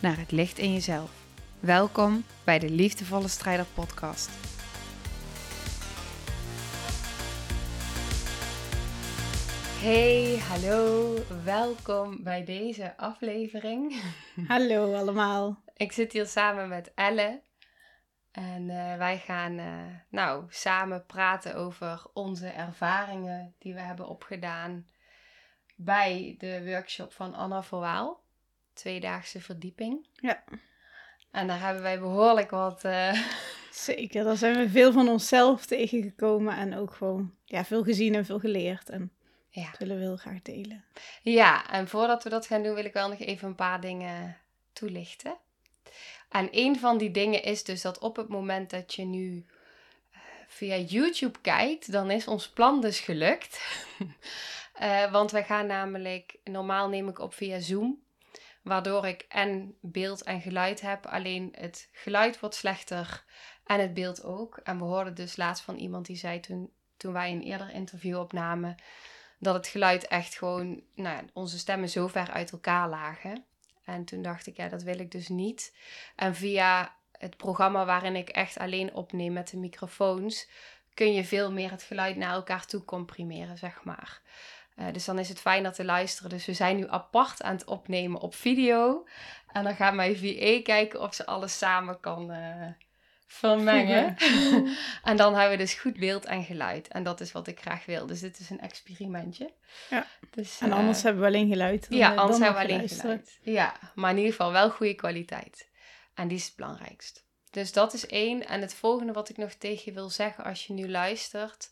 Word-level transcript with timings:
naar 0.00 0.18
het 0.18 0.30
licht 0.30 0.58
in 0.58 0.72
jezelf. 0.72 1.10
Welkom 1.60 2.24
bij 2.44 2.58
de 2.58 2.70
Liefdevolle 2.70 3.28
Strijder 3.28 3.66
Podcast. 3.74 4.30
Hey, 9.82 10.38
hallo, 10.48 11.14
welkom 11.44 12.22
bij 12.22 12.44
deze 12.44 12.96
aflevering. 12.96 14.02
Hallo 14.48 14.94
allemaal. 14.94 15.62
Ik 15.76 15.92
zit 15.92 16.12
hier 16.12 16.26
samen 16.26 16.68
met 16.68 16.92
Elle 16.94 17.42
en 18.30 18.70
eh, 18.70 18.96
wij 18.96 19.18
gaan 19.18 19.58
uh, 19.58 19.66
nou, 20.08 20.44
samen 20.48 21.06
praten 21.06 21.54
over 21.54 22.06
onze 22.12 22.48
ervaringen 22.48 23.54
die 23.58 23.74
we 23.74 23.80
hebben 23.80 24.08
opgedaan 24.08 24.86
bij 25.76 26.34
de 26.38 26.62
workshop 26.64 27.12
van 27.12 27.34
Anna 27.34 27.62
Verwaal. 27.62 28.19
Tweedaagse 28.80 29.40
verdieping. 29.40 30.06
Ja. 30.14 30.44
En 31.30 31.46
daar 31.46 31.60
hebben 31.60 31.82
wij 31.82 32.00
behoorlijk 32.00 32.50
wat... 32.50 32.84
Uh... 32.84 33.12
Zeker, 33.70 34.24
daar 34.24 34.36
zijn 34.36 34.56
we 34.56 34.68
veel 34.68 34.92
van 34.92 35.08
onszelf 35.08 35.66
tegengekomen 35.66 36.56
en 36.56 36.76
ook 36.76 36.94
gewoon 36.94 37.34
ja, 37.44 37.64
veel 37.64 37.82
gezien 37.82 38.14
en 38.14 38.24
veel 38.24 38.38
geleerd. 38.38 38.88
En 38.90 39.12
ja. 39.48 39.70
dat 39.70 39.78
willen 39.78 39.96
we 39.96 40.02
heel 40.02 40.16
graag 40.16 40.42
delen. 40.42 40.84
Ja, 41.22 41.70
en 41.70 41.88
voordat 41.88 42.24
we 42.24 42.30
dat 42.30 42.46
gaan 42.46 42.62
doen 42.62 42.74
wil 42.74 42.84
ik 42.84 42.92
wel 42.92 43.08
nog 43.08 43.18
even 43.18 43.48
een 43.48 43.54
paar 43.54 43.80
dingen 43.80 44.36
toelichten. 44.72 45.36
En 46.28 46.48
een 46.50 46.78
van 46.78 46.98
die 46.98 47.10
dingen 47.10 47.42
is 47.42 47.64
dus 47.64 47.82
dat 47.82 47.98
op 47.98 48.16
het 48.16 48.28
moment 48.28 48.70
dat 48.70 48.94
je 48.94 49.04
nu 49.04 49.46
via 50.46 50.76
YouTube 50.76 51.38
kijkt, 51.40 51.92
dan 51.92 52.10
is 52.10 52.26
ons 52.26 52.48
plan 52.48 52.80
dus 52.80 53.00
gelukt. 53.00 53.60
uh, 54.80 55.12
want 55.16 55.30
wij 55.30 55.44
gaan 55.44 55.66
namelijk, 55.66 56.36
normaal 56.44 56.88
neem 56.88 57.08
ik 57.08 57.18
op 57.18 57.34
via 57.34 57.60
Zoom. 57.60 58.08
Waardoor 58.62 59.06
ik 59.06 59.24
en 59.28 59.76
beeld 59.80 60.22
en 60.22 60.40
geluid 60.40 60.80
heb. 60.80 61.06
Alleen 61.06 61.48
het 61.56 61.88
geluid 61.92 62.40
wordt 62.40 62.54
slechter 62.54 63.24
en 63.64 63.80
het 63.80 63.94
beeld 63.94 64.24
ook. 64.24 64.56
En 64.56 64.78
we 64.78 64.84
hoorden 64.84 65.14
dus 65.14 65.36
laatst 65.36 65.64
van 65.64 65.76
iemand 65.76 66.06
die 66.06 66.16
zei 66.16 66.40
toen, 66.40 66.70
toen 66.96 67.12
wij 67.12 67.32
een 67.32 67.42
eerder 67.42 67.70
interview 67.70 68.18
opnamen. 68.18 68.74
Dat 69.38 69.54
het 69.54 69.66
geluid 69.66 70.06
echt 70.06 70.34
gewoon, 70.34 70.82
nou, 70.94 71.28
onze 71.32 71.58
stemmen 71.58 71.88
zo 71.88 72.06
ver 72.06 72.30
uit 72.30 72.52
elkaar 72.52 72.88
lagen. 72.88 73.44
En 73.84 74.04
toen 74.04 74.22
dacht 74.22 74.46
ik, 74.46 74.56
ja, 74.56 74.68
dat 74.68 74.82
wil 74.82 74.98
ik 74.98 75.10
dus 75.10 75.28
niet. 75.28 75.76
En 76.16 76.34
via 76.34 76.96
het 77.12 77.36
programma 77.36 77.84
waarin 77.84 78.16
ik 78.16 78.28
echt 78.28 78.58
alleen 78.58 78.94
opneem 78.94 79.32
met 79.32 79.50
de 79.50 79.56
microfoons, 79.56 80.48
kun 80.94 81.12
je 81.12 81.24
veel 81.24 81.52
meer 81.52 81.70
het 81.70 81.82
geluid 81.82 82.16
naar 82.16 82.32
elkaar 82.32 82.66
toe 82.66 82.84
comprimeren, 82.84 83.58
zeg 83.58 83.84
maar. 83.84 84.20
Uh, 84.80 84.86
dus 84.92 85.04
dan 85.04 85.18
is 85.18 85.28
het 85.28 85.40
fijn 85.40 85.62
dat 85.62 85.74
te 85.74 85.84
luisteren. 85.84 86.30
Dus 86.30 86.46
we 86.46 86.52
zijn 86.52 86.76
nu 86.76 86.88
apart 86.88 87.42
aan 87.42 87.54
het 87.54 87.64
opnemen 87.64 88.20
op 88.20 88.34
video. 88.34 89.06
En 89.52 89.64
dan 89.64 89.74
gaat 89.74 89.94
mijn 89.94 90.16
VA 90.16 90.62
kijken 90.62 91.00
of 91.00 91.14
ze 91.14 91.26
alles 91.26 91.58
samen 91.58 92.00
kan 92.00 92.30
uh, 92.30 92.66
vermengen. 93.26 94.16
en 95.10 95.16
dan 95.16 95.34
hebben 95.34 95.50
we 95.50 95.64
dus 95.64 95.74
goed 95.74 95.98
beeld 95.98 96.24
en 96.24 96.44
geluid. 96.44 96.88
En 96.88 97.02
dat 97.02 97.20
is 97.20 97.32
wat 97.32 97.46
ik 97.46 97.60
graag 97.60 97.84
wil. 97.84 98.06
Dus 98.06 98.20
dit 98.20 98.38
is 98.38 98.50
een 98.50 98.60
experimentje. 98.60 99.52
Ja. 99.90 100.06
Dus, 100.30 100.60
en 100.60 100.72
anders 100.72 100.98
uh, 100.98 101.04
hebben 101.04 101.22
we 101.22 101.28
alleen 101.28 101.48
geluid. 101.48 101.86
ja, 101.88 102.14
anders 102.14 102.38
hebben 102.38 102.66
we 102.66 102.72
alleen 102.72 102.88
geluid. 102.88 103.38
Ja, 103.42 103.74
maar 103.94 104.10
in 104.10 104.16
ieder 104.16 104.32
geval 104.32 104.52
wel 104.52 104.70
goede 104.70 104.94
kwaliteit. 104.94 105.68
En 106.14 106.28
die 106.28 106.36
is 106.36 106.46
het 106.46 106.56
belangrijkst. 106.56 107.24
Dus 107.50 107.72
dat 107.72 107.94
is 107.94 108.06
één. 108.06 108.46
En 108.46 108.60
het 108.60 108.74
volgende 108.74 109.12
wat 109.12 109.28
ik 109.28 109.36
nog 109.36 109.52
tegen 109.52 109.82
je 109.84 109.92
wil 109.92 110.10
zeggen 110.10 110.44
als 110.44 110.66
je 110.66 110.72
nu 110.72 110.88
luistert, 110.88 111.70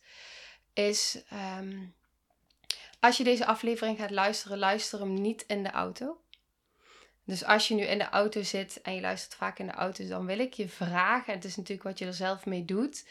is 0.73 1.23
um, 1.59 1.97
als 3.01 3.17
je 3.17 3.25
deze 3.25 3.47
aflevering 3.47 3.99
gaat 3.99 4.11
luisteren, 4.11 4.59
luister 4.59 5.01
hem 5.01 5.15
niet 5.15 5.45
in 5.47 5.63
de 5.63 5.71
auto. 5.71 6.21
Dus 7.25 7.45
als 7.45 7.69
je 7.69 7.75
nu 7.75 7.83
in 7.83 7.99
de 7.99 8.09
auto 8.09 8.43
zit 8.43 8.81
en 8.83 8.95
je 8.95 9.01
luistert 9.01 9.35
vaak 9.35 9.59
in 9.59 9.67
de 9.67 9.73
auto, 9.73 10.07
dan 10.07 10.27
wil 10.27 10.39
ik 10.39 10.55
je 10.55 10.69
vragen. 10.69 11.33
Het 11.33 11.45
is 11.45 11.57
natuurlijk 11.57 11.89
wat 11.89 11.99
je 11.99 12.07
er 12.07 12.15
zelf 12.15 12.47
mee 12.47 12.65
doet. 12.65 13.09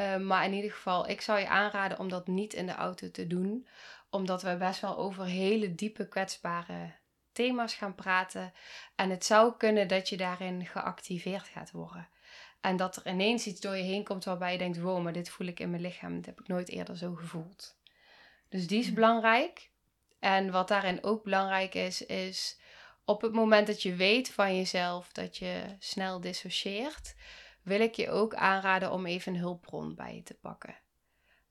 Uh, 0.00 0.16
maar 0.16 0.44
in 0.44 0.52
ieder 0.52 0.70
geval, 0.70 1.08
ik 1.08 1.20
zou 1.20 1.38
je 1.38 1.48
aanraden 1.48 1.98
om 1.98 2.08
dat 2.08 2.26
niet 2.26 2.54
in 2.54 2.66
de 2.66 2.74
auto 2.74 3.10
te 3.10 3.26
doen. 3.26 3.66
Omdat 4.10 4.42
we 4.42 4.56
best 4.56 4.80
wel 4.80 4.96
over 4.96 5.24
hele 5.24 5.74
diepe, 5.74 6.08
kwetsbare 6.08 6.92
thema's 7.32 7.74
gaan 7.74 7.94
praten. 7.94 8.52
En 8.94 9.10
het 9.10 9.24
zou 9.24 9.56
kunnen 9.56 9.88
dat 9.88 10.08
je 10.08 10.16
daarin 10.16 10.66
geactiveerd 10.66 11.48
gaat 11.48 11.70
worden. 11.70 12.08
En 12.60 12.76
dat 12.76 12.96
er 12.96 13.06
ineens 13.12 13.46
iets 13.46 13.60
door 13.60 13.76
je 13.76 13.82
heen 13.82 14.04
komt 14.04 14.24
waarbij 14.24 14.52
je 14.52 14.58
denkt: 14.58 14.80
wow, 14.80 15.02
maar 15.02 15.12
dit 15.12 15.28
voel 15.28 15.46
ik 15.46 15.60
in 15.60 15.70
mijn 15.70 15.82
lichaam. 15.82 16.16
Dat 16.16 16.26
heb 16.26 16.40
ik 16.40 16.48
nooit 16.48 16.68
eerder 16.68 16.96
zo 16.96 17.14
gevoeld. 17.14 17.76
Dus 18.48 18.66
die 18.66 18.78
is 18.78 18.92
belangrijk. 18.92 19.70
En 20.18 20.50
wat 20.50 20.68
daarin 20.68 21.02
ook 21.02 21.24
belangrijk 21.24 21.74
is, 21.74 22.06
is 22.06 22.58
op 23.04 23.22
het 23.22 23.32
moment 23.32 23.66
dat 23.66 23.82
je 23.82 23.94
weet 23.94 24.30
van 24.30 24.56
jezelf 24.56 25.12
dat 25.12 25.36
je 25.36 25.76
snel 25.78 26.20
dissocieert, 26.20 27.14
wil 27.62 27.80
ik 27.80 27.94
je 27.94 28.10
ook 28.10 28.34
aanraden 28.34 28.92
om 28.92 29.06
even 29.06 29.34
een 29.34 29.40
hulpbron 29.40 29.94
bij 29.94 30.14
je 30.14 30.22
te 30.22 30.34
pakken. 30.34 30.76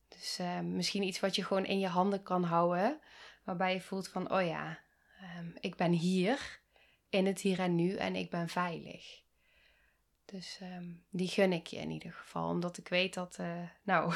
Dus 0.07 0.39
uh, 0.39 0.59
misschien 0.59 1.03
iets 1.03 1.19
wat 1.19 1.35
je 1.35 1.44
gewoon 1.44 1.66
in 1.66 1.79
je 1.79 1.88
handen 1.88 2.23
kan 2.23 2.44
houden, 2.44 3.00
waarbij 3.44 3.73
je 3.73 3.81
voelt 3.81 4.07
van, 4.07 4.31
oh 4.31 4.45
ja, 4.45 4.79
um, 5.38 5.56
ik 5.59 5.75
ben 5.75 5.91
hier, 5.91 6.59
in 7.09 7.25
het 7.25 7.41
hier 7.41 7.59
en 7.59 7.75
nu 7.75 7.95
en 7.95 8.16
ik 8.16 8.29
ben 8.29 8.50
veilig. 8.50 9.23
Dus 10.25 10.59
um, 10.62 11.03
die 11.09 11.27
gun 11.27 11.53
ik 11.53 11.67
je 11.67 11.77
in 11.77 11.91
ieder 11.91 12.13
geval, 12.13 12.50
omdat 12.50 12.77
ik 12.77 12.88
weet 12.88 13.13
dat, 13.13 13.38
uh, 13.39 13.62
nou, 13.83 14.13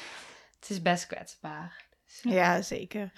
het 0.58 0.66
is 0.68 0.82
best 0.82 1.06
kwetsbaar. 1.06 1.87
Ja, 2.22 2.62
zeker. 2.62 3.12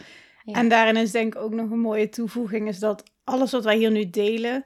En 0.45 0.69
daarin 0.69 0.97
is 0.97 1.11
denk 1.11 1.34
ik 1.34 1.41
ook 1.41 1.53
nog 1.53 1.71
een 1.71 1.81
mooie 1.81 2.09
toevoeging, 2.09 2.69
is 2.69 2.78
dat 2.78 3.03
alles 3.25 3.51
wat 3.51 3.65
wij 3.65 3.77
hier 3.77 3.91
nu 3.91 4.11
delen, 4.11 4.62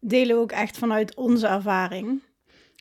delen 0.00 0.36
we 0.36 0.42
ook 0.42 0.52
echt 0.52 0.78
vanuit 0.78 1.14
onze 1.14 1.46
ervaring. 1.46 2.22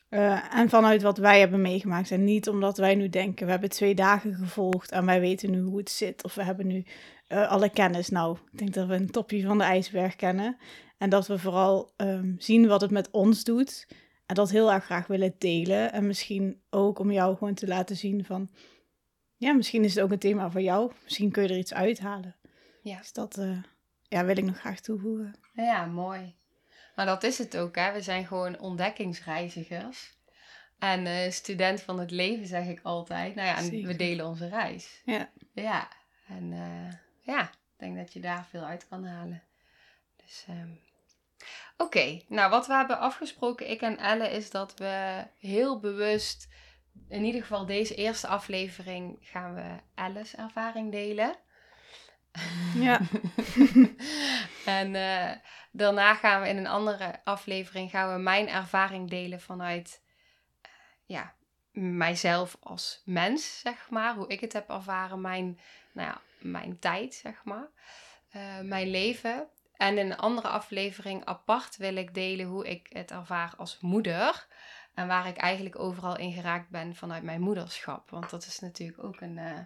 Uh, 0.10 0.56
en 0.56 0.70
vanuit 0.70 1.02
wat 1.02 1.18
wij 1.18 1.40
hebben 1.40 1.62
meegemaakt. 1.62 2.12
En 2.12 2.24
niet 2.24 2.50
omdat 2.50 2.78
wij 2.78 2.96
nu 2.96 3.10
denken, 3.10 3.46
we 3.46 3.52
hebben 3.52 3.70
twee 3.70 3.96
dagen 3.96 4.34
gevolgd 4.34 4.92
en 4.92 5.06
wij 5.06 5.20
weten 5.20 5.52
nu 5.52 5.62
hoe 5.62 5.78
het 5.78 5.90
zit. 5.90 6.24
Of 6.24 6.36
we 6.36 6.44
hebben 6.44 6.68
nu 6.68 6.86
uh, 7.30 7.48
alle 7.50 7.70
kennis. 7.70 8.10
Nou, 8.10 8.38
ik 8.52 8.58
denk 8.58 8.74
dat 8.74 8.88
we 8.88 8.94
een 8.94 9.12
topje 9.12 9.42
van 9.42 9.58
de 9.58 9.64
ijsberg 9.64 10.16
kennen. 10.16 10.58
En 10.98 11.10
dat 11.10 11.28
we 11.28 11.40
vooral 11.40 11.92
um, 11.98 12.36
zien 12.38 12.68
wat 12.68 12.82
het 12.82 12.92
met 12.92 13.12
ons 13.12 13.44
doet. 13.44 13.88
En 14.26 14.36
dat 14.36 14.50
heel 14.50 14.72
erg 14.72 14.84
graag 14.84 15.08
willen 15.08 15.36
delen. 15.38 15.94
En 15.94 16.08
misschien 16.08 16.62
ook 16.70 17.00
om 17.00 17.12
jou 17.12 17.38
gewoon 17.38 17.54
te 17.54 17.68
laten 17.68 17.96
zien 17.96 18.26
van 18.26 18.50
ja, 19.38 19.54
misschien 19.54 19.84
is 19.84 19.96
het 19.96 20.04
ook 20.04 20.12
een 20.12 20.20
thema 20.20 20.52
voor 20.52 20.62
jou. 20.62 20.92
Misschien 21.04 21.32
kun 21.32 21.44
je 21.44 21.50
er 21.50 21.58
iets 21.58 21.74
uithalen. 21.74 22.36
Ja. 22.82 22.98
Dus 22.98 23.14
dat 23.14 23.38
uh, 23.38 23.64
ja, 24.08 24.26
wil 24.26 24.38
ik 24.38 24.44
nog 24.44 24.60
graag 24.60 24.80
toevoegen. 24.80 25.36
Ja, 25.54 25.86
mooi. 25.86 26.36
Maar 26.96 27.06
dat 27.06 27.24
is 27.24 27.38
het 27.38 27.58
ook, 27.58 27.76
hè. 27.76 27.94
We 27.94 28.02
zijn 28.02 28.26
gewoon 28.26 28.60
ontdekkingsreizigers. 28.60 30.16
En 30.80 31.06
uh, 31.06 31.32
student 31.32 31.82
van 31.82 32.00
het 32.00 32.12
leven, 32.12 32.48
zeg 32.48 32.68
ik 32.68 32.80
altijd. 32.84 33.36
Nou 33.36 33.48
ja, 33.48 33.58
en 33.58 33.86
we 33.86 33.96
delen 33.96 34.26
onze 34.26 34.48
reis. 34.48 35.02
Ja. 35.06 35.30
Ja. 35.54 35.88
En 36.28 36.52
uh, 36.52 36.92
ja, 37.22 37.42
ik 37.42 37.78
denk 37.78 37.98
dat 37.98 38.14
je 38.14 38.20
daar 38.20 38.46
veel 38.46 38.64
uit 38.64 38.88
kan 38.88 39.06
halen. 39.06 39.44
Dus... 40.16 40.46
Um... 40.50 40.80
Oké, 41.78 41.98
okay. 41.98 42.26
nou 42.28 42.50
wat 42.50 42.68
we 42.68 42.74
hebben 42.74 43.00
afgesproken, 43.00 43.70
ik 43.70 43.82
en 43.82 43.98
Elle, 43.98 44.30
is 44.30 44.50
dat 44.50 44.74
we 44.78 45.24
heel 45.40 45.80
bewust 45.80 46.48
in 47.10 47.24
ieder 47.24 47.42
geval 47.42 47.66
deze 47.66 47.96
eerste 47.96 48.28
aflevering 48.28 49.18
gaan 49.22 49.54
we 49.54 49.76
Alice 49.96 50.38
ervaring 50.38 50.92
delen. 50.92 51.36
Ja. 52.76 53.00
en 54.80 54.94
uh, 54.94 55.32
daarna 55.72 56.16
gaan 56.16 56.42
we 56.42 56.48
in 56.48 56.58
een 56.58 56.68
andere 56.68 57.20
aflevering 57.24 57.90
gaan 57.90 58.14
we 58.14 58.22
mijn 58.22 58.50
ervaring 58.50 59.10
delen 59.10 59.42
vanuit 59.42 60.02
uh, 60.62 60.72
ja, 61.06 61.34
mijzelf 61.72 62.58
als 62.60 63.02
mens, 63.06 63.60
zeg 63.60 63.90
maar. 63.90 64.16
Hoe 64.16 64.28
ik 64.28 64.40
het 64.40 64.54
heb 64.54 64.70
ervaren, 64.70 65.22
mijn, 65.22 65.60
nou 65.92 66.08
ja, 66.08 66.22
mijn 66.40 66.80
tijd, 66.80 67.14
zeg 67.14 67.44
maar. 67.44 67.68
Uh, 68.36 68.60
mijn 68.60 68.88
leven. 68.88 69.48
En 69.78 69.98
in 69.98 70.12
een 70.12 70.18
andere 70.18 70.48
aflevering 70.48 71.26
apart 71.26 71.78
wil 71.78 71.96
ik 71.96 72.14
delen 72.14 72.46
hoe 72.46 72.68
ik 72.68 72.88
het 72.90 73.12
ervaar 73.12 73.54
als 73.58 73.80
moeder. 73.80 74.48
En 74.98 75.08
waar 75.08 75.28
ik 75.28 75.38
eigenlijk 75.38 75.80
overal 75.80 76.18
in 76.18 76.32
geraakt 76.32 76.70
ben 76.70 76.96
vanuit 76.96 77.24
mijn 77.24 77.42
moederschap. 77.42 78.10
Want 78.10 78.30
dat 78.30 78.46
is 78.46 78.60
natuurlijk 78.60 79.04
ook 79.04 79.22
een, 79.22 79.38
uh, 79.38 79.60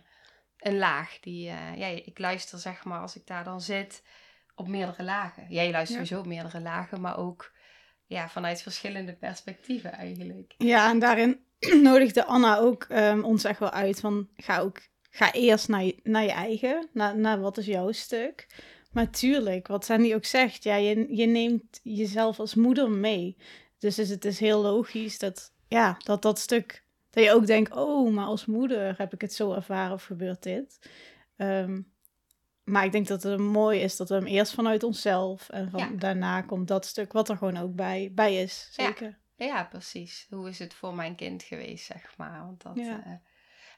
een 0.58 0.78
laag 0.78 1.20
die, 1.20 1.48
uh, 1.48 1.78
ja, 1.78 1.86
ik 1.86 2.20
luister 2.20 2.60
zeg 2.60 2.84
maar 2.84 3.00
als 3.00 3.16
ik 3.16 3.28
daar 3.28 3.44
dan 3.44 3.62
zit 3.62 4.04
op 4.56 4.68
meerdere 4.68 5.04
lagen. 5.04 5.46
Jij 5.50 5.72
luistert 5.72 6.00
ja. 6.00 6.06
sowieso 6.06 6.20
op 6.20 6.26
meerdere 6.26 6.62
lagen, 6.62 7.02
maar 7.02 7.18
ook 7.18 7.52
ja, 8.06 8.30
vanuit 8.30 8.62
verschillende 8.62 9.14
perspectieven 9.14 9.92
eigenlijk. 9.92 10.54
Ja, 10.58 10.90
en 10.90 11.00
daarin 11.00 11.46
nodigde 11.90 12.26
Anna 12.26 12.58
ook 12.58 12.88
um, 12.90 13.24
ons 13.24 13.44
echt 13.44 13.60
wel 13.60 13.72
uit 13.72 14.00
van 14.00 14.30
ga 14.36 14.60
ook 14.60 14.82
ga 15.10 15.34
eerst 15.34 15.68
naar 15.68 15.84
je, 15.84 16.00
naar 16.04 16.24
je 16.24 16.32
eigen, 16.32 16.90
naar, 16.94 17.18
naar 17.18 17.40
wat 17.40 17.58
is 17.58 17.66
jouw 17.66 17.92
stuk. 17.92 18.48
Maar 18.92 19.10
tuurlijk, 19.10 19.68
wat 19.68 19.86
Sandy 19.86 20.14
ook 20.14 20.26
zegt, 20.26 20.64
ja, 20.64 20.76
je, 20.76 21.16
je 21.16 21.26
neemt 21.26 21.80
jezelf 21.84 22.40
als 22.40 22.56
moeder 22.56 22.90
mee. 22.90 23.38
Dus 23.82 23.98
het 23.98 24.26
is 24.26 24.40
heel 24.40 24.62
logisch 24.62 25.20
dat, 25.20 25.54
ja, 25.68 25.98
dat 26.04 26.22
dat 26.22 26.40
stuk, 26.40 26.84
dat 27.10 27.24
je 27.24 27.34
ook 27.34 27.46
denkt, 27.46 27.72
oh, 27.72 28.14
maar 28.14 28.26
als 28.26 28.46
moeder 28.46 28.98
heb 28.98 29.14
ik 29.14 29.22
het 29.22 29.34
zo 29.34 29.54
ervaren 29.54 29.94
of 29.94 30.04
gebeurt 30.04 30.44
dit. 30.44 30.90
Um, 31.38 31.94
maar 32.64 32.86
ik 32.86 32.92
denk 32.92 33.08
dat 33.08 33.24
het 33.24 33.40
mooi 33.40 33.80
is 33.80 33.98
dat 33.98 34.10
we 34.10 34.16
hem 34.16 34.26
eerst 34.26 34.54
vanuit 34.54 34.84
onszelf 34.84 35.50
en 35.50 35.70
van, 35.70 35.98
daarna 35.98 36.42
komt 36.42 36.68
dat 36.68 36.86
stuk 36.86 37.12
wat 37.12 37.30
er 37.30 37.38
gewoon 37.38 37.58
ook 37.58 37.76
bij, 37.76 38.12
bij 38.14 38.42
is. 38.42 38.68
Zeker. 38.72 39.20
Ja. 39.36 39.46
ja. 39.46 39.64
precies. 39.64 40.28
Hoe 40.30 40.50
is 40.50 40.60
het 40.60 40.74
voor 40.74 40.96
mijn 40.96 41.16
kind 41.16 41.44
geweest, 41.44 41.86
zeg 41.86 42.18
maar. 42.18 42.46
Want 42.46 42.62
dat, 42.62 42.78
uh, 42.78 42.96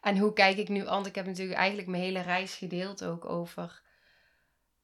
en 0.01 0.17
hoe 0.17 0.33
kijk 0.33 0.57
ik 0.57 0.69
nu 0.69 0.88
aan? 0.88 1.05
Ik 1.05 1.15
heb 1.15 1.25
natuurlijk 1.25 1.57
eigenlijk 1.57 1.88
mijn 1.88 2.03
hele 2.03 2.21
reis 2.21 2.55
gedeeld 2.55 3.03
ook 3.03 3.25
over 3.25 3.81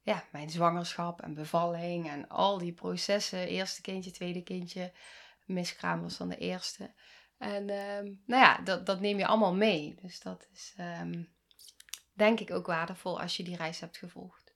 ja, 0.02 0.24
mijn 0.32 0.50
zwangerschap 0.50 1.22
en 1.22 1.34
bevalling 1.34 2.10
en 2.10 2.28
al 2.28 2.58
die 2.58 2.74
processen. 2.74 3.48
Eerste 3.48 3.82
kindje, 3.82 4.12
tweede 4.12 4.44
kindje. 4.44 4.92
Miskraam 5.46 6.02
was 6.02 6.18
dan 6.18 6.30
de 6.30 6.38
eerste. 6.38 6.94
En 7.38 7.70
um, 7.70 8.22
nou 8.26 8.44
ja, 8.44 8.58
dat, 8.58 8.86
dat 8.86 9.00
neem 9.00 9.18
je 9.18 9.28
allemaal 9.28 9.56
mee. 9.56 9.96
Dus 10.02 10.20
dat 10.20 10.48
is 10.52 10.76
um, 11.02 11.30
denk 12.14 12.40
ik 12.40 12.52
ook 12.52 12.68
waardevol 12.68 13.22
als 13.22 13.38
je 13.38 13.44
die 13.44 13.56
reis 13.56 13.80
hebt 13.80 13.98
gevolgd. 13.98 14.54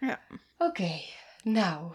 Ja. 0.00 0.20
Oké, 0.58 1.00
nou, 1.42 1.92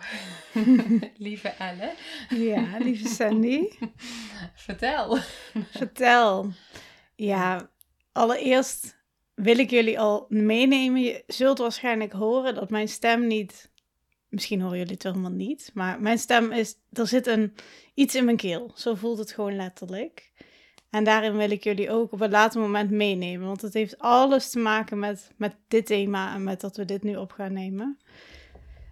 lieve 1.17 1.49
Elle. 1.49 1.95
Ja, 2.29 2.77
lieve 2.77 3.07
Sandy. 3.07 3.69
Vertel. 4.55 5.17
Vertel. 5.71 6.51
Ja, 7.15 7.69
allereerst 8.11 9.02
wil 9.35 9.57
ik 9.57 9.69
jullie 9.69 9.99
al 9.99 10.25
meenemen. 10.29 11.01
Je 11.01 11.23
zult 11.27 11.57
waarschijnlijk 11.57 12.11
horen 12.11 12.55
dat 12.55 12.69
mijn 12.69 12.87
stem 12.87 13.27
niet. 13.27 13.71
Misschien 14.29 14.61
horen 14.61 14.77
jullie 14.77 14.93
het 14.93 15.03
helemaal 15.03 15.31
niet. 15.31 15.71
Maar 15.73 16.01
mijn 16.01 16.17
stem 16.17 16.51
is. 16.51 16.75
Er 16.91 17.07
zit 17.07 17.27
een, 17.27 17.53
iets 17.93 18.15
in 18.15 18.25
mijn 18.25 18.37
keel. 18.37 18.71
Zo 18.75 18.95
voelt 18.95 19.17
het 19.17 19.31
gewoon 19.31 19.55
letterlijk. 19.55 20.31
En 20.89 21.03
daarin 21.03 21.37
wil 21.37 21.51
ik 21.51 21.63
jullie 21.63 21.91
ook 21.91 22.11
op 22.11 22.21
een 22.21 22.29
later 22.29 22.61
moment 22.61 22.91
meenemen. 22.91 23.47
Want 23.47 23.61
het 23.61 23.73
heeft 23.73 23.97
alles 23.97 24.49
te 24.49 24.59
maken 24.59 24.99
met, 24.99 25.31
met 25.37 25.55
dit 25.67 25.85
thema 25.85 26.33
en 26.33 26.43
met 26.43 26.61
dat 26.61 26.77
we 26.77 26.85
dit 26.85 27.03
nu 27.03 27.15
op 27.15 27.31
gaan 27.31 27.53
nemen. 27.53 27.97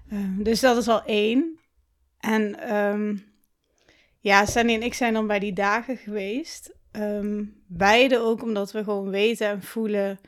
Ehm, 0.09 0.43
dus 0.43 0.59
dat 0.59 0.77
is 0.77 0.87
al 0.87 1.03
één. 1.03 1.59
En 2.19 2.75
um, 2.75 3.23
ja, 4.19 4.45
Sandy 4.45 4.73
en 4.73 4.83
ik 4.83 4.93
zijn 4.93 5.13
dan 5.13 5.27
bij 5.27 5.39
die 5.39 5.53
dagen 5.53 5.97
geweest. 5.97 6.73
Um, 6.91 7.63
beide 7.67 8.19
ook 8.19 8.41
omdat 8.41 8.71
we 8.71 8.83
gewoon 8.83 9.09
weten 9.09 9.47
en 9.47 9.61
voelen. 9.61 10.19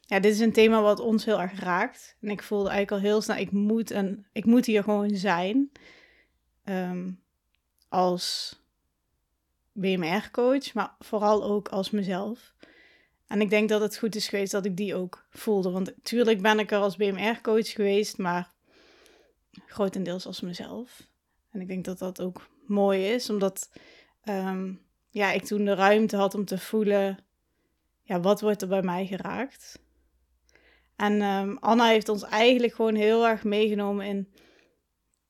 ja, 0.00 0.20
dit 0.20 0.32
is 0.32 0.40
een 0.40 0.52
thema 0.52 0.82
wat 0.82 1.00
ons 1.00 1.24
heel 1.24 1.40
erg 1.40 1.60
raakt. 1.60 2.16
En 2.20 2.28
ik 2.28 2.42
voelde 2.42 2.68
eigenlijk 2.68 3.02
al 3.02 3.10
heel 3.10 3.20
snel, 3.20 3.36
ik 3.36 3.50
moet, 3.50 3.90
en, 3.90 4.26
ik 4.32 4.44
moet 4.44 4.66
hier 4.66 4.82
gewoon 4.82 5.16
zijn. 5.16 5.70
als 7.88 8.56
BMR-coach, 9.72 10.74
maar 10.74 10.94
vooral 10.98 11.44
ook 11.44 11.68
als 11.68 11.90
mezelf. 11.90 12.54
En 13.26 13.40
ik 13.40 13.50
denk 13.50 13.68
dat 13.68 13.80
het 13.80 13.96
goed 13.96 14.14
is 14.14 14.28
geweest 14.28 14.52
dat 14.52 14.64
ik 14.64 14.76
die 14.76 14.94
ook 14.94 15.26
voelde. 15.30 15.70
Want 15.70 15.86
natuurlijk 15.86 16.42
ben 16.42 16.58
ik 16.58 16.70
er 16.70 16.78
als 16.78 16.96
BMR-coach 16.96 17.70
geweest, 17.70 18.18
maar 18.18 18.52
grotendeels 19.66 20.26
als 20.26 20.40
mezelf. 20.40 21.08
En 21.50 21.60
ik 21.60 21.68
denk 21.68 21.84
dat 21.84 21.98
dat 21.98 22.20
ook 22.20 22.48
mooi 22.66 23.06
is, 23.06 23.30
omdat 23.30 23.70
ehm, 24.22 24.72
ja, 25.16 25.32
ik 25.32 25.44
toen 25.44 25.64
de 25.64 25.74
ruimte 25.74 26.16
had 26.16 26.34
om 26.34 26.44
te 26.44 26.58
voelen, 26.58 27.18
ja, 28.02 28.20
wat 28.20 28.40
wordt 28.40 28.62
er 28.62 28.68
bij 28.68 28.82
mij 28.82 29.06
geraakt? 29.06 29.82
En 30.96 31.22
um, 31.22 31.58
Anna 31.58 31.88
heeft 31.88 32.08
ons 32.08 32.22
eigenlijk 32.22 32.74
gewoon 32.74 32.94
heel 32.94 33.26
erg 33.26 33.44
meegenomen 33.44 34.06
in 34.06 34.32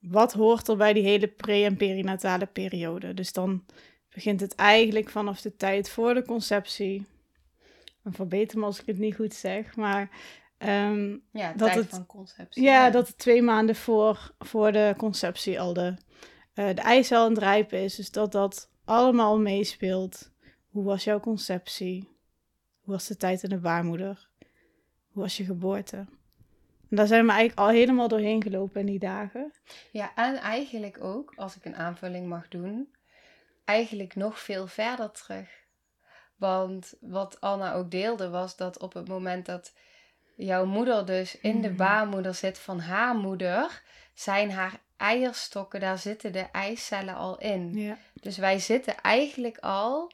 wat 0.00 0.33
hoort 0.33 0.69
er 0.69 0.77
bij 0.77 0.93
die 0.93 1.03
hele 1.03 1.29
pre- 1.29 1.65
en 1.65 1.77
perinatale 1.77 2.47
periode. 2.47 3.15
Dus 3.15 3.33
dan 3.33 3.65
begint 4.11 4.41
het 4.41 4.55
eigenlijk 4.55 5.11
vanaf 5.11 5.41
de 5.41 5.56
tijd 5.56 5.91
voor 5.91 6.15
de 6.15 6.23
conceptie. 6.23 7.06
En 8.05 8.12
verbeter 8.12 8.59
me 8.59 8.65
als 8.65 8.81
ik 8.81 8.87
het 8.87 8.99
niet 8.99 9.15
goed 9.15 9.35
zeg, 9.35 9.77
maar... 9.77 10.11
Um, 10.59 11.23
ja, 11.33 11.53
dat 11.53 11.69
tijd 11.69 11.81
het, 11.81 11.88
van 11.88 12.06
conceptie. 12.06 12.62
Ja, 12.62 12.91
dat 12.91 13.06
het 13.06 13.19
twee 13.19 13.43
maanden 13.43 13.77
voor, 13.77 14.35
voor 14.38 14.73
de 14.73 14.94
conceptie 14.97 15.61
al 15.61 15.73
de, 15.73 15.94
uh, 16.55 16.69
de 16.75 16.81
eicel 16.81 17.23
aan 17.23 17.31
het 17.31 17.38
rijpen 17.38 17.79
is. 17.79 17.94
Dus 17.94 18.11
dat 18.11 18.33
dat 18.33 18.75
allemaal 18.87 19.38
meespeelt. 19.38 20.31
Hoe 20.71 20.85
was 20.85 21.05
jouw 21.05 21.21
conceptie? 21.21 22.09
Hoe 22.81 22.94
was 22.94 23.06
de 23.06 23.17
tijd 23.17 23.43
in 23.43 23.49
de 23.49 23.59
baarmoeder? 23.59 24.29
Hoe 25.12 25.23
was 25.23 25.37
je 25.37 25.44
geboorte? 25.44 25.97
En 26.91 26.97
daar 26.97 27.06
zijn 27.06 27.25
we 27.27 27.33
eigenlijk 27.33 27.69
al 27.69 27.75
helemaal 27.75 28.09
doorheen 28.09 28.43
gelopen 28.43 28.81
in 28.81 28.87
die 28.87 28.99
dagen. 28.99 29.53
Ja, 29.93 30.15
en 30.15 30.37
eigenlijk 30.37 31.05
ook, 31.05 31.33
als 31.37 31.56
ik 31.56 31.65
een 31.65 31.77
aanvulling 31.77 32.29
mag 32.29 32.49
doen, 32.49 32.94
eigenlijk 33.65 34.15
nog 34.15 34.41
veel 34.41 34.67
verder 34.67 35.11
terug. 35.11 35.49
Want 36.37 36.94
wat 37.00 37.41
Anna 37.41 37.75
ook 37.75 37.91
deelde 37.91 38.29
was 38.29 38.56
dat 38.56 38.79
op 38.79 38.93
het 38.93 39.09
moment 39.09 39.47
dat 39.47 39.73
jouw 40.37 40.65
moeder 40.65 41.06
dus 41.06 41.41
in 41.41 41.61
de 41.61 41.69
mhm. 41.69 41.77
baarmoeder 41.77 42.35
zit 42.35 42.59
van 42.59 42.81
haar 42.81 43.15
moeder, 43.15 43.83
zijn 44.15 44.50
haar 44.50 44.81
eierstokken, 44.97 45.81
daar 45.81 45.99
zitten 45.99 46.33
de 46.33 46.47
eicellen 46.53 47.15
al 47.15 47.38
in. 47.38 47.75
Ja. 47.75 47.99
Dus 48.26 48.38
wij 48.38 48.58
zitten 48.58 48.96
eigenlijk 49.00 49.58
al 49.58 50.12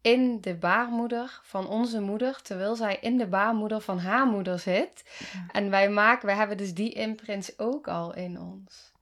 in 0.00 0.40
de 0.40 0.54
baarmoeder 0.54 1.40
van 1.42 1.68
onze 1.68 2.00
moeder, 2.00 2.42
terwijl 2.42 2.76
zij 2.76 2.98
in 3.00 3.18
de 3.18 3.26
baarmoeder 3.26 3.80
van 3.80 3.98
haar 3.98 4.26
moeder 4.26 4.58
zit. 4.58 5.04
En 5.52 5.70
wij 5.70 5.90
maken, 5.90 6.26
wij 6.26 6.36
hebben 6.36 6.56
dus 6.56 6.74
die 6.74 6.92
imprints 6.92 7.58
ook 7.58 7.88
al 7.88 8.14
in 8.14 8.40
ons. 8.40 8.92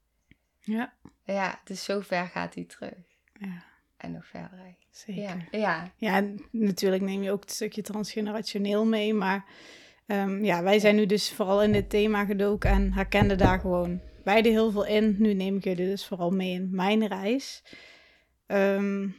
Ja. 0.58 0.92
Ja, 1.24 1.60
dus 1.64 1.84
zo 1.84 2.00
ver 2.00 2.26
gaat 2.26 2.52
die 2.52 2.66
terug. 2.66 2.94
Ja 3.32 3.68
en 4.00 4.12
nog 4.12 4.26
verder. 4.26 4.58
Zeker. 4.90 5.48
Ja. 5.50 5.92
ja. 5.96 6.24
natuurlijk 6.50 7.02
neem 7.02 7.22
je 7.22 7.30
ook 7.30 7.40
het 7.40 7.50
stukje 7.50 7.82
transgenerationeel 7.82 8.84
mee, 8.86 9.14
maar 9.14 9.44
um, 10.06 10.44
ja, 10.44 10.62
wij 10.62 10.78
zijn 10.78 10.96
nu 10.96 11.06
dus 11.06 11.32
vooral 11.32 11.62
in 11.62 11.72
dit 11.72 11.90
thema 11.90 12.24
gedoken 12.24 12.70
en 12.70 12.92
herkenden 12.92 13.38
daar 13.38 13.60
gewoon 13.60 14.00
beide 14.24 14.48
heel 14.48 14.70
veel 14.70 14.86
in. 14.86 15.16
Nu 15.18 15.34
neem 15.34 15.56
ik 15.56 15.64
jullie 15.64 15.86
dus 15.86 16.06
vooral 16.06 16.30
mee 16.30 16.52
in 16.52 16.68
mijn 16.70 17.06
reis. 17.06 17.62
Um, 18.50 19.16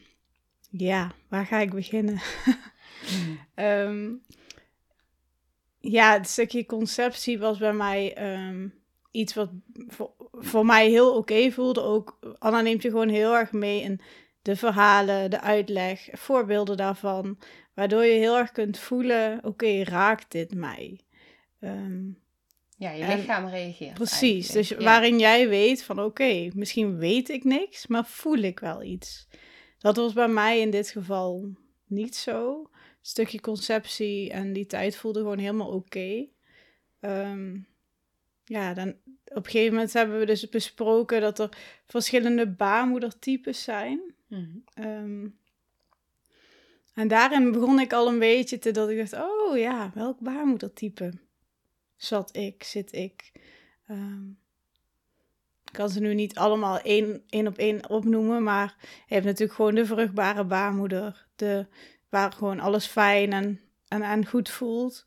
ja, 0.70 1.12
waar 1.28 1.46
ga 1.46 1.58
ik 1.58 1.74
beginnen? 1.74 2.22
um, 3.56 4.22
ja, 5.96 6.14
het 6.14 6.28
stukje 6.28 6.66
conceptie 6.66 7.40
was 7.40 7.58
bij 7.58 7.74
mij 7.74 8.18
iets 9.12 9.34
wat 9.34 9.50
voor, 9.88 10.12
voor 10.32 10.66
mij 10.66 10.90
heel 10.90 11.16
oké 11.16 11.52
voelde. 11.52 11.82
Ook 11.82 12.20
Anna 12.40 12.62
neemt 12.62 12.82
je 12.82 12.90
gewoon 12.90 13.10
heel 13.10 13.36
erg 13.36 13.52
mee 13.52 13.82
in 13.82 14.00
de 14.42 14.56
verhalen, 14.56 15.30
de 15.30 15.42
uitleg, 15.42 16.10
voorbeelden 16.12 16.78
daarvan. 16.78 17.38
Waardoor 17.74 18.04
je 18.06 18.20
heel 18.20 18.38
erg 18.38 18.52
kunt 18.52 18.80
voelen, 18.80 19.40
oké, 19.44 19.84
raakt 19.84 20.32
dit 20.32 20.56
mij? 20.56 21.00
Ehm, 21.60 22.10
ja, 22.82 22.92
je 22.92 23.16
lichaam 23.16 23.48
reageert. 23.48 23.94
Precies, 23.94 24.48
dus 24.48 24.72
waarin 24.72 25.20
jij 25.20 25.50
weet 25.50 25.84
van 25.84 26.00
oké, 26.00 26.50
misschien 26.54 26.98
weet 26.98 27.30
ik 27.30 27.44
niks, 27.44 27.88
maar 27.88 28.06
voel 28.06 28.38
ik 28.38 28.60
wel 28.60 28.84
iets. 28.84 29.28
Dat 29.78 29.96
was 29.96 30.14
bij 30.14 30.28
mij 30.28 30.60
in 30.60 30.70
dit 30.70 30.90
geval 30.90 31.56
niet 31.86 32.16
zo. 32.16 32.60
Een 32.60 32.70
stukje 33.02 33.42
conceptie 33.42 34.32
en 34.32 34.54
die 34.54 34.66
tijd 34.66 34.96
voelde 34.96 35.20
gewoon 35.20 35.38
helemaal 35.38 35.72
oké. 35.72 36.28
Ehm, 37.00 37.58
ja, 38.46 38.74
dan 38.74 38.90
op 39.26 39.46
een 39.46 39.52
gegeven 39.52 39.74
moment 39.74 39.94
hebben 39.94 40.20
we 40.20 40.26
dus 40.26 40.50
besproken 40.50 41.22
dat 41.22 41.40
er 41.40 41.50
verschillende 41.86 42.48
baarmoedertypes 42.48 43.64
zijn. 43.64 44.16
Mhm. 44.28 44.58
Ehm, 44.74 45.28
en 46.94 47.08
daarin 47.08 47.52
begon 47.52 47.80
ik 47.80 47.94
al 47.94 48.08
een 48.08 48.20
beetje 48.20 48.60
te 48.60 48.72
dat 48.72 48.90
ik 48.90 48.98
dacht, 48.98 49.26
oh 49.26 49.58
ja, 49.58 49.92
welk 49.94 50.20
baarmoedertype 50.20 51.12
zat 52.04 52.36
ik, 52.36 52.64
zit 52.64 52.94
ik. 52.94 53.32
Um, 53.90 54.40
ik 55.66 55.74
kan 55.74 55.90
ze 55.90 56.00
nu 56.00 56.14
niet 56.14 56.38
allemaal 56.38 56.80
één, 56.80 57.24
één 57.30 57.48
op 57.48 57.58
één 57.58 57.90
opnoemen, 57.90 58.44
maar 58.44 58.76
je 59.08 59.14
hebt 59.14 59.26
natuurlijk 59.26 59.54
gewoon 59.54 59.76
de 59.76 59.86
vruchtbare 59.86 60.44
baarmoeder, 60.44 61.28
de, 61.36 61.66
waar 62.10 62.32
gewoon 62.32 62.60
alles 62.60 62.86
fijn 62.86 63.34
en, 63.34 63.62
en, 63.88 64.02
en 64.02 64.26
goed 64.26 64.50
voelt. 64.50 65.06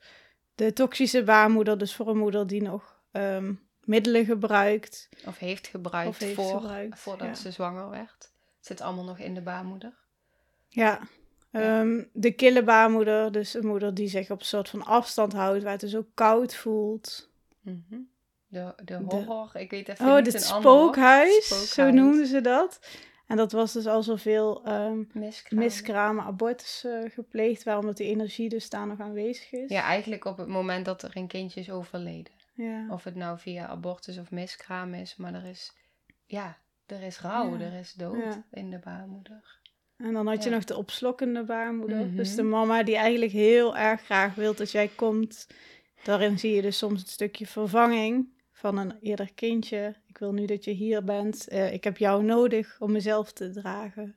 De 0.54 0.72
toxische 0.72 1.24
baarmoeder, 1.24 1.78
dus 1.78 1.94
voor 1.94 2.08
een 2.08 2.18
moeder 2.18 2.46
die 2.46 2.62
nog 2.62 3.02
um, 3.12 3.68
middelen 3.80 4.24
gebruikt. 4.24 5.08
Of 5.26 5.38
heeft 5.38 5.66
gebruikt, 5.66 6.08
of 6.08 6.18
heeft 6.18 6.34
voor, 6.34 6.60
gebruikt, 6.60 6.98
voordat 6.98 7.38
ze 7.38 7.50
zwanger 7.50 7.90
werd 7.90 8.32
zit 8.66 8.80
allemaal 8.80 9.04
nog 9.04 9.18
in 9.18 9.34
de 9.34 9.42
baarmoeder. 9.42 9.92
Ja, 10.68 11.00
ehm, 11.54 12.04
de 12.12 12.32
kille 12.32 12.62
baarmoeder, 12.62 13.32
dus 13.32 13.54
een 13.54 13.66
moeder 13.66 13.94
die 13.94 14.08
zich 14.08 14.30
op 14.30 14.40
een 14.40 14.46
soort 14.46 14.68
van 14.68 14.84
afstand 14.84 15.32
houdt, 15.32 15.62
waar 15.62 15.72
het 15.72 15.80
dus 15.80 15.96
ook 15.96 16.08
koud 16.14 16.54
voelt. 16.54 17.32
Mhm. 17.60 18.00
de, 18.46 18.74
de 18.84 18.94
horror, 18.94 19.50
ik 19.54 19.70
weet 19.70 19.88
even 19.88 20.06
oh, 20.06 20.16
niet 20.16 20.32
het 20.32 20.42
spookhuis, 20.42 21.72
zo 21.72 21.90
noemden 21.90 22.26
ze 22.26 22.40
dat. 22.40 22.80
En 23.26 23.36
dat 23.36 23.52
was 23.52 23.72
dus 23.72 23.86
al 23.86 24.02
zoveel 24.02 24.68
um, 24.68 25.08
miskramen. 25.12 25.64
miskramen, 25.64 26.24
abortus 26.24 26.84
uh, 26.86 27.10
gepleegd, 27.10 27.62
waarom 27.62 27.86
dat 27.86 27.96
die 27.96 28.06
energie 28.06 28.48
dus 28.48 28.70
daar 28.70 28.86
nog 28.86 29.00
aanwezig 29.00 29.52
is. 29.52 29.70
Ja, 29.70 29.82
eigenlijk 29.82 30.24
op 30.24 30.36
het 30.36 30.48
moment 30.48 30.84
dat 30.84 31.02
er 31.02 31.10
een 31.14 31.26
kindje 31.26 31.60
is 31.60 31.70
overleden. 31.70 32.32
Ja. 32.54 32.86
Of 32.90 33.04
het 33.04 33.14
nou 33.14 33.38
via 33.38 33.66
abortus 33.66 34.18
of 34.18 34.30
miskraam 34.30 34.94
is, 34.94 35.16
maar 35.16 35.34
er 35.34 35.44
is, 35.44 35.72
ja, 36.26 36.58
er 36.86 37.02
is 37.02 37.20
rouw, 37.20 37.58
er 37.58 37.72
is 37.72 37.92
dood 37.92 38.40
in 38.50 38.70
de 38.70 38.78
baarmoeder. 38.78 39.58
En 39.96 40.12
dan 40.12 40.26
had 40.26 40.44
je 40.44 40.50
nog 40.50 40.64
de 40.64 40.76
opslokkende 40.76 41.44
baarmoeder. 41.44 42.16
Dus 42.16 42.34
de 42.34 42.42
mhm. 42.42 42.50
mama 42.50 42.82
die 42.82 42.96
eigenlijk 42.96 43.32
heel 43.32 43.76
erg 43.76 44.00
graag 44.00 44.34
wil 44.34 44.54
dat 44.54 44.70
jij 44.70 44.88
komt. 44.88 45.46
Daarin 46.02 46.38
zie 46.38 46.54
je 46.54 46.62
dus 46.62 46.78
soms 46.78 47.00
een 47.00 47.08
stukje 47.08 47.46
vervanging 47.46 48.28
van 48.52 48.78
een 48.78 48.98
eerder 49.00 49.32
kindje. 49.34 49.94
Ik 50.06 50.18
wil 50.18 50.32
nu 50.32 50.46
dat 50.46 50.64
je 50.64 50.70
hier 50.70 51.04
bent. 51.04 51.52
Uh, 51.52 51.72
ik 51.72 51.84
heb 51.84 51.98
jou 51.98 52.24
nodig 52.24 52.76
om 52.80 52.92
mezelf 52.92 53.32
te 53.32 53.50
dragen. 53.50 54.16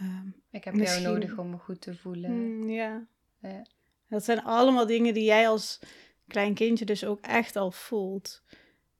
Um, 0.00 0.34
ik 0.50 0.64
heb 0.64 0.74
jou 0.74 1.00
nodig 1.00 1.38
om 1.38 1.50
me 1.50 1.56
goed 1.56 1.80
te 1.80 1.96
voelen. 1.96 2.30
Mm, 2.30 2.68
ja. 2.68 3.06
ja. 3.38 3.66
Dat 4.08 4.24
zijn 4.24 4.42
allemaal 4.42 4.86
dingen 4.86 5.14
die 5.14 5.24
jij 5.24 5.48
als 5.48 5.80
klein 6.26 6.54
kindje 6.54 6.84
dus 6.84 7.04
ook 7.04 7.20
echt 7.20 7.56
al 7.56 7.70
voelt. 7.70 8.42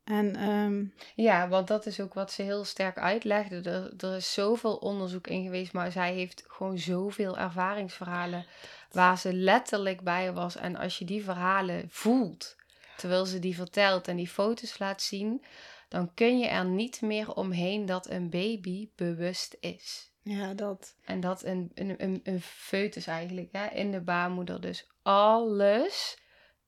En, 0.04 0.49
um... 0.49 0.95
Ja, 1.14 1.49
want 1.49 1.69
dat 1.69 1.87
is 1.87 2.00
ook 2.00 2.14
wat 2.14 2.33
ze 2.33 2.42
heel 2.42 2.64
sterk 2.64 2.99
uitlegde. 2.99 3.71
Er, 3.71 3.92
er 3.97 4.16
is 4.16 4.33
zoveel 4.33 4.76
onderzoek 4.76 5.26
in 5.26 5.42
geweest, 5.42 5.73
maar 5.73 5.92
zij 5.92 6.14
heeft 6.14 6.45
gewoon 6.47 6.78
zoveel 6.78 7.38
ervaringsverhalen 7.38 8.47
waar 8.90 9.19
ze 9.19 9.33
letterlijk 9.33 10.00
bij 10.00 10.33
was. 10.33 10.57
En 10.57 10.76
als 10.76 10.99
je 10.99 11.04
die 11.04 11.25
verhalen 11.25 11.87
voelt, 11.88 12.57
terwijl 12.97 13.26
ze 13.26 13.38
die 13.38 13.54
vertelt 13.54 14.09
en 14.09 14.16
die 14.16 14.28
foto's 14.28 14.78
laat 14.78 15.02
zien, 15.02 15.45
dan 15.88 16.14
kun 16.14 16.38
je 16.38 16.47
er 16.47 16.64
niet 16.64 17.00
meer 17.00 17.35
omheen 17.35 17.87
dat 17.87 18.11
een 18.11 18.30
baby 18.30 18.88
bewust 18.97 19.57
is. 19.61 20.11
Ja, 20.23 20.54
dat. 20.54 20.97
En 21.04 21.21
dat 21.21 21.45
een, 21.45 21.71
een, 21.75 21.95
een, 22.02 22.21
een 22.23 22.40
foetus 22.40 23.07
eigenlijk, 23.07 23.49
hè, 23.52 23.66
in 23.66 23.90
de 23.90 24.00
baarmoeder. 24.00 24.61
Dus 24.61 24.88
alles, 25.02 26.19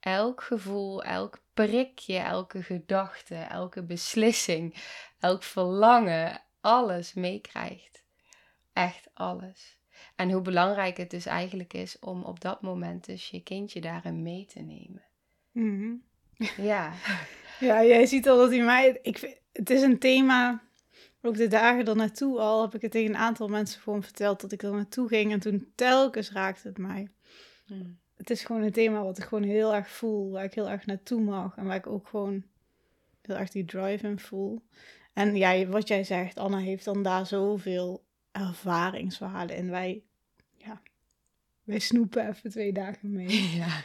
elk 0.00 0.42
gevoel, 0.42 1.02
elk 1.02 1.41
prikje, 1.54 2.18
elke 2.18 2.62
gedachte, 2.62 3.34
elke 3.34 3.82
beslissing, 3.82 4.74
elk 5.18 5.42
verlangen, 5.42 6.42
alles 6.60 7.14
meekrijgt. 7.14 8.04
Echt 8.72 9.10
alles. 9.14 9.78
En 10.16 10.30
hoe 10.30 10.42
belangrijk 10.42 10.96
het 10.96 11.10
dus 11.10 11.26
eigenlijk 11.26 11.72
is 11.72 11.98
om 11.98 12.22
op 12.22 12.40
dat 12.40 12.62
moment 12.62 13.04
dus 13.04 13.28
je 13.28 13.42
kindje 13.42 13.80
daarin 13.80 14.22
mee 14.22 14.46
te 14.46 14.60
nemen. 14.60 15.02
Mhm. 15.52 15.94
Ja. 16.56 16.92
ja, 17.60 17.84
jij 17.84 18.06
ziet 18.06 18.28
al 18.28 18.36
dat 18.36 18.50
hij 18.50 18.64
mij... 18.64 18.98
Ik 19.02 19.18
vind, 19.18 19.36
het 19.52 19.70
is 19.70 19.82
een 19.82 19.98
thema... 19.98 20.62
Ook 21.24 21.36
de 21.36 21.48
dagen 21.48 21.86
er 21.86 21.96
naartoe 21.96 22.38
al 22.38 22.62
heb 22.62 22.74
ik 22.74 22.82
het 22.82 22.90
tegen 22.90 23.10
een 23.10 23.20
aantal 23.20 23.48
mensen 23.48 23.80
gewoon 23.80 24.02
verteld 24.02 24.40
dat 24.40 24.52
ik 24.52 24.62
er 24.62 24.72
naartoe 24.72 25.08
ging. 25.08 25.32
En 25.32 25.40
toen 25.40 25.72
telkens 25.74 26.32
raakte 26.32 26.68
het 26.68 26.78
mij. 26.78 27.08
Hmm 27.66 28.01
het 28.22 28.30
is 28.30 28.44
gewoon 28.44 28.62
een 28.62 28.72
thema 28.72 29.02
wat 29.02 29.18
ik 29.18 29.24
gewoon 29.24 29.42
heel 29.42 29.74
erg 29.74 29.88
voel, 29.88 30.30
waar 30.30 30.44
ik 30.44 30.54
heel 30.54 30.70
erg 30.70 30.86
naartoe 30.86 31.20
mag 31.20 31.56
en 31.56 31.66
waar 31.66 31.76
ik 31.76 31.86
ook 31.86 32.08
gewoon 32.08 32.44
heel 33.22 33.36
erg 33.36 33.50
die 33.50 33.64
drive 33.64 34.06
in 34.06 34.18
voel. 34.18 34.62
En 35.12 35.36
ja, 35.36 35.66
wat 35.66 35.88
jij 35.88 36.04
zegt, 36.04 36.38
Anna 36.38 36.58
heeft 36.58 36.84
dan 36.84 37.02
daar 37.02 37.26
zoveel 37.26 38.04
ervaringsverhalen 38.32 39.56
in. 39.56 39.70
Wij, 39.70 40.02
ja, 40.56 40.82
wij 41.62 41.78
snoepen 41.78 42.28
even 42.28 42.50
twee 42.50 42.72
dagen 42.72 43.12
mee. 43.12 43.50
Ja. 43.60 43.82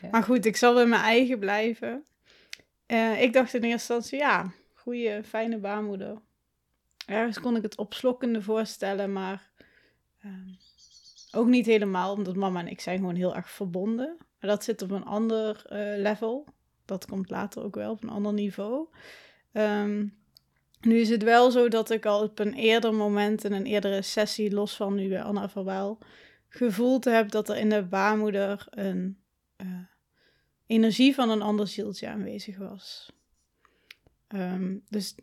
ja. 0.00 0.10
Maar 0.10 0.22
goed, 0.22 0.44
ik 0.44 0.56
zal 0.56 0.74
bij 0.74 0.86
mijn 0.86 1.02
eigen 1.02 1.38
blijven. 1.38 2.04
Uh, 2.86 3.22
ik 3.22 3.32
dacht 3.32 3.54
in 3.54 3.62
eerste 3.62 3.94
instantie, 3.94 4.18
ja, 4.18 4.52
goede, 4.74 5.24
fijne 5.24 5.58
baarmoeder. 5.58 6.20
Ergens 7.06 7.40
kon 7.40 7.56
ik 7.56 7.62
het 7.62 7.76
opslokkende 7.76 8.42
voorstellen, 8.42 9.12
maar 9.12 9.50
ehm, 10.18 10.50
ook 11.32 11.46
niet 11.46 11.66
helemaal, 11.66 12.12
omdat 12.12 12.36
mama 12.36 12.60
en 12.60 12.68
ik 12.68 12.80
zijn 12.80 12.98
gewoon 12.98 13.14
heel 13.14 13.36
erg 13.36 13.50
verbonden. 13.50 14.16
Maar 14.18 14.50
dat 14.50 14.64
zit 14.64 14.82
op 14.82 14.90
een 14.90 15.04
ander 15.04 15.66
uh, 15.72 16.02
level. 16.02 16.46
Dat 16.84 17.06
komt 17.06 17.30
later 17.30 17.62
ook 17.62 17.74
wel 17.74 17.90
op 17.90 18.02
een 18.02 18.08
ander 18.08 18.32
niveau. 18.32 18.88
Um, 19.52 20.16
nu 20.80 20.98
is 20.98 21.08
het 21.08 21.22
wel 21.22 21.50
zo 21.50 21.68
dat 21.68 21.90
ik 21.90 22.06
al 22.06 22.22
op 22.22 22.38
een 22.38 22.54
eerder 22.54 22.94
moment 22.94 23.44
in 23.44 23.52
een 23.52 23.66
eerdere 23.66 24.02
sessie, 24.02 24.50
los 24.50 24.76
van 24.76 24.94
nu 24.94 25.08
bij 25.08 25.22
Anna 25.22 25.48
Verwaal, 25.48 25.98
gevoeld 26.48 27.04
heb 27.04 27.30
dat 27.30 27.48
er 27.48 27.56
in 27.56 27.68
de 27.68 27.82
baarmoeder 27.82 28.66
een 28.70 29.18
uh, 29.56 29.66
energie 30.66 31.14
van 31.14 31.30
een 31.30 31.42
ander 31.42 31.66
zieltje 31.66 32.08
aanwezig 32.08 32.58
was. 32.58 33.12
Um, 34.28 34.84
dus 34.88 35.14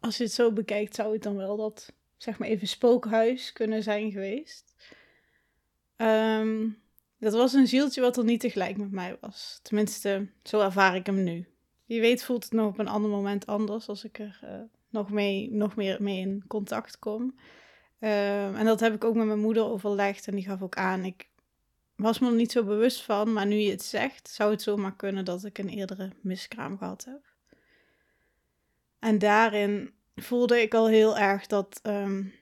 als 0.00 0.16
je 0.16 0.24
het 0.24 0.32
zo 0.32 0.52
bekijkt, 0.52 0.94
zou 0.94 1.12
het 1.12 1.22
dan 1.22 1.36
wel 1.36 1.56
dat, 1.56 1.92
zeg 2.16 2.38
maar 2.38 2.48
even 2.48 2.68
spookhuis 2.68 3.52
kunnen 3.52 3.82
zijn 3.82 4.10
geweest. 4.10 4.74
Um, 6.02 6.78
dat 7.18 7.32
was 7.32 7.52
een 7.52 7.66
zieltje 7.66 8.00
wat 8.00 8.16
er 8.16 8.24
niet 8.24 8.40
tegelijk 8.40 8.76
met 8.76 8.90
mij 8.90 9.16
was. 9.20 9.60
Tenminste, 9.62 10.28
zo 10.42 10.60
ervaar 10.60 10.96
ik 10.96 11.06
hem 11.06 11.22
nu. 11.22 11.46
Wie 11.86 12.00
weet 12.00 12.24
voelt 12.24 12.44
het 12.44 12.52
nog 12.52 12.68
op 12.68 12.78
een 12.78 12.88
ander 12.88 13.10
moment 13.10 13.46
anders 13.46 13.88
als 13.88 14.04
ik 14.04 14.18
er 14.18 14.40
uh, 14.44 14.50
nog, 14.88 15.10
mee, 15.10 15.50
nog 15.52 15.76
meer 15.76 16.02
mee 16.02 16.18
in 16.18 16.44
contact 16.46 16.98
kom. 16.98 17.22
Um, 17.22 18.54
en 18.54 18.64
dat 18.64 18.80
heb 18.80 18.94
ik 18.94 19.04
ook 19.04 19.14
met 19.14 19.26
mijn 19.26 19.40
moeder 19.40 19.64
overlegd 19.64 20.26
en 20.26 20.34
die 20.34 20.44
gaf 20.44 20.62
ook 20.62 20.76
aan. 20.76 21.04
Ik 21.04 21.28
was 21.96 22.18
me 22.18 22.28
er 22.28 22.34
niet 22.34 22.52
zo 22.52 22.64
bewust 22.64 23.02
van, 23.02 23.32
maar 23.32 23.46
nu 23.46 23.56
je 23.56 23.70
het 23.70 23.82
zegt, 23.82 24.28
zou 24.28 24.50
het 24.50 24.62
zomaar 24.62 24.96
kunnen 24.96 25.24
dat 25.24 25.44
ik 25.44 25.58
een 25.58 25.68
eerdere 25.68 26.10
miskraam 26.20 26.78
gehad 26.78 27.04
heb. 27.04 27.20
En 28.98 29.18
daarin 29.18 29.92
voelde 30.14 30.62
ik 30.62 30.74
al 30.74 30.88
heel 30.88 31.18
erg 31.18 31.46
dat 31.46 31.80
um, 31.82 32.32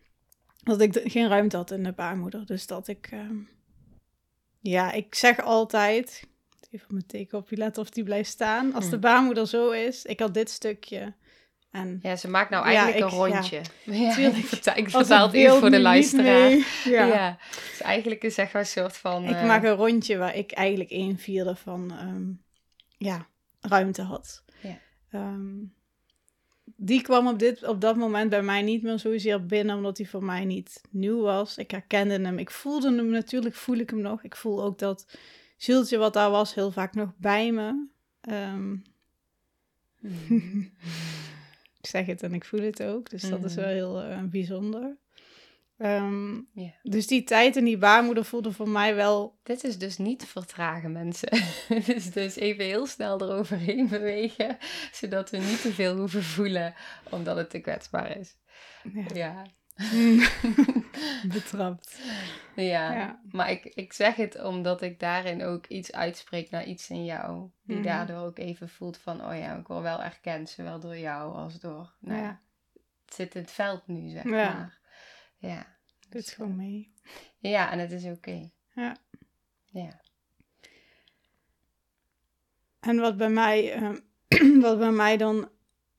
dat 0.62 0.80
ik 0.80 1.00
geen 1.04 1.28
ruimte 1.28 1.56
had 1.56 1.70
in 1.70 1.82
de 1.82 1.92
baarmoeder. 1.92 2.46
Dus 2.46 2.66
dat 2.66 2.88
ik, 2.88 3.08
ehm, 3.10 3.36
ja, 4.60 4.92
ik 4.92 5.14
zeg 5.14 5.40
altijd, 5.40 6.24
even 6.70 6.86
op 6.86 6.92
mijn 6.92 7.06
tekenopje 7.06 7.56
letten 7.56 7.82
of 7.82 7.90
die 7.90 8.04
blijft 8.04 8.30
staan. 8.30 8.74
Als 8.74 8.84
de 8.84 8.90
hmm. 8.90 9.00
baarmoeder 9.00 9.46
zo 9.46 9.70
is, 9.70 10.04
ik 10.04 10.20
had 10.20 10.34
dit 10.34 10.50
stukje. 10.50 11.14
En, 11.70 11.98
ja, 12.02 12.16
ze 12.16 12.28
maakt 12.28 12.50
nou 12.50 12.64
eigenlijk 12.64 13.12
een 13.12 13.18
rondje. 13.18 13.60
Ja, 13.84 13.94
ja 14.18 14.74
ik, 14.74 14.90
vertaal 14.90 15.30
het 15.30 15.58
voor 15.58 15.70
de 15.70 15.80
luisteraar. 15.80 16.50
Ja. 16.84 17.04
ja. 17.04 17.38
Dus 17.50 17.80
eigenlijk 17.80 18.22
is 18.22 18.34
zeg 18.34 18.52
maar 18.52 18.62
een 18.62 18.68
soort 18.68 18.96
van... 18.96 19.24
Ik 19.24 19.42
maak 19.42 19.62
een 19.62 19.74
rondje 19.74 20.16
waar 20.16 20.36
ik 20.36 20.52
eigenlijk 20.52 20.90
een 20.90 21.18
vierde 21.18 21.56
van 21.56 21.92
um, 22.02 22.42
ja, 22.98 23.26
ruimte 23.60 24.02
had. 24.02 24.44
Ja. 24.60 24.78
Um, 25.12 25.74
die 26.82 27.02
kwam 27.02 27.26
op, 27.26 27.38
dit, 27.38 27.62
op 27.66 27.80
dat 27.80 27.96
moment 27.96 28.30
bij 28.30 28.42
mij 28.42 28.62
niet 28.62 28.82
meer 28.82 28.98
zozeer 28.98 29.46
binnen, 29.46 29.76
omdat 29.76 29.98
hij 29.98 30.06
voor 30.06 30.24
mij 30.24 30.44
niet 30.44 30.80
nieuw 30.90 31.20
was. 31.20 31.58
Ik 31.58 31.70
herkende 31.70 32.20
hem. 32.20 32.38
Ik 32.38 32.50
voelde 32.50 32.94
hem 32.96 33.10
natuurlijk, 33.10 33.54
voel 33.54 33.76
ik 33.76 33.90
hem 33.90 34.00
nog. 34.00 34.22
Ik 34.22 34.36
voel 34.36 34.62
ook 34.62 34.78
dat 34.78 35.18
zieltje 35.56 35.98
wat 35.98 36.12
daar 36.12 36.30
was 36.30 36.54
heel 36.54 36.70
vaak 36.70 36.94
nog 36.94 37.12
bij 37.16 37.52
me. 37.52 37.86
Ehm, 38.20 38.72
ik 41.80 41.86
zeg 41.86 42.06
het 42.06 42.22
en 42.22 42.34
ik 42.34 42.44
voel 42.44 42.60
het 42.60 42.82
ook, 42.82 43.10
dus 43.10 43.22
dat 43.22 43.44
is 43.44 43.54
wel 43.54 43.68
heel 43.68 44.04
uh, 44.04 44.22
bijzonder. 44.22 44.96
Um, 45.82 46.48
Dus 46.82 47.06
die 47.06 47.24
tijd 47.24 47.56
en 47.56 47.64
die 47.64 47.78
baarmoeder 47.78 48.24
voelde 48.24 48.52
voor 48.52 48.68
mij 48.68 48.94
wel. 48.94 49.38
Dit 49.42 49.64
is 49.64 49.78
dus 49.78 49.98
niet 49.98 50.26
vertragen, 50.26 50.92
mensen. 50.92 51.28
Het 51.74 51.88
is 51.88 52.10
dus 52.12 52.36
even 52.36 52.64
heel 52.64 52.86
snel 52.86 53.20
eroverheen 53.20 53.88
bewegen, 53.88 54.58
zodat 54.92 55.30
we 55.30 55.36
niet 55.36 55.60
te 55.60 55.72
veel 55.72 55.96
hoeven 55.96 56.22
voelen, 56.22 56.74
omdat 57.10 57.36
het 57.36 57.50
te 57.50 57.58
kwetsbaar 57.58 58.16
is. 58.16 58.36
Ja. 58.92 59.04
ja. 59.14 59.44
Betrapt. 61.34 62.00
Ja, 62.56 62.92
ja, 62.92 63.20
maar 63.30 63.50
ik, 63.50 63.64
ik 63.64 63.92
zeg 63.92 64.16
het 64.16 64.42
omdat 64.42 64.82
ik 64.82 65.00
daarin 65.00 65.42
ook 65.42 65.66
iets 65.66 65.92
uitspreek 65.92 66.50
naar 66.50 66.64
iets 66.64 66.90
in 66.90 67.04
jou. 67.04 67.50
Die 67.62 67.76
mhm. 67.76 67.84
daardoor 67.84 68.18
ook 68.18 68.38
even 68.38 68.68
voelt 68.68 68.98
van, 68.98 69.24
oh 69.24 69.38
ja, 69.38 69.56
ik 69.56 69.66
word 69.66 69.82
wel 69.82 70.02
erkend, 70.02 70.50
zowel 70.50 70.80
door 70.80 70.98
jou 70.98 71.34
als 71.34 71.60
door, 71.60 71.92
nou 71.98 72.22
ja, 72.22 72.40
het 73.04 73.14
zit 73.14 73.34
in 73.34 73.40
het 73.40 73.50
veld 73.50 73.86
nu, 73.86 74.08
zeg 74.08 74.24
maar. 74.24 74.79
Ja. 75.40 75.66
Doe 76.08 76.20
het 76.20 76.30
gewoon 76.30 76.56
mee. 76.56 76.92
Ja, 77.38 77.70
en 77.70 77.78
het 77.78 77.92
is 77.92 78.04
oké. 78.04 78.50
Ja. 78.74 78.96
Ja. 79.64 80.00
En 82.80 82.96
wat 82.96 83.16
bij 83.16 83.30
mij, 83.30 83.80
uh, 83.80 83.96
wat 84.62 84.78
bij 84.78 84.90
mij 84.90 85.16
dan 85.16 85.48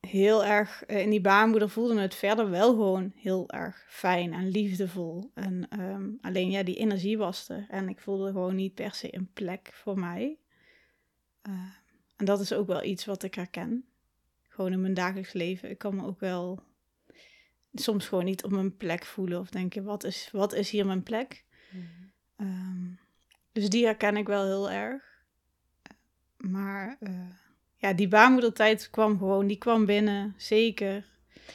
heel 0.00 0.44
erg 0.44 0.84
uh, 0.86 1.00
in 1.00 1.10
die 1.10 1.20
baarmoeder 1.20 1.70
voelde 1.70 2.00
het 2.00 2.14
verder 2.14 2.50
wel 2.50 2.70
gewoon 2.70 3.12
heel 3.16 3.50
erg 3.50 3.84
fijn 3.88 4.32
en 4.32 4.48
liefdevol. 4.48 5.30
En 5.34 5.80
um, 5.80 6.18
alleen 6.20 6.50
ja, 6.50 6.62
die 6.62 6.76
energie 6.76 7.18
was 7.18 7.48
er. 7.48 7.66
En 7.68 7.88
ik 7.88 8.00
voelde 8.00 8.30
gewoon 8.30 8.54
niet 8.54 8.74
per 8.74 8.94
se 8.94 9.14
een 9.14 9.30
plek 9.32 9.70
voor 9.72 9.98
mij. 9.98 10.38
Uh, 11.48 11.54
en 12.16 12.24
dat 12.24 12.40
is 12.40 12.52
ook 12.52 12.66
wel 12.66 12.82
iets 12.84 13.04
wat 13.04 13.22
ik 13.22 13.34
herken. 13.34 13.84
Gewoon 14.48 14.72
in 14.72 14.80
mijn 14.80 14.94
dagelijks 14.94 15.32
leven. 15.32 15.70
Ik 15.70 15.78
kan 15.78 15.96
me 15.96 16.04
ook 16.04 16.20
wel 16.20 16.62
soms 17.72 18.08
gewoon 18.08 18.24
niet 18.24 18.44
op 18.44 18.50
mijn 18.50 18.76
plek 18.76 19.04
voelen 19.04 19.40
of 19.40 19.50
denken, 19.50 19.84
wat 19.84 20.04
is, 20.04 20.28
wat 20.32 20.52
is 20.52 20.70
hier 20.70 20.86
mijn 20.86 21.02
plek? 21.02 21.44
Mhm. 21.70 21.84
Ehm, 22.36 22.90
dus 23.52 23.68
die 23.68 23.84
herken 23.84 24.16
ik 24.16 24.26
wel 24.26 24.44
heel 24.44 24.70
erg. 24.70 25.02
Maar 26.36 26.96
uh, 27.00 27.10
ja, 27.76 27.92
die 27.92 28.08
baarmoedertijd 28.08 28.90
kwam 28.90 29.18
gewoon, 29.18 29.46
die 29.46 29.58
kwam 29.58 29.86
binnen, 29.86 30.34
zeker. 30.36 31.10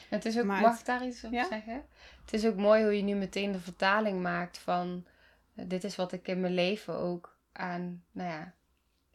Het 0.10 0.26
is 0.26 0.38
ook, 0.38 0.46
mag 0.46 0.80
ik 0.80 0.86
daar 0.86 1.06
iets 1.06 1.26
over 1.26 1.46
zeggen? 1.46 1.86
Het 2.22 2.34
is 2.34 2.46
ook 2.46 2.56
mooi 2.56 2.84
hoe 2.84 2.98
je 2.98 3.04
nu 3.04 3.14
meteen 3.14 3.52
de 3.52 3.60
vertaling 3.60 4.22
maakt 4.22 4.58
van, 4.58 5.06
eh, 5.56 5.66
dit 5.68 5.84
is 5.84 5.96
wat 5.96 6.12
ik 6.12 6.28
in 6.28 6.40
mijn 6.40 6.54
leven 6.54 6.94
ook 6.94 7.38
aan, 7.52 8.04
nou 8.12 8.30
ja, 8.30 8.54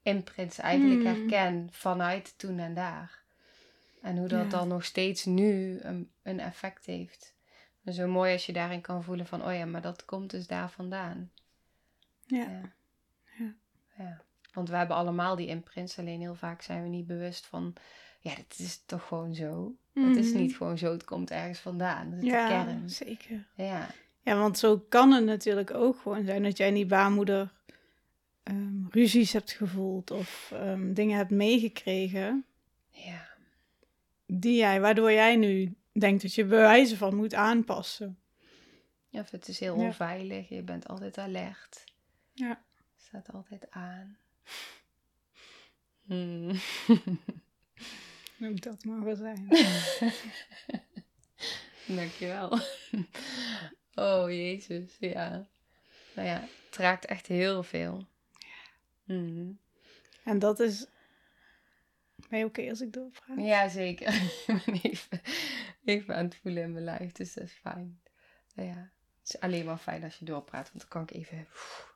imprints 0.03 0.59
eigenlijk 0.59 1.03
hmm. 1.03 1.15
herken 1.15 1.69
vanuit 1.71 2.39
toen 2.39 2.59
en 2.59 2.75
daar. 2.75 3.22
En 4.03 4.19
hoe 4.19 4.29
dat 4.29 4.51
dan 4.51 4.69
nog 4.69 4.85
steeds 4.85 5.25
nu 5.25 5.79
een, 5.81 6.11
een 6.23 6.41
effect 6.41 6.87
heeft. 6.87 7.35
En 7.85 7.93
zo 7.93 8.09
mooi 8.09 8.33
als 8.33 8.47
je 8.47 8.53
daarin 8.53 8.81
kan 8.81 9.05
voelen 9.05 9.27
van, 9.27 9.45
oh 9.45 9.55
ja, 9.55 9.65
maar 9.65 9.83
dat 9.83 10.05
komt 10.05 10.31
dus 10.31 10.47
daar 10.47 10.71
vandaan. 10.71 11.31
Ja. 12.27 12.61
ja. 13.39 13.55
ja. 13.99 14.23
Want 14.53 14.69
we 14.69 14.77
hebben 14.77 14.97
allemaal 14.97 15.37
die 15.37 15.47
imprints, 15.47 15.99
alleen 15.99 16.21
heel 16.21 16.35
vaak 16.35 16.63
zijn 16.63 16.83
we 16.83 16.89
niet 16.89 17.07
bewust 17.07 17.47
van, 17.47 17.75
ja, 18.21 18.35
dit 18.35 18.59
is 18.59 18.83
toch 18.87 19.07
gewoon 19.07 19.35
zo. 19.35 19.75
Het 19.93 20.17
is 20.17 20.33
niet 20.33 20.49
mhm. 20.49 20.57
gewoon 20.57 20.79
zo, 20.79 20.93
het 20.93 21.05
komt 21.05 21.31
ergens 21.31 21.59
vandaan. 21.59 22.11
Dat 22.11 22.19
is 22.19 22.25
ja, 22.25 22.65
de 22.65 22.65
kern. 22.65 22.91
zeker. 22.91 23.47
Ja. 23.55 23.89
ja, 24.21 24.37
want 24.37 24.59
zo 24.59 24.79
kan 24.79 25.13
het 25.13 25.25
natuurlijk 25.25 25.75
ook 25.75 25.97
gewoon 26.01 26.25
zijn 26.25 26.43
dat 26.43 26.57
jij 26.57 26.69
in 26.69 26.75
die 26.75 26.87
baarmoeder 26.87 27.53
um, 28.45 28.87
ruzies 28.91 29.33
hebt 29.33 29.51
gevoeld 29.51 30.11
of 30.11 30.53
um, 30.55 30.95
dingen 30.95 31.17
hebt 31.17 31.31
meegekregen. 31.31 32.45
Ja. 32.91 33.31
Die 34.35 34.57
jij, 34.57 34.81
waardoor 34.81 35.13
jij 35.13 35.37
nu 35.37 35.77
denkt 35.93 36.23
dat 36.23 36.35
je 36.35 36.45
bewijzen 36.45 36.97
van 36.97 37.17
moet 37.17 37.35
aanpassen. 37.35 38.19
Ja, 39.09 39.21
of 39.21 39.31
het 39.31 39.49
is 39.49 39.61
heel 39.61 39.75
onveilig, 39.75 40.49
je 40.49 40.63
bent 40.63 40.89
altijd 40.89 41.19
alert. 41.19 41.85
Ja. 42.33 42.65
Staat 42.97 43.33
altijd 43.33 43.71
aan. 43.71 44.17
Hmm. 46.03 46.53
Noem 48.37 48.61
dat 48.61 48.85
maar 48.85 49.05
wel 49.05 49.17
zijn. 49.17 49.49
Dankjewel. 51.97 52.59
Oh, 53.95 54.31
Jezus, 54.31 54.97
ja. 54.99 55.47
Nou 56.15 56.29
ja, 56.29 56.49
het 56.67 56.77
raakt 56.77 57.05
echt 57.05 57.27
heel 57.27 57.63
veel. 57.63 58.07
Mm. 59.05 59.59
En 60.25 60.39
dat 60.39 60.61
is. 60.61 60.87
Ben 62.33 62.41
je 62.41 62.47
oké 62.47 62.69
als 62.69 62.81
ik 62.81 62.93
doorvraag? 62.93 63.39
Ja, 63.39 63.69
zeker. 63.69 64.15
ik 64.47 64.63
ben 64.65 64.81
even, 64.83 65.21
even 65.85 66.17
aan 66.17 66.25
het 66.25 66.37
voelen 66.43 66.63
in 66.63 66.73
mijn 66.73 66.85
lijf, 66.85 67.13
dus 67.13 67.35
dat 67.35 67.45
is 67.45 67.53
fijn. 67.53 68.01
Ja, 68.55 68.91
het 69.21 69.35
is 69.35 69.41
alleen 69.41 69.65
maar 69.65 69.79
fijn 69.79 70.05
als 70.05 70.19
je 70.19 70.25
doorpraat, 70.25 70.69
want 70.73 70.79
dan 70.79 70.89
kan 70.89 71.03
ik 71.03 71.11
even 71.11 71.47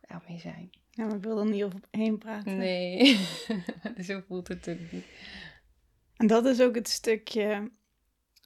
ermee 0.00 0.38
zijn. 0.38 0.70
Ja, 0.90 1.06
maar 1.06 1.16
ik 1.16 1.22
wil 1.22 1.38
er 1.38 1.46
niet 1.46 1.62
overheen 1.62 2.18
praten. 2.18 2.56
Nee, 2.56 3.16
zo 4.08 4.22
voelt 4.26 4.48
het 4.48 4.68
ook 4.68 4.92
niet. 4.92 5.04
En 6.16 6.26
dat 6.26 6.46
is 6.46 6.60
ook 6.60 6.74
het 6.74 6.88
stukje, 6.88 7.70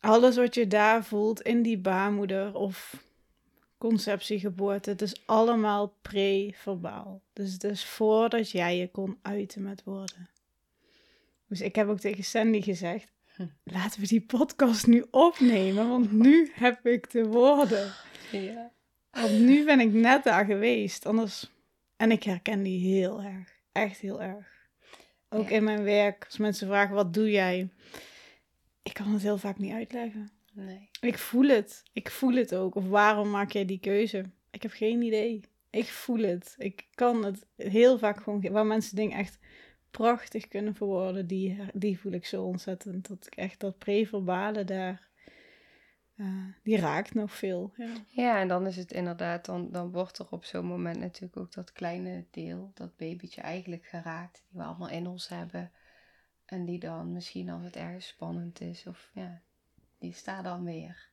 alles 0.00 0.37
wat 0.37 0.54
je 0.54 0.66
daar 0.66 1.04
voelt 1.04 1.40
in 1.40 1.62
die 1.62 1.78
baarmoeder 1.78 2.54
of 2.54 3.04
conceptie, 3.78 4.38
geboorte, 4.38 4.90
het 4.90 5.02
is 5.02 5.26
allemaal 5.26 5.94
pre-verbaal. 6.02 7.23
Dus 7.32 7.52
het 7.52 7.64
is 7.64 7.85
voordat 7.85 8.50
jij 8.50 8.76
je 8.76 8.90
kon 8.90 9.18
uiten 9.23 9.62
met 9.62 9.85
woorden. 9.85 10.30
Dus 11.50 11.61
ik 11.61 11.75
heb 11.75 11.88
ook 11.88 12.00
tegen 12.00 12.25
Sandy 12.25 12.61
gezegd, 12.62 13.12
laten 13.64 14.00
we 14.00 14.07
die 14.07 14.21
podcast 14.21 14.87
nu 14.87 15.04
opnemen, 15.11 15.88
want 15.88 16.12
nu 16.12 16.50
heb 16.54 16.87
ik 16.87 17.11
de 17.11 17.26
woorden. 17.26 17.92
Ja. 18.33 18.73
Want 19.11 19.38
nu 19.38 19.64
ben 19.64 19.80
ik 19.80 19.92
net 19.92 20.25
daar 20.25 20.45
geweest, 20.45 21.07
anders... 21.07 21.50
En 21.97 22.11
ik 22.11 22.23
herken 22.23 22.62
die 22.62 22.95
heel 22.95 23.23
erg, 23.23 23.49
echt 23.73 23.99
heel 23.99 24.23
erg. 24.23 24.69
Ook 25.28 25.50
in 25.50 25.64
mijn 25.64 25.83
werk, 25.83 26.25
als 26.25 26.37
mensen 26.37 26.66
vragen, 26.66 26.95
wat 26.95 27.14
doe 27.14 27.30
jij? 27.30 27.69
Ik 28.83 28.95
kan 28.95 29.12
het 29.12 29.23
heel 29.23 29.38
vaak 29.38 29.59
niet 29.59 29.73
uitleggen. 29.73 30.30
Nee. 30.52 30.88
Ik 31.00 31.19
voel 31.19 31.49
het. 31.49 31.83
Ik 31.92 32.11
voel 32.11 32.35
het 32.35 32.55
ook. 32.55 32.74
Of 32.74 32.88
waarom 32.88 33.31
maak 33.31 33.51
jij 33.51 33.64
die 33.64 33.81
keuze? 33.81 34.24
Ik 34.51 34.62
heb 34.62 34.72
geen 34.72 35.03
idee. 35.03 35.40
Ik 35.70 35.88
voel 35.88 36.18
het. 36.18 36.55
Ik 36.59 36.87
kan 36.94 37.24
het 37.24 37.46
heel 37.57 37.98
vaak 37.98 38.22
gewoon... 38.22 38.51
Waar 38.51 38.66
mensen 38.66 38.96
dingen 38.96 39.18
echt 39.18 39.38
prachtig 39.90 40.48
kunnen 40.48 40.74
verwoorden, 40.74 41.26
die, 41.26 41.59
die 41.74 41.98
voel 41.98 42.12
ik 42.12 42.26
zo 42.26 42.42
ontzettend. 42.42 43.09
Dat 43.09 43.26
ik 43.26 43.35
echt 43.35 43.61
dat 43.61 43.79
preverbale 43.79 44.64
daar... 44.64 45.09
Uh, 46.16 46.44
die 46.62 46.76
raakt 46.76 47.14
nog 47.14 47.35
veel. 47.37 47.72
Ja. 47.76 47.92
ja, 48.07 48.40
en 48.40 48.48
dan 48.48 48.66
is 48.66 48.76
het 48.76 48.92
inderdaad, 48.92 49.44
dan, 49.44 49.70
dan 49.70 49.90
wordt 49.90 50.18
er 50.18 50.26
op 50.31 50.44
zo'n 50.44 50.66
moment 50.66 50.98
natuurlijk 50.98 51.37
ook 51.37 51.53
dat 51.53 51.72
kleine 51.72 52.24
deel, 52.31 52.70
dat 52.74 52.96
babytje 52.96 53.40
eigenlijk 53.40 53.87
geraakt, 53.87 54.42
die 54.48 54.61
we 54.61 54.66
allemaal 54.66 54.88
in 54.88 55.07
ons 55.07 55.29
hebben. 55.29 55.70
En 56.44 56.64
die 56.64 56.79
dan 56.79 57.12
misschien 57.12 57.50
als 57.50 57.64
het 57.64 57.76
ergens 57.76 58.07
spannend 58.07 58.61
is, 58.61 58.87
of 58.87 59.11
ja, 59.14 59.40
die 59.98 60.12
staat 60.12 60.44
dan 60.44 60.64
weer. 60.64 61.09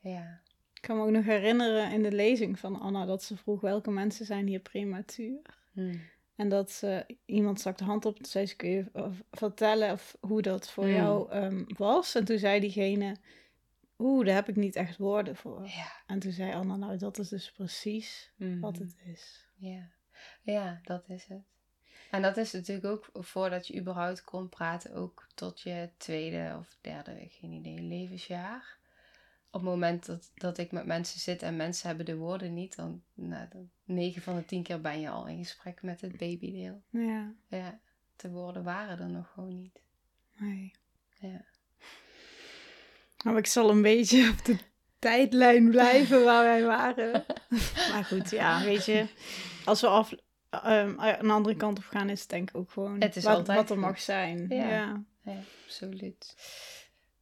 Ja. 0.00 0.40
Ik 0.74 0.80
kan 0.80 0.96
me 0.96 1.02
ook 1.02 1.10
nog 1.10 1.24
herinneren 1.24 1.92
in 1.92 2.02
de 2.02 2.12
lezing 2.12 2.58
van 2.58 2.80
Anna 2.80 3.04
dat 3.04 3.22
ze 3.22 3.36
vroeg 3.36 3.60
welke 3.60 3.90
mensen 3.90 4.26
zijn 4.26 4.46
hier 4.46 4.60
prematuur. 4.60 5.40
Hmm. 5.72 6.00
En 6.38 6.48
dat 6.48 6.70
ze, 6.70 7.06
iemand 7.24 7.60
stak 7.60 7.78
de 7.78 7.84
hand 7.84 8.04
op 8.04 8.18
en 8.18 8.24
zei 8.24 8.46
ze, 8.46 8.56
kun 8.56 8.70
je 8.70 8.84
vertellen 9.30 9.92
of 9.92 10.16
hoe 10.20 10.42
dat 10.42 10.70
voor 10.70 10.84
hmm. 10.84 10.94
jou 10.94 11.34
um, 11.36 11.66
was? 11.76 12.14
En 12.14 12.24
toen 12.24 12.38
zei 12.38 12.60
diegene, 12.60 13.16
oeh, 13.98 14.26
daar 14.26 14.34
heb 14.34 14.48
ik 14.48 14.56
niet 14.56 14.76
echt 14.76 14.96
woorden 14.96 15.36
voor. 15.36 15.66
Ja. 15.66 15.92
En 16.06 16.18
toen 16.18 16.32
zei 16.32 16.52
Anna, 16.52 16.76
nou 16.76 16.96
dat 16.96 17.18
is 17.18 17.28
dus 17.28 17.52
precies 17.52 18.32
hmm. 18.36 18.60
wat 18.60 18.78
het 18.78 18.96
is. 19.04 19.46
Ja. 19.56 19.90
ja, 20.42 20.80
dat 20.82 21.08
is 21.08 21.24
het. 21.24 21.42
En 22.10 22.22
dat 22.22 22.36
is 22.36 22.52
natuurlijk 22.52 22.86
ook 22.86 23.08
voordat 23.12 23.66
je 23.66 23.80
überhaupt 23.80 24.24
kon 24.24 24.48
praten, 24.48 24.94
ook 24.94 25.28
tot 25.34 25.60
je 25.60 25.90
tweede 25.96 26.56
of 26.58 26.76
derde, 26.80 27.26
geen 27.28 27.52
idee, 27.52 27.80
levensjaar. 27.80 28.78
Op 29.50 29.60
het 29.60 29.70
moment 29.70 30.06
dat, 30.06 30.30
dat 30.34 30.58
ik 30.58 30.72
met 30.72 30.86
mensen 30.86 31.20
zit 31.20 31.42
en 31.42 31.56
mensen 31.56 31.88
hebben 31.88 32.06
de 32.06 32.16
woorden 32.16 32.54
niet, 32.54 32.76
dan, 32.76 33.02
nou, 33.14 33.48
dan 33.50 33.70
9 33.84 34.22
van 34.22 34.36
de 34.36 34.44
10 34.44 34.62
keer 34.62 34.80
ben 34.80 35.00
je 35.00 35.08
al 35.08 35.26
in 35.26 35.38
gesprek 35.38 35.82
met 35.82 36.00
het 36.00 36.16
babydeel. 36.16 36.82
Ja. 36.90 37.32
Ja, 37.48 37.80
de 38.16 38.30
woorden 38.30 38.62
waren 38.62 38.98
er 38.98 39.10
nog 39.10 39.30
gewoon 39.34 39.56
niet. 39.56 39.82
Nee. 40.36 40.72
Ja. 41.20 41.44
Nou, 43.24 43.36
ik 43.36 43.46
zal 43.46 43.70
een 43.70 43.82
beetje 43.82 44.30
op 44.30 44.44
de 44.44 44.58
tijdlijn 44.98 45.70
blijven 45.70 46.24
waar 46.24 46.44
wij 46.44 46.64
waren. 46.64 47.24
maar 47.92 48.04
goed, 48.04 48.30
ja, 48.30 48.64
weet 48.64 48.84
je, 48.84 49.06
als 49.64 49.80
we 49.80 49.86
af, 49.86 50.12
um, 50.50 50.96
een 50.98 51.30
andere 51.30 51.56
kant 51.56 51.78
op 51.78 51.84
gaan, 51.84 52.08
is 52.08 52.20
het 52.20 52.30
denk 52.30 52.48
ik 52.48 52.56
ook 52.56 52.70
gewoon 52.70 53.00
het 53.00 53.16
is 53.16 53.24
wat, 53.24 53.46
wat 53.46 53.70
er 53.70 53.78
mag 53.78 54.00
zijn. 54.00 54.46
Ja. 54.48 55.04
ja. 55.24 55.40
absoluut. 55.64 56.36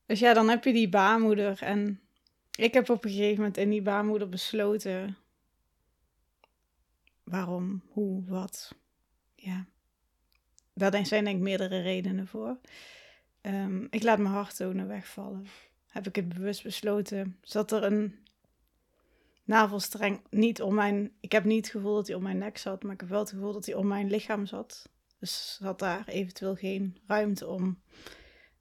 Dus 0.06 0.18
ja, 0.18 0.32
dan 0.32 0.48
heb 0.48 0.64
je 0.64 0.72
die 0.72 0.88
baarmoeder. 0.88 1.62
En 1.62 2.00
ik 2.56 2.74
heb 2.74 2.90
op 2.90 3.04
een 3.04 3.10
gegeven 3.10 3.36
moment 3.36 3.56
in 3.56 3.70
die 3.70 3.82
baarmoeder 3.82 4.28
besloten. 4.28 5.16
Waarom, 7.24 7.82
hoe, 7.88 8.24
wat. 8.24 8.74
Ja. 9.34 9.66
Daar 10.72 11.06
zijn 11.06 11.24
denk 11.24 11.36
ik 11.36 11.42
meerdere 11.42 11.80
redenen 11.80 12.26
voor. 12.26 12.58
Um, 13.42 13.86
ik 13.90 14.02
laat 14.02 14.18
mijn 14.18 14.34
harttonen 14.34 14.86
wegvallen. 14.86 15.46
Heb 15.86 16.06
ik 16.06 16.16
het 16.16 16.28
bewust 16.28 16.62
besloten. 16.62 17.38
Zat 17.42 17.72
er 17.72 17.82
een 17.82 18.14
navelstreng 19.44 20.20
niet 20.30 20.62
om 20.62 20.74
mijn... 20.74 21.12
Ik 21.20 21.32
heb 21.32 21.44
niet 21.44 21.64
het 21.64 21.74
gevoel 21.74 21.94
dat 21.94 22.06
hij 22.06 22.16
om 22.16 22.22
mijn 22.22 22.38
nek 22.38 22.58
zat, 22.58 22.82
maar 22.82 22.92
ik 22.92 23.00
heb 23.00 23.08
wel 23.08 23.20
het 23.20 23.30
gevoel 23.30 23.52
dat 23.52 23.66
hij 23.66 23.74
om 23.74 23.86
mijn 23.86 24.10
lichaam 24.10 24.46
zat. 24.46 24.88
Dus 25.18 25.58
had 25.62 25.78
daar 25.78 26.08
eventueel 26.08 26.54
geen 26.54 26.98
ruimte 27.06 27.46
om 27.46 27.80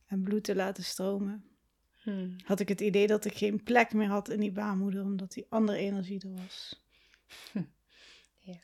en 0.05 0.23
bloed 0.23 0.43
te 0.43 0.55
laten 0.55 0.83
stromen. 0.83 1.54
Hmm. 2.05 2.35
Had 2.43 2.59
ik 2.59 2.69
het 2.69 2.81
idee 2.81 3.07
dat 3.07 3.25
ik 3.25 3.37
geen 3.37 3.63
plek 3.63 3.93
meer 3.93 4.07
had 4.07 4.29
in 4.29 4.39
die 4.39 4.51
baarmoeder, 4.51 5.03
omdat 5.03 5.33
die 5.33 5.45
andere 5.49 5.77
energie 5.77 6.21
er 6.21 6.33
was. 6.33 6.81
Ja. 8.39 8.59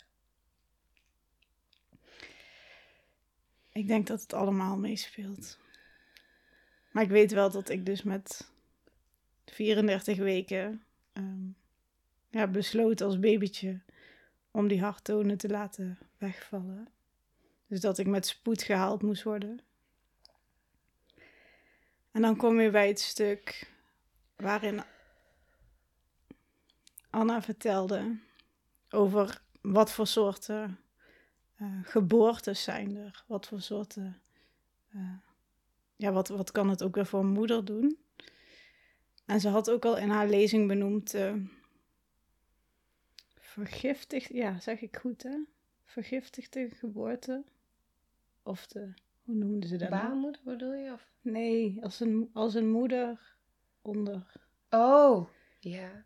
Ik 3.71 3.87
denk 3.87 4.07
dat 4.07 4.21
het 4.21 4.33
allemaal 4.33 4.77
meespeelt. 4.77 5.57
Maar 6.91 7.03
ik 7.03 7.09
weet 7.09 7.31
wel 7.31 7.51
dat 7.51 7.69
ik 7.69 7.85
dus 7.85 8.03
met 8.03 8.51
34 9.45 10.17
weken 10.17 10.83
ehm, 11.13 11.47
ja, 12.29 12.47
besloten 12.47 13.05
als 13.05 13.19
babytje 13.19 13.79
om 14.51 14.67
die 14.67 14.81
harttonen 14.81 15.37
te 15.37 15.49
laten 15.49 15.97
wegvallen. 16.17 16.87
Dus 17.67 17.79
dat 17.79 17.97
ik 17.97 18.07
met 18.07 18.25
spoed 18.25 18.63
gehaald 18.63 19.01
moest 19.01 19.23
worden. 19.23 19.59
En 22.11 22.21
dan 22.21 22.35
kom 22.35 22.59
je 22.59 22.69
bij 22.69 22.87
het 22.87 22.99
stuk 22.99 23.71
waarin 24.35 24.83
Anna 27.09 27.41
vertelde 27.41 28.17
over 28.89 29.41
wat 29.61 29.91
voor 29.91 30.07
soorten 30.07 30.79
uh, 31.61 31.79
geboortes 31.83 32.63
zijn 32.63 32.95
er. 32.95 33.23
Wat 33.27 33.47
voor 33.47 33.61
soorten. 33.61 34.21
Uh, 34.95 35.13
ja, 35.95 36.11
wat, 36.11 36.27
wat 36.27 36.51
kan 36.51 36.69
het 36.69 36.83
ook 36.83 36.95
weer 36.95 37.05
voor 37.05 37.19
een 37.19 37.31
moeder 37.31 37.65
doen? 37.65 37.97
En 39.25 39.39
ze 39.39 39.49
had 39.49 39.69
ook 39.69 39.85
al 39.85 39.97
in 39.97 40.09
haar 40.09 40.27
lezing 40.27 40.67
benoemd. 40.67 41.13
Uh, 41.13 41.33
vergiftigd, 43.39 44.29
ja, 44.33 44.59
zeg 44.59 44.81
ik 44.81 44.97
goed 44.97 45.23
hè? 45.23 45.37
Vergiftigde 45.83 46.69
geboorte. 46.69 47.43
Of 48.43 48.67
de, 48.67 48.93
hoe 49.31 49.39
noemden 49.39 49.69
ze 49.69 49.77
dat? 49.77 49.89
nou? 49.89 50.01
Baarmoeder 50.01 50.41
bedoel 50.43 50.73
je? 50.73 50.91
Of? 50.91 51.07
Nee, 51.21 51.77
als 51.81 51.99
een, 51.99 52.29
als 52.33 52.53
een 52.53 52.69
moeder 52.69 53.35
onder. 53.81 54.31
Oh, 54.69 55.27
ja. 55.59 56.05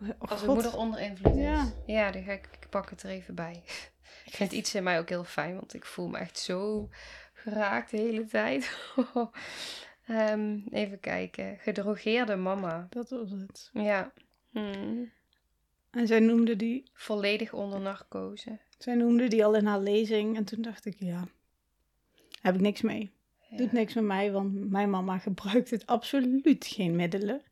Oh, 0.00 0.08
Als 0.18 0.42
een 0.42 0.52
moeder 0.52 0.76
onder 0.76 1.00
invloed 1.00 1.34
is. 1.36 1.42
Ja. 1.42 1.72
Ja, 1.86 2.10
dan 2.10 2.22
ga 2.22 2.32
ik, 2.32 2.48
ik 2.60 2.68
pak 2.70 2.90
het 2.90 3.02
er 3.02 3.10
even 3.10 3.34
bij. 3.34 3.62
Ik 4.24 4.34
vind 4.34 4.52
iets 4.52 4.74
in 4.74 4.82
mij 4.82 4.98
ook 4.98 5.08
heel 5.08 5.24
fijn, 5.24 5.54
want 5.54 5.74
ik 5.74 5.84
voel 5.84 6.08
me 6.08 6.18
echt 6.18 6.38
zo 6.38 6.88
geraakt 7.32 7.90
de 7.90 7.96
hele 7.96 8.24
tijd. 8.24 8.70
Ehm, 10.06 10.58
even 10.70 11.00
kijken. 11.00 11.58
Gedrogeerde 11.58 12.36
mama. 12.36 12.86
Dat 12.90 13.10
was 13.10 13.30
het. 13.30 13.70
Ja. 13.72 14.12
Hmm. 14.50 15.12
En 15.90 16.06
zij 16.06 16.20
noemde, 16.20 16.56
die, 16.56 16.90
Volledig 16.92 17.52
onder 17.52 17.80
narcose. 17.80 18.58
zij 18.78 18.94
noemde 18.94 19.28
die 19.28 19.44
al 19.44 19.54
in 19.54 19.66
haar 19.66 19.80
lezing. 19.80 20.36
En 20.36 20.44
toen 20.44 20.62
dacht 20.62 20.84
ik, 20.84 20.96
ja, 20.98 21.28
heb 22.46 22.54
ik 22.54 22.60
niks 22.60 22.80
mee. 22.80 23.12
Ja. 23.50 23.56
Doet 23.56 23.72
niks 23.72 23.94
met 23.94 24.04
mij, 24.04 24.32
want 24.32 24.70
mijn 24.70 24.90
mama 24.90 25.18
gebruikt 25.18 25.70
het 25.70 25.86
absoluut 25.86 26.66
geen 26.66 26.96
middelen. 26.96 27.42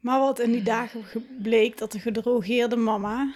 Maar 0.00 0.20
wat 0.20 0.38
in 0.38 0.52
die 0.52 0.62
dagen 0.62 1.04
ge- 1.04 1.36
bleek 1.42 1.78
dat 1.78 1.92
de 1.92 1.98
gedrogeerde 2.00 2.76
mama 2.76 3.34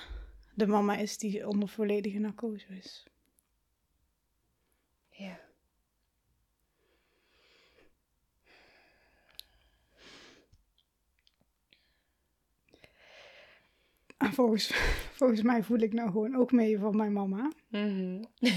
de 0.55 0.67
mama 0.67 0.97
is 0.97 1.19
die 1.19 1.49
onder 1.49 1.69
volledige 1.69 2.19
narcose 2.19 2.67
is. 2.69 3.05
Ja. 5.11 5.39
En 14.17 14.33
volgens, 14.33 14.75
volgens 15.19 15.43
mij 15.43 15.63
voel 15.63 15.79
ik 15.79 15.93
nou 15.93 16.11
gewoon 16.11 16.37
ook 16.37 16.53
mee 16.53 16.79
van 16.79 16.97
mijn 16.97 17.13
mama. 17.13 17.53
Mhm. 17.69 18.23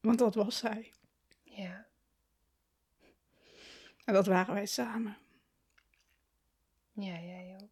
Want 0.00 0.18
dat 0.18 0.34
was 0.34 0.56
zij. 0.56 0.92
Ja. 1.42 1.86
En 4.04 4.14
dat 4.14 4.26
waren 4.26 4.54
wij 4.54 4.66
samen. 4.66 5.16
Ja, 6.92 7.20
jij 7.20 7.56
ook. 7.62 7.68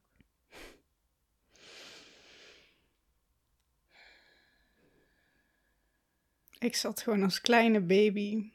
Ik 6.58 6.76
zat 6.76 7.02
gewoon 7.02 7.22
als 7.22 7.40
kleine 7.40 7.80
baby 7.80 8.50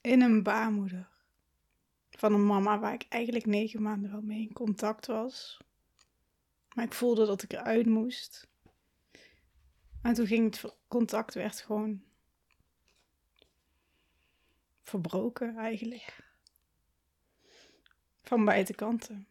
in 0.00 0.20
een 0.20 0.42
baarmoeder. 0.42 1.08
Van 2.10 2.32
een 2.32 2.46
mama 2.46 2.78
waar 2.78 2.94
ik 2.94 3.06
eigenlijk 3.08 3.46
negen 3.46 3.82
maanden 3.82 4.10
wel 4.10 4.22
mee 4.22 4.40
in 4.40 4.52
contact 4.52 5.06
was. 5.06 5.60
Maar 6.74 6.84
ik 6.84 6.92
voelde 6.92 7.26
dat 7.26 7.42
ik 7.42 7.52
eruit 7.52 7.86
moest. 7.86 8.48
En 10.02 10.14
toen 10.14 10.26
ging 10.26 10.56
het 10.56 10.74
contact 10.88 11.34
werd 11.34 11.60
gewoon 11.60 12.02
verbroken 14.82 15.56
eigenlijk. 15.56 16.34
Van 18.22 18.44
beide 18.44 18.74
kanten. 18.74 19.26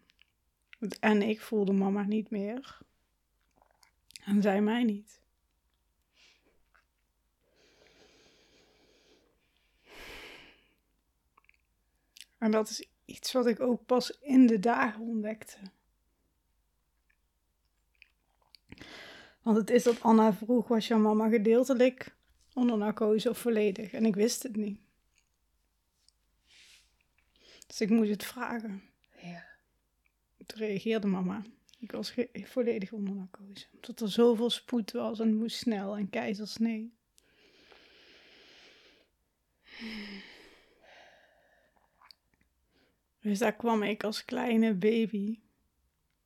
En 0.99 1.21
ik 1.21 1.41
voelde 1.41 1.73
mama 1.73 2.03
niet 2.03 2.29
meer. 2.29 2.77
En 4.23 4.41
zij 4.41 4.61
mij 4.61 4.83
niet. 4.83 5.21
En 12.37 12.51
dat 12.51 12.69
is 12.69 12.87
iets 13.05 13.31
wat 13.31 13.47
ik 13.47 13.59
ook 13.59 13.85
pas 13.85 14.11
in 14.19 14.47
de 14.47 14.59
dagen 14.59 15.01
ontdekte. 15.01 15.57
Want 19.41 19.57
het 19.57 19.69
is 19.69 19.83
dat 19.83 20.01
Anna 20.01 20.33
vroeg, 20.33 20.67
was 20.67 20.87
jouw 20.87 20.99
mama 20.99 21.29
gedeeltelijk 21.29 22.15
onder 22.53 22.77
narcose 22.77 23.29
of 23.29 23.37
volledig? 23.37 23.91
En 23.91 24.05
ik 24.05 24.15
wist 24.15 24.43
het 24.43 24.55
niet. 24.55 24.79
Dus 27.67 27.81
ik 27.81 27.89
moest 27.89 28.09
het 28.09 28.25
vragen. 28.25 28.83
Ja. 29.21 29.45
Toen 30.45 30.59
reageerde 30.59 31.07
mama. 31.07 31.43
Ik 31.79 31.91
was 31.91 32.13
volledig 32.43 32.91
onder 32.91 33.13
narcose. 33.13 33.65
Omdat 33.73 33.99
er 33.99 34.11
zoveel 34.11 34.49
spoed 34.49 34.91
was 34.91 35.19
en 35.19 35.27
het 35.27 35.37
moest 35.37 35.57
snel 35.57 35.97
en 35.97 36.09
keizersnee. 36.09 36.93
Dus 43.21 43.39
daar 43.39 43.55
kwam 43.55 43.83
ik 43.83 44.03
als 44.03 44.25
kleine 44.25 44.73
baby 44.73 45.39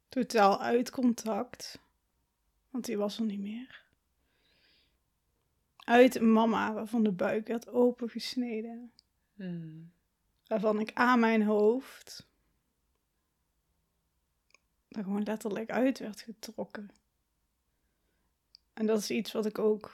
totaal 0.10 0.62
uit 0.62 0.89
contact. 0.89 1.80
Want 2.76 2.88
die 2.88 2.98
was 2.98 3.18
er 3.18 3.26
niet 3.26 3.40
meer. 3.40 3.84
Uit 5.78 6.22
mama 6.22 6.74
waarvan 6.74 7.04
de 7.04 7.12
buik 7.12 7.48
werd 7.48 7.68
opengesneden. 7.68 8.92
Hmm. 9.36 9.92
Waarvan 10.48 10.80
ik 10.80 10.92
aan 10.94 11.20
mijn 11.20 11.44
hoofd 11.44 12.28
er 14.90 15.04
gewoon 15.04 15.24
letterlijk 15.24 15.70
uit 15.70 16.00
werd 16.00 16.22
getrokken. 16.22 16.90
En 18.74 18.86
dat 18.86 19.00
is 19.00 19.10
iets 19.10 19.32
wat 19.32 19.46
ik 19.46 19.60
ook 19.60 19.94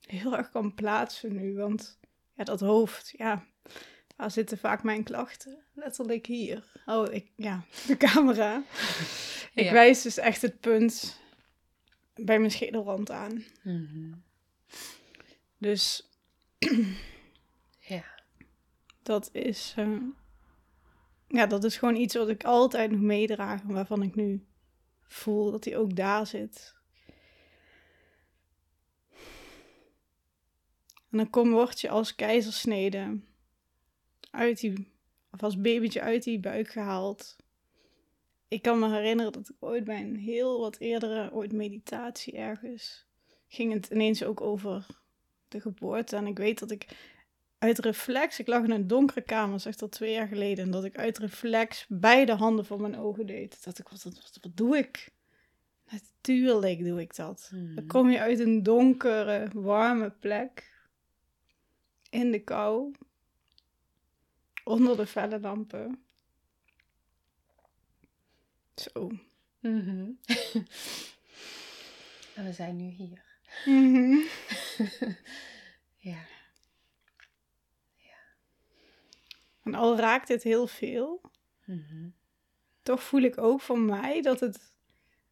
heel 0.00 0.36
erg 0.36 0.50
kan 0.50 0.74
plaatsen 0.74 1.34
nu. 1.34 1.54
Want 1.54 1.98
ja, 2.32 2.44
dat 2.44 2.60
hoofd, 2.60 3.14
ja, 3.16 3.44
waar 4.16 4.30
zitten 4.30 4.58
vaak 4.58 4.82
mijn 4.82 5.04
klachten? 5.04 5.64
Letterlijk 5.72 6.26
hier. 6.26 6.82
Oh, 6.86 7.12
ik, 7.12 7.30
ja, 7.36 7.64
de 7.86 7.96
camera. 7.96 8.56
Ik 9.54 9.64
Ja. 9.64 9.72
wijs 9.72 10.02
dus 10.02 10.16
echt 10.18 10.42
het 10.42 10.60
punt 10.60 11.22
bij 12.14 12.38
mijn 12.38 12.50
schedelrand 12.50 13.10
aan. 13.10 13.44
Mhm. 13.62 14.12
Dus 15.58 16.08
Ja. 17.78 18.04
dat 19.02 19.28
is, 19.32 19.74
eh, 19.76 20.00
ja, 21.28 21.46
dat 21.46 21.64
is 21.64 21.76
gewoon 21.76 21.96
iets 21.96 22.14
wat 22.14 22.28
ik 22.28 22.44
altijd 22.44 22.90
nog 22.90 23.00
meedraag 23.00 23.60
en 23.62 23.72
waarvan 23.72 24.02
ik 24.02 24.14
nu 24.14 24.46
voel 25.06 25.50
dat 25.50 25.64
hij 25.64 25.76
ook 25.76 25.96
daar 25.96 26.26
zit. 26.26 26.74
En 31.10 31.20
dan 31.20 31.30
kom, 31.30 31.50
word 31.50 31.80
je 31.80 31.88
als 31.88 32.14
keizersnede 32.14 33.20
uit 34.30 34.60
die, 34.60 34.92
of 35.30 35.42
als 35.42 35.60
babytje 35.60 36.00
uit 36.00 36.22
die 36.22 36.40
buik 36.40 36.68
gehaald. 36.68 37.36
Ik 38.54 38.62
kan 38.62 38.78
me 38.78 38.90
herinneren 38.90 39.32
dat 39.32 39.48
ik 39.48 39.56
ooit 39.58 39.84
bij 39.84 40.00
een 40.00 40.16
heel 40.16 40.60
wat 40.60 40.78
eerdere, 40.78 41.32
ooit 41.32 41.52
meditatie 41.52 42.36
ergens, 42.36 43.06
ging 43.48 43.72
het 43.72 43.88
ineens 43.90 44.24
ook 44.24 44.40
over 44.40 44.86
de 45.48 45.60
geboorte. 45.60 46.16
En 46.16 46.26
ik 46.26 46.38
weet 46.38 46.58
dat 46.58 46.70
ik 46.70 46.86
uit 47.58 47.78
reflex, 47.78 48.38
ik 48.38 48.46
lag 48.46 48.64
in 48.64 48.70
een 48.70 48.86
donkere 48.86 49.20
kamer, 49.20 49.60
zeg 49.60 49.80
al 49.80 49.88
twee 49.88 50.12
jaar 50.12 50.26
geleden, 50.26 50.64
en 50.64 50.70
dat 50.70 50.84
ik 50.84 50.98
uit 50.98 51.18
reflex 51.18 51.86
beide 51.88 52.32
handen 52.32 52.64
voor 52.64 52.80
mijn 52.80 52.98
ogen 52.98 53.26
deed. 53.26 53.64
Dat 53.64 53.78
ik, 53.78 53.88
wat, 53.88 54.02
wat, 54.02 54.38
wat 54.40 54.56
doe 54.56 54.76
ik? 54.76 55.10
Natuurlijk 55.90 56.84
doe 56.84 57.00
ik 57.00 57.16
dat. 57.16 57.50
Mhm. 57.52 57.74
Dan 57.74 57.86
kom 57.86 58.10
je 58.10 58.20
uit 58.20 58.38
een 58.38 58.62
donkere, 58.62 59.48
warme 59.52 60.10
plek. 60.10 60.72
In 62.10 62.30
de 62.30 62.40
kou. 62.44 62.94
Onder 64.64 64.96
de 64.96 65.06
felle 65.06 65.40
lampen. 65.40 66.03
Zo. 68.74 69.10
Mhm. 69.60 70.10
en 72.34 72.44
we 72.44 72.52
zijn 72.52 72.76
nu 72.76 72.84
hier. 72.88 73.24
Mhm. 73.64 74.16
Ja. 75.98 76.24
En 79.62 79.74
al 79.74 79.96
raakt 79.96 80.28
dit 80.28 80.42
heel 80.42 80.66
veel, 80.66 81.20
Mhm. 81.64 82.08
toch 82.82 83.02
voel 83.02 83.20
ik 83.22 83.38
ook 83.38 83.60
van 83.60 83.84
mij 83.84 84.22
dat 84.22 84.40
het... 84.40 84.72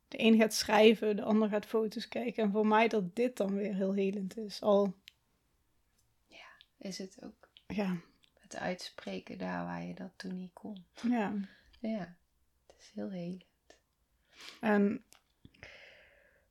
De 0.08 0.20
een 0.20 0.36
gaat 0.36 0.54
schrijven, 0.54 1.16
de 1.16 1.22
ander 1.22 1.48
gaat 1.48 1.66
foto's 1.66 2.08
kijken. 2.08 2.42
En 2.44 2.50
voor 2.50 2.66
mij 2.66 2.88
dat 2.88 3.16
dit 3.16 3.36
dan 3.36 3.54
weer 3.54 3.74
heel 3.74 3.92
helend 3.92 4.36
is. 4.36 4.60
Al, 4.62 4.94
Is 6.78 6.98
het 6.98 7.16
ook 7.22 7.48
ja, 7.66 7.96
het 8.40 8.56
uitspreken 8.56 9.38
daar 9.38 9.64
waar 9.64 9.84
je 9.84 9.94
dat 9.94 10.10
toen 10.16 10.36
niet 10.36 10.52
kon. 10.52 10.84
ja. 11.02 11.34
Ja. 11.80 12.16
Is 12.82 12.90
heel 12.94 13.10
heel. 13.10 13.44
En 14.60 15.04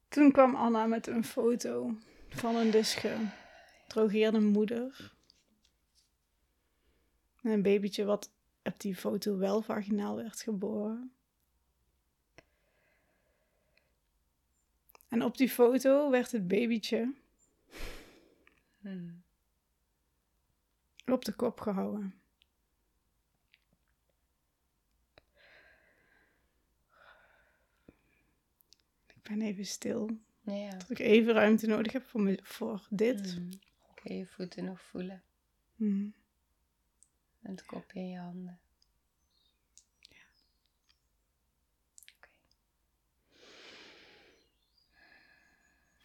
toen 0.08 0.32
kwam 0.32 0.56
Anna 0.56 0.86
met 0.86 1.08
een 1.08 1.24
foto 1.24 1.98
van 2.30 2.56
een 2.56 2.72
dus 2.72 2.96
gedrogeerde 2.96 4.40
moeder. 4.40 5.14
En 7.42 7.52
een 7.52 7.62
babytje 7.62 8.04
wat 8.04 8.32
op 8.64 8.80
die 8.80 8.96
foto 8.96 9.38
wel 9.38 9.62
vaginaal 9.62 10.16
werd 10.16 10.42
geboren. 10.42 11.14
En 15.08 15.24
op 15.24 15.38
die 15.38 15.50
foto 15.50 16.10
werd 16.10 16.32
het 16.32 16.48
babytje 16.48 17.14
Hmm. 18.82 19.24
op 21.06 21.26
de 21.26 21.34
kop 21.34 21.60
gehouden. 21.60 22.21
Ben 29.38 29.42
even 29.48 29.66
stil. 29.66 30.10
Ja. 30.42 30.70
Dat 30.70 30.90
ik 30.90 31.00
even 31.00 31.34
ruimte 31.34 31.68
nodig 31.68 31.92
heb 31.92 32.04
voor, 32.04 32.22
me, 32.22 32.40
voor 32.44 32.88
dit. 32.90 33.34
Hmm. 33.34 33.50
Kun 33.94 34.14
je 34.14 34.18
je 34.18 34.26
voeten 34.26 34.66
nog 34.66 34.82
voelen? 34.82 35.24
Mm. 35.76 36.14
En 37.42 37.52
het 37.52 37.66
kopje 37.66 38.00
in 38.00 38.10
je 38.10 38.18
handen. 38.18 38.60
Ja. 40.00 40.24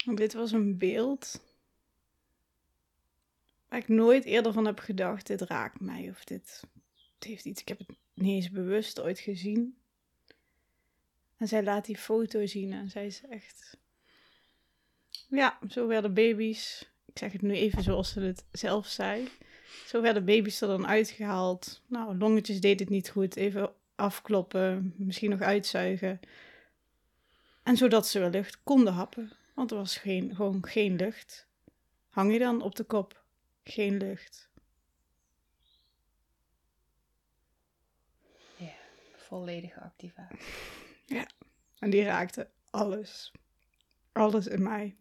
Okay. 0.01 0.15
Dit 0.15 0.33
was 0.33 0.51
een 0.51 0.77
beeld 0.77 1.41
waar 3.67 3.79
ik 3.79 3.87
nooit 3.87 4.25
eerder 4.25 4.53
van 4.53 4.65
heb 4.65 4.79
gedacht, 4.79 5.27
dit 5.27 5.41
raakt 5.41 5.79
mij 5.79 6.09
of 6.09 6.23
dit, 6.23 6.63
dit 7.17 7.29
heeft 7.29 7.45
iets. 7.45 7.61
Ik 7.61 7.67
heb 7.67 7.77
het 7.77 7.97
niet 8.13 8.35
eens 8.35 8.49
bewust 8.49 8.99
ooit 8.99 9.19
gezien. 9.19 9.77
En 11.37 11.47
zij 11.47 11.63
laat 11.63 11.85
die 11.85 11.97
foto 11.97 12.45
zien 12.45 12.73
en 12.73 12.89
zij 12.89 13.05
is 13.05 13.21
echt. 13.29 13.77
Ja, 15.29 15.59
zo 15.69 15.87
werden 15.87 16.13
baby's. 16.13 16.89
Ik 17.05 17.17
zeg 17.17 17.31
het 17.31 17.41
nu 17.41 17.53
even 17.53 17.83
zoals 17.83 18.11
ze 18.11 18.19
het 18.19 18.45
zelf 18.51 18.87
zei. 18.87 19.27
Zo 19.85 20.01
werden 20.01 20.25
baby's 20.25 20.61
er 20.61 20.67
dan 20.67 20.87
uitgehaald. 20.87 21.81
Nou, 21.87 22.17
longetjes 22.17 22.61
deed 22.61 22.79
het 22.79 22.89
niet 22.89 23.09
goed. 23.09 23.35
Even 23.35 23.73
afkloppen, 23.95 24.93
misschien 24.97 25.29
nog 25.29 25.41
uitzuigen. 25.41 26.19
En 27.63 27.77
zodat 27.77 28.07
ze 28.07 28.19
wel 28.19 28.29
lucht 28.29 28.63
konden 28.63 28.93
happen. 28.93 29.31
Want 29.53 29.71
er 29.71 29.77
was 29.77 29.97
geen, 29.97 30.35
gewoon 30.35 30.65
geen 30.65 30.95
lucht. 30.95 31.47
Hang 32.09 32.31
je 32.31 32.39
dan 32.39 32.61
op 32.61 32.75
de 32.75 32.83
kop? 32.83 33.23
Geen 33.63 33.97
lucht. 33.97 34.49
Ja, 38.55 38.73
volledige 39.15 39.81
activatie. 39.81 40.37
Ja, 41.07 41.27
en 41.79 41.89
die 41.89 42.03
raakte 42.03 42.49
alles. 42.69 43.31
Alles 44.11 44.47
in 44.47 44.63
mij. 44.63 44.97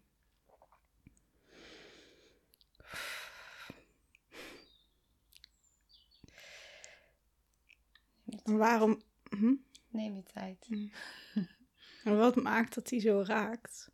En 8.45 8.57
waarom... 8.57 9.03
Hm? 9.29 9.55
Neem 9.88 10.16
je 10.16 10.23
tijd. 10.23 10.66
Hm. 10.69 10.88
En 12.05 12.16
wat 12.16 12.37
maakt 12.37 12.75
dat 12.75 12.90
hij 12.90 13.01
zo 13.01 13.23
raakt? 13.27 13.90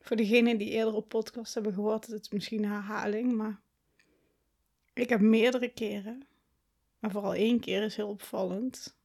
Voor 0.00 0.16
degenen 0.16 0.58
die 0.58 0.70
eerder 0.70 0.94
op 0.94 1.08
podcast 1.08 1.54
hebben 1.54 1.72
gehoord, 1.72 2.06
het 2.06 2.20
is 2.20 2.30
misschien 2.30 2.64
herhaling, 2.64 3.32
maar 3.32 3.60
ik 4.92 5.08
heb 5.08 5.20
meerdere 5.20 5.68
keren, 5.68 6.26
maar 6.98 7.10
vooral 7.10 7.34
één 7.34 7.60
keer 7.60 7.82
is 7.82 7.96
heel 7.96 8.08
opvallend, 8.08 8.96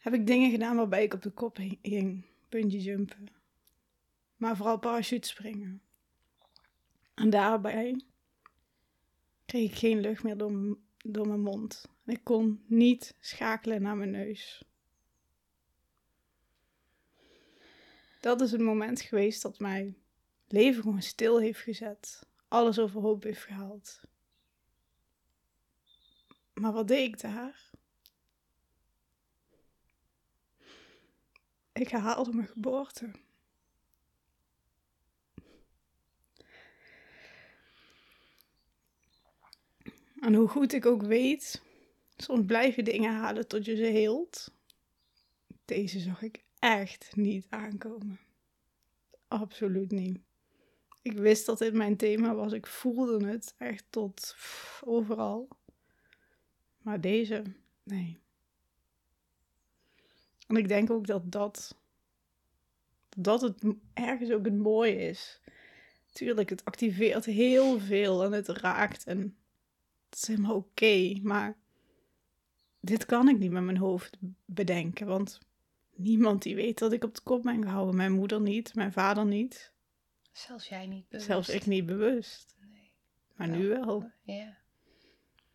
heb 0.00 0.14
ik 0.14 0.26
dingen 0.26 0.50
gedaan 0.50 0.76
waarbij 0.76 1.04
ik 1.04 1.14
op 1.14 1.22
de 1.22 1.30
kop 1.30 1.58
ging, 1.82 2.24
puntje 2.48 2.80
jumpen, 2.80 3.28
maar 4.36 4.56
vooral 4.56 4.78
parachute 4.78 5.28
springen. 5.28 5.82
En 7.14 7.30
daarbij 7.30 8.00
kreeg 9.44 9.70
ik 9.70 9.78
geen 9.78 10.00
lucht 10.00 10.22
meer 10.22 10.36
door, 10.36 10.78
door 11.04 11.28
mijn 11.28 11.40
mond. 11.40 11.88
Ik 12.04 12.20
kon 12.22 12.64
niet 12.66 13.14
schakelen 13.20 13.82
naar 13.82 13.96
mijn 13.96 14.10
neus. 14.10 14.64
Dat 18.20 18.40
is 18.40 18.52
het 18.52 18.60
moment 18.60 19.00
geweest 19.00 19.42
dat 19.42 19.58
mijn 19.58 19.96
leven 20.48 20.82
gewoon 20.82 21.02
stil 21.02 21.40
heeft 21.40 21.60
gezet. 21.60 22.26
Alles 22.48 22.78
overhoop 22.78 23.22
heeft 23.22 23.42
gehaald. 23.42 24.00
Maar 26.54 26.72
wat 26.72 26.88
deed 26.88 27.08
ik 27.08 27.20
daar? 27.20 27.69
Ik 31.80 31.88
herhaalde 31.88 32.32
mijn 32.32 32.48
geboorte. 32.48 33.10
En 40.20 40.34
hoe 40.34 40.48
goed 40.48 40.72
ik 40.72 40.86
ook 40.86 41.02
weet, 41.02 41.62
soms 42.16 42.46
blijf 42.46 42.76
je 42.76 42.82
dingen 42.82 43.12
halen 43.12 43.48
tot 43.48 43.64
je 43.64 43.76
ze 43.76 43.82
heelt. 43.84 44.52
Deze 45.64 46.00
zag 46.00 46.22
ik 46.22 46.44
echt 46.58 47.16
niet 47.16 47.46
aankomen. 47.48 48.20
Absoluut 49.28 49.90
niet. 49.90 50.18
Ik 51.02 51.18
wist 51.18 51.46
dat 51.46 51.58
dit 51.58 51.74
mijn 51.74 51.96
thema 51.96 52.34
was. 52.34 52.52
Ik 52.52 52.66
voelde 52.66 53.26
het 53.26 53.54
echt 53.58 53.84
tot 53.90 54.36
overal. 54.84 55.48
Maar 56.78 57.00
deze, 57.00 57.42
nee. 57.82 58.18
En 60.50 60.56
ik 60.56 60.68
denk 60.68 60.90
ook 60.90 61.06
dat 61.06 61.32
dat, 61.32 61.78
dat 63.16 63.40
het 63.40 63.62
ergens 63.94 64.30
ook 64.30 64.44
het 64.44 64.58
mooie 64.58 64.96
is. 64.96 65.40
Tuurlijk, 66.12 66.50
het 66.50 66.64
activeert 66.64 67.24
heel 67.24 67.80
veel 67.80 68.24
en 68.24 68.32
het 68.32 68.48
raakt 68.48 69.06
en 69.06 69.36
het 70.08 70.18
is 70.22 70.26
helemaal 70.26 70.56
oké. 70.56 71.18
maar 71.22 71.56
dit 72.80 73.06
kan 73.06 73.28
ik 73.28 73.38
niet 73.38 73.50
met 73.50 73.62
mijn 73.62 73.76
hoofd 73.76 74.16
bedenken, 74.44 75.06
want 75.06 75.38
niemand 75.94 76.42
die 76.42 76.54
weet 76.54 76.78
dat 76.78 76.92
ik 76.92 77.04
op 77.04 77.14
de 77.14 77.20
kop 77.22 77.42
ben 77.42 77.62
gehouden. 77.62 77.96
Mijn 77.96 78.12
moeder 78.12 78.40
niet, 78.40 78.74
mijn 78.74 78.92
vader 78.92 79.26
niet. 79.26 79.72
Zelfs 80.32 80.68
jij 80.68 80.86
niet 80.86 81.08
bewust. 81.08 81.26
Zelfs 81.26 81.48
ik 81.48 81.66
niet 81.66 81.86
bewust. 81.86 82.56
Nee. 82.70 82.92
Maar 83.34 83.48
nu 83.48 83.68
wel. 83.68 84.10
Ja. 84.22 84.58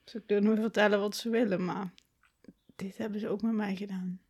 Ze 0.03 0.21
kunnen 0.21 0.53
me 0.53 0.61
vertellen 0.61 0.99
wat 0.99 1.15
ze 1.15 1.29
willen, 1.29 1.65
maar 1.65 1.93
dit 2.75 2.97
hebben 2.97 3.19
ze 3.19 3.27
ook 3.27 3.41
met 3.41 3.53
mij 3.53 3.75
gedaan. 3.75 4.24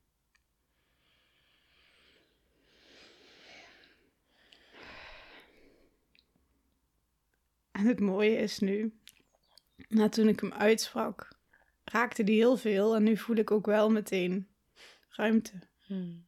En 7.86 7.92
het 7.96 8.00
mooie 8.00 8.38
is 8.38 8.60
nu, 8.60 8.94
na 9.88 10.10
toen 10.10 10.28
ik 10.28 10.40
hem 10.40 10.54
uitsprak, 10.54 11.30
raakte 11.84 12.24
die 12.24 12.36
heel 12.36 12.58
veel 12.58 12.96
en 12.96 13.04
nu 13.04 13.18
voel 13.18 13.36
ik 13.36 13.52
ook 13.52 13.66
wel 13.66 13.90
meteen 13.90 14.48
ruimte. 15.10 15.52
Hmm. 15.86 16.26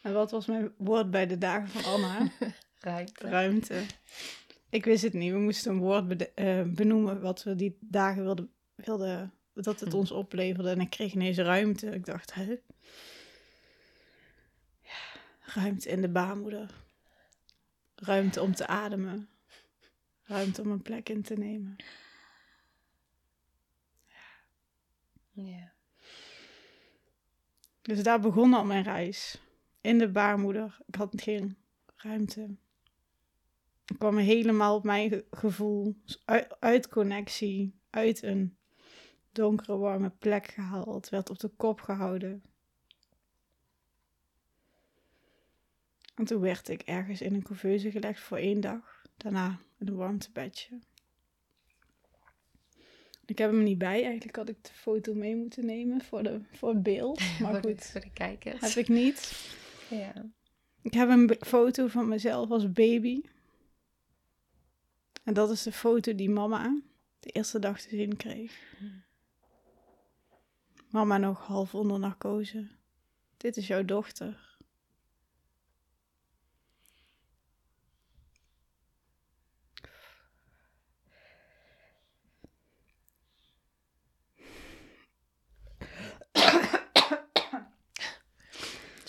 En 0.00 0.12
wat 0.12 0.30
was 0.30 0.46
mijn 0.46 0.72
woord 0.76 1.10
bij 1.10 1.26
de 1.26 1.38
dagen 1.38 1.68
van 1.68 1.92
Anna? 1.92 2.30
Ruimte. 2.78 3.28
Ruimte. 3.28 3.82
Ik 4.70 4.84
wist 4.84 5.02
het 5.02 5.12
niet. 5.12 5.32
We 5.32 5.38
moesten 5.38 5.72
een 5.72 5.78
woord 5.78 6.30
uh, 6.34 6.62
benoemen 6.62 7.20
wat 7.20 7.42
we 7.42 7.56
die 7.56 7.76
dagen 7.80 8.22
wilden, 8.22 8.50
wilden 8.74 9.32
dat 9.54 9.80
het 9.80 9.90
hmm. 9.90 9.98
ons 9.98 10.10
opleverde. 10.10 10.70
En 10.70 10.80
ik 10.80 10.90
kreeg 10.90 11.12
ineens 11.12 11.38
ruimte. 11.38 11.86
Ik 11.86 12.06
dacht, 12.06 12.34
hè? 12.34 12.56
Ruimte 15.40 15.88
in 15.88 16.00
de 16.00 16.08
baarmoeder. 16.08 16.70
Ruimte 17.94 18.40
om 18.42 18.54
te 18.54 18.66
ademen. 18.66 19.31
Ruimte 20.32 20.62
om 20.62 20.70
een 20.70 20.82
plek 20.82 21.08
in 21.08 21.22
te 21.22 21.34
nemen. 21.34 21.76
Ja. 25.30 25.72
Dus 27.82 28.02
daar 28.02 28.20
begon 28.20 28.54
al 28.54 28.64
mijn 28.64 28.82
reis. 28.82 29.40
In 29.80 29.98
de 29.98 30.08
baarmoeder. 30.08 30.78
Ik 30.86 30.94
had 30.94 31.22
geen 31.22 31.56
ruimte. 31.96 32.56
Ik 33.86 33.98
kwam 33.98 34.16
helemaal 34.16 34.76
op 34.76 34.84
mijn 34.84 35.24
gevoel. 35.30 35.96
Uit, 36.24 36.60
uit 36.60 36.88
connectie. 36.88 37.74
Uit 37.90 38.22
een 38.22 38.56
donkere, 39.32 39.76
warme 39.76 40.10
plek 40.10 40.46
gehaald. 40.46 41.08
Werd 41.08 41.30
op 41.30 41.38
de 41.38 41.48
kop 41.48 41.80
gehouden. 41.80 42.42
En 46.14 46.24
toen 46.24 46.40
werd 46.40 46.68
ik 46.68 46.82
ergens 46.82 47.20
in 47.20 47.34
een 47.34 47.42
couveuse 47.42 47.90
gelegd 47.90 48.20
voor 48.20 48.38
één 48.38 48.60
dag. 48.60 48.91
Daarna 49.22 49.58
een 49.78 49.96
warmtebedje. 49.96 50.78
Ik 53.26 53.38
heb 53.38 53.50
hem 53.50 53.62
niet 53.62 53.78
bij. 53.78 54.04
Eigenlijk 54.04 54.36
had 54.36 54.48
ik 54.48 54.64
de 54.64 54.72
foto 54.72 55.14
mee 55.14 55.36
moeten 55.36 55.66
nemen 55.66 56.00
voor, 56.00 56.22
de, 56.22 56.40
voor 56.52 56.68
het 56.68 56.82
beeld. 56.82 57.20
Maar 57.40 57.62
goed, 57.62 57.84
voor 57.84 58.00
de 58.00 58.12
kijkers. 58.12 58.60
Heb 58.60 58.84
ik 58.84 58.88
niet. 58.88 59.46
Ja. 59.90 60.30
Ik 60.82 60.94
heb 60.94 61.08
een 61.08 61.36
foto 61.40 61.86
van 61.86 62.08
mezelf 62.08 62.50
als 62.50 62.72
baby. 62.72 63.22
En 65.22 65.34
dat 65.34 65.50
is 65.50 65.62
de 65.62 65.72
foto 65.72 66.14
die 66.14 66.30
mama 66.30 66.80
de 67.20 67.30
eerste 67.30 67.58
dag 67.58 67.80
te 67.80 67.88
zien 67.88 68.16
kreeg. 68.16 68.60
Hmm. 68.78 69.02
Mama 70.90 71.18
nog 71.18 71.46
half 71.46 71.74
onder 71.74 71.98
narcose. 71.98 72.68
Dit 73.36 73.56
is 73.56 73.66
jouw 73.66 73.84
dochter. 73.84 74.51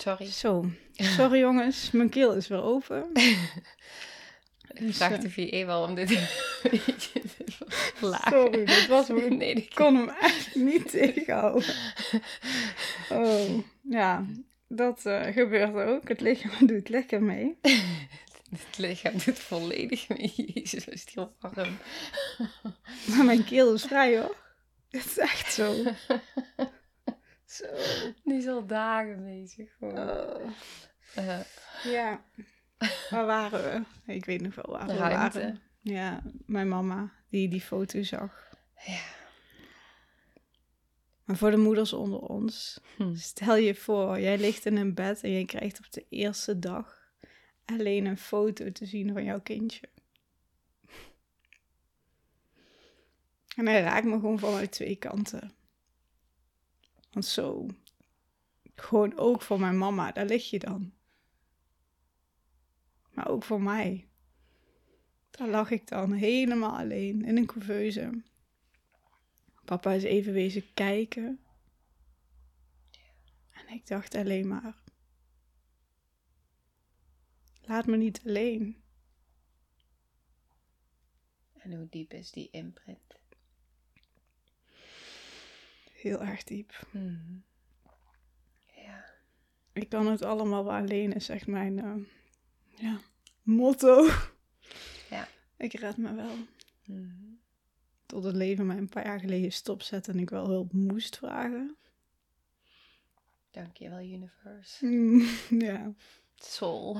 Sorry. 0.03 0.31
Zo. 0.31 0.65
Sorry 0.91 1.39
jongens, 1.39 1.91
mijn 1.91 2.09
keel 2.09 2.33
is 2.33 2.47
weer 2.47 2.61
open. 2.61 3.09
Ik 4.73 4.93
vraag 4.93 5.17
de 5.17 5.29
VE 5.29 5.65
wel 5.65 5.83
om 5.83 5.95
dit 5.95 6.09
laag. 8.01 8.29
Sorry, 8.29 8.65
dit 8.65 8.87
was 8.87 9.07
me. 9.07 9.29
Nee, 9.35 9.53
ik 9.53 9.71
kon 9.73 9.95
hem 9.95 10.09
echt 10.09 10.55
niet 10.55 10.89
tegenhouden. 10.89 11.75
Oh, 13.09 13.59
ja, 13.81 14.25
dat 14.67 15.05
uh, 15.05 15.25
gebeurt 15.25 15.75
ook. 15.75 16.07
Het 16.07 16.21
lichaam 16.21 16.67
doet 16.67 16.89
lekker 16.89 17.23
mee. 17.23 17.57
Het 18.49 18.77
lichaam 18.77 19.13
doet 19.25 19.39
volledig 19.39 20.07
mee. 20.07 20.33
Jezus, 20.35 20.87
is 20.87 21.05
die 21.05 21.25
warm. 21.39 21.77
Maar 23.05 23.25
mijn 23.25 23.43
keel 23.43 23.73
is 23.73 23.83
vrij 23.83 24.17
hoor. 24.17 24.35
Het 24.89 25.05
is 25.05 25.17
echt 25.17 25.53
zo. 25.53 25.75
Zo. 27.53 27.65
Die 28.23 28.37
is 28.37 28.47
al 28.47 28.65
dagen 28.65 29.23
bezig. 29.23 29.75
Oh. 29.79 30.35
Uh. 31.17 31.39
Ja. 31.83 32.23
Waar 33.09 33.25
waren 33.25 33.85
we? 34.05 34.13
Ik 34.13 34.25
weet 34.25 34.41
nog 34.41 34.55
wel 34.55 34.77
waar 34.77 34.87
we 34.87 34.97
waren. 34.97 35.61
Ja, 35.79 36.23
mijn 36.45 36.67
mama 36.67 37.11
die 37.29 37.49
die 37.49 37.61
foto 37.61 38.03
zag. 38.03 38.51
Ja. 38.85 39.01
Maar 41.23 41.37
voor 41.37 41.51
de 41.51 41.57
moeders 41.57 41.93
onder 41.93 42.19
ons, 42.19 42.79
hm. 42.97 43.15
stel 43.15 43.55
je 43.55 43.75
voor, 43.75 44.19
jij 44.19 44.37
ligt 44.37 44.65
in 44.65 44.77
een 44.77 44.93
bed 44.93 45.23
en 45.23 45.29
je 45.29 45.45
krijgt 45.45 45.79
op 45.79 45.91
de 45.91 46.05
eerste 46.09 46.59
dag 46.59 47.11
alleen 47.65 48.05
een 48.05 48.17
foto 48.17 48.71
te 48.71 48.85
zien 48.85 49.13
van 49.13 49.23
jouw 49.23 49.41
kindje. 49.41 49.89
En 53.55 53.67
hij 53.67 53.81
raakt 53.81 54.05
me 54.05 54.11
gewoon 54.11 54.39
vanuit 54.39 54.71
twee 54.71 54.95
kanten. 54.95 55.51
Want 57.13 57.25
zo, 57.25 57.67
gewoon 58.75 59.17
ook 59.17 59.41
voor 59.41 59.59
mijn 59.59 59.77
mama, 59.77 60.11
daar 60.11 60.25
lig 60.25 60.49
je 60.49 60.59
dan. 60.59 60.93
Maar 63.09 63.27
ook 63.27 63.43
voor 63.43 63.61
mij. 63.61 64.07
Daar 65.29 65.49
lag 65.49 65.71
ik 65.71 65.87
dan 65.87 66.11
helemaal 66.11 66.77
alleen 66.77 67.25
in 67.25 67.37
een 67.37 67.45
couveuse. 67.45 68.23
Papa 69.65 69.91
is 69.91 70.03
even 70.03 70.33
wezen 70.33 70.73
kijken. 70.73 71.39
En 73.49 73.67
ik 73.67 73.87
dacht 73.87 74.15
alleen 74.15 74.47
maar: 74.47 74.77
laat 77.61 77.85
me 77.85 77.97
niet 77.97 78.21
alleen. 78.25 78.83
En 81.53 81.73
hoe 81.73 81.87
diep 81.89 82.13
is 82.13 82.31
die 82.31 82.49
imprint? 82.51 83.22
Heel 86.03 86.23
erg 86.23 86.43
diep. 86.43 86.87
Hmm. 86.91 87.43
Ja. 88.65 89.05
Ik 89.73 89.89
kan 89.89 90.07
het 90.07 90.21
allemaal 90.21 90.63
wel 90.63 90.73
alleen, 90.73 91.13
is 91.13 91.29
echt 91.29 91.47
mijn 91.47 91.77
uh, 91.77 91.95
ja, 92.75 92.99
motto. 93.41 94.09
Ja. 95.09 95.27
Ik 95.57 95.73
red 95.73 95.97
me 95.97 96.13
wel. 96.13 96.35
Hmm 96.83 97.23
tot 98.13 98.23
het 98.23 98.35
leven 98.35 98.65
mij 98.65 98.77
een 98.77 98.89
paar 98.89 99.05
jaar 99.05 99.19
geleden 99.19 99.51
stopzette 99.51 100.11
en 100.11 100.19
ik 100.19 100.29
wel 100.29 100.47
hulp 100.47 100.73
moest 100.73 101.17
vragen. 101.17 101.75
Dankjewel, 103.51 103.99
universe. 103.99 104.85
Mm, 104.85 105.27
ja. 105.67 105.93
Soul. 106.35 106.97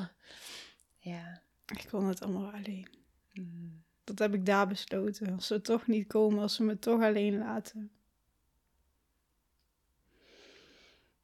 Ja. 0.97 1.41
Ik 1.65 1.85
kon 1.89 2.05
het 2.05 2.21
allemaal 2.21 2.51
alleen. 2.51 2.87
Mm. 3.33 3.83
Dat 4.03 4.19
heb 4.19 4.33
ik 4.33 4.45
daar 4.45 4.67
besloten. 4.67 5.33
Als 5.33 5.47
ze 5.47 5.61
toch 5.61 5.87
niet 5.87 6.07
komen, 6.07 6.41
als 6.41 6.55
ze 6.55 6.63
me 6.63 6.79
toch 6.79 7.01
alleen 7.01 7.37
laten. 7.37 7.91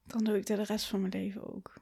Dan 0.10 0.24
doe 0.24 0.38
ik 0.38 0.46
dat 0.46 0.58
de 0.58 0.64
rest 0.64 0.86
van 0.86 1.00
mijn 1.00 1.14
leven 1.14 1.54
ook. 1.54 1.74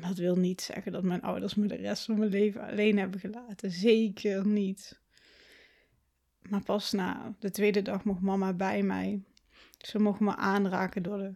dat 0.00 0.16
wil 0.16 0.36
niet 0.36 0.60
zeggen 0.60 0.92
dat 0.92 1.02
mijn 1.02 1.22
ouders 1.22 1.54
me 1.54 1.66
de 1.66 1.74
rest 1.74 2.04
van 2.04 2.18
mijn 2.18 2.30
leven 2.30 2.60
alleen 2.60 2.98
hebben 2.98 3.20
gelaten. 3.20 3.70
Zeker 3.70 4.46
niet. 4.46 5.00
Maar 6.48 6.62
pas 6.62 6.92
na 6.92 7.34
de 7.38 7.50
tweede 7.50 7.82
dag 7.82 8.04
mocht 8.04 8.20
mama 8.20 8.52
bij 8.52 8.82
mij. 8.82 9.22
Ze 9.78 9.98
mocht 9.98 10.20
me 10.20 10.36
aanraken 10.36 11.02
door 11.02 11.18
de 11.18 11.32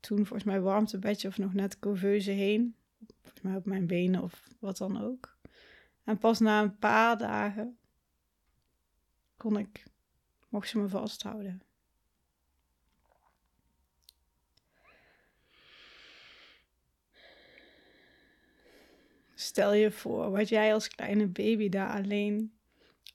toen 0.00 0.16
volgens 0.16 0.44
mij 0.44 0.60
warmtebedje 0.60 1.28
of 1.28 1.38
nog 1.38 1.54
net 1.54 1.78
couveuse 1.78 2.30
heen. 2.30 2.74
Volgens 3.20 3.42
mij 3.42 3.56
op 3.56 3.66
mijn 3.66 3.86
benen 3.86 4.22
of 4.22 4.42
wat 4.58 4.76
dan 4.76 5.02
ook. 5.02 5.36
En 6.04 6.18
pas 6.18 6.38
na 6.38 6.62
een 6.62 6.78
paar 6.78 7.18
dagen 7.18 7.78
kon 9.36 9.58
ik, 9.58 9.84
mocht 10.48 10.68
ze 10.68 10.78
me 10.78 10.88
vasthouden. 10.88 11.62
Stel 19.42 19.72
je 19.72 19.90
voor 19.90 20.30
wat 20.30 20.48
jij 20.48 20.74
als 20.74 20.88
kleine 20.88 21.26
baby 21.26 21.68
daar 21.68 21.90
alleen 21.90 22.52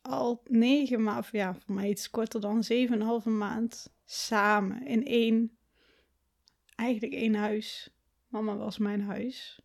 al 0.02 0.42
negen 0.46 1.04
maanden, 1.04 1.30
ja, 1.32 1.54
voor 1.54 1.76
mij 1.76 1.90
iets 1.90 2.10
korter 2.10 2.42
dan 2.42 2.64
zeven 2.64 3.00
en 3.00 3.06
halve 3.06 3.30
maand, 3.30 3.94
samen 4.06 4.86
in 4.86 5.06
één, 5.06 5.58
eigenlijk 6.76 7.14
één 7.14 7.36
huis. 7.36 7.90
Mama 8.28 8.56
was 8.56 8.78
mijn 8.78 9.02
huis. 9.02 9.62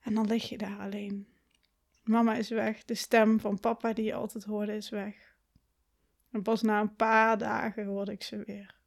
En 0.00 0.14
dan 0.14 0.26
lig 0.26 0.48
je 0.48 0.58
daar 0.58 0.78
alleen. 0.78 1.28
Mama 2.02 2.34
is 2.34 2.48
weg. 2.48 2.84
De 2.84 2.94
stem 2.94 3.40
van 3.40 3.60
papa 3.60 3.92
die 3.92 4.04
je 4.04 4.14
altijd 4.14 4.44
hoorde 4.44 4.76
is 4.76 4.88
weg. 4.88 5.36
En 6.30 6.42
pas 6.42 6.62
na 6.62 6.80
een 6.80 6.96
paar 6.96 7.38
dagen 7.38 7.86
hoorde 7.86 8.12
ik 8.12 8.22
ze 8.22 8.42
weer. 8.44 8.79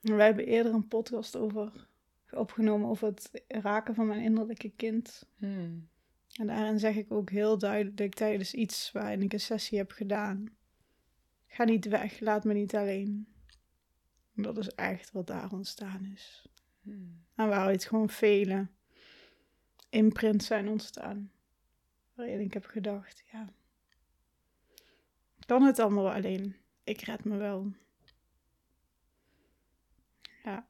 Wij 0.00 0.26
hebben 0.26 0.46
eerder 0.46 0.74
een 0.74 0.88
podcast 0.88 1.36
over 1.36 1.86
opgenomen 2.30 2.88
over 2.88 3.06
het 3.06 3.42
raken 3.48 3.94
van 3.94 4.06
mijn 4.06 4.20
innerlijke 4.20 4.72
kind. 4.76 5.28
Hmm. 5.36 5.88
En 6.32 6.46
daarin 6.46 6.78
zeg 6.78 6.96
ik 6.96 7.12
ook 7.12 7.30
heel 7.30 7.58
duidelijk 7.58 8.14
tijdens 8.14 8.54
iets 8.54 8.92
waarin 8.92 9.22
ik 9.22 9.32
een 9.32 9.40
sessie 9.40 9.78
heb 9.78 9.90
gedaan. 9.90 10.56
Ga 11.46 11.64
niet 11.64 11.88
weg, 11.88 12.20
laat 12.20 12.44
me 12.44 12.54
niet 12.54 12.74
alleen. 12.74 13.26
En 14.34 14.42
dat 14.42 14.58
is 14.58 14.68
echt 14.68 15.12
wat 15.12 15.26
daar 15.26 15.52
ontstaan 15.52 16.04
is. 16.14 16.48
Hmm. 16.82 17.24
En 17.34 17.48
waaruit 17.48 17.84
gewoon 17.84 18.08
vele 18.08 18.66
imprints 19.88 20.46
zijn 20.46 20.68
ontstaan. 20.68 21.32
Waarin 22.14 22.40
ik 22.40 22.52
heb 22.52 22.64
gedacht, 22.64 23.22
ja, 23.32 23.52
kan 25.46 25.62
het 25.62 25.78
allemaal 25.78 26.12
alleen. 26.12 26.56
Ik 26.84 27.00
red 27.00 27.24
me 27.24 27.36
wel. 27.36 27.72
Ja. 30.44 30.66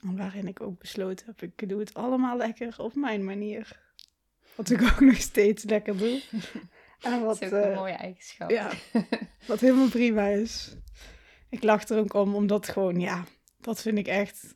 waarin 0.00 0.48
ik 0.48 0.60
ook 0.60 0.78
besloten 0.78 1.26
heb, 1.26 1.42
ik 1.42 1.68
doe 1.68 1.80
het 1.80 1.94
allemaal 1.94 2.36
lekker 2.36 2.74
op 2.78 2.94
mijn 2.94 3.24
manier. 3.24 3.80
Wat 4.54 4.70
ik 4.70 4.82
ook 4.82 5.00
nog 5.10 5.16
steeds 5.16 5.64
lekker 5.64 5.96
doe. 5.96 6.20
En 7.02 7.24
wat, 7.24 7.38
dat 7.38 7.52
is 7.52 7.58
ook 7.58 7.64
een 7.64 7.70
uh, 7.70 7.76
mooie 7.76 7.92
eigenschap. 7.92 8.50
Ja, 8.50 8.70
wat 9.46 9.60
helemaal 9.60 9.88
prima 9.88 10.26
is. 10.26 10.76
Ik 11.48 11.62
lach 11.62 11.88
er 11.88 11.98
ook 11.98 12.14
om, 12.14 12.34
omdat 12.34 12.68
gewoon, 12.68 13.00
ja, 13.00 13.24
dat 13.60 13.82
vind 13.82 13.98
ik 13.98 14.06
echt... 14.06 14.54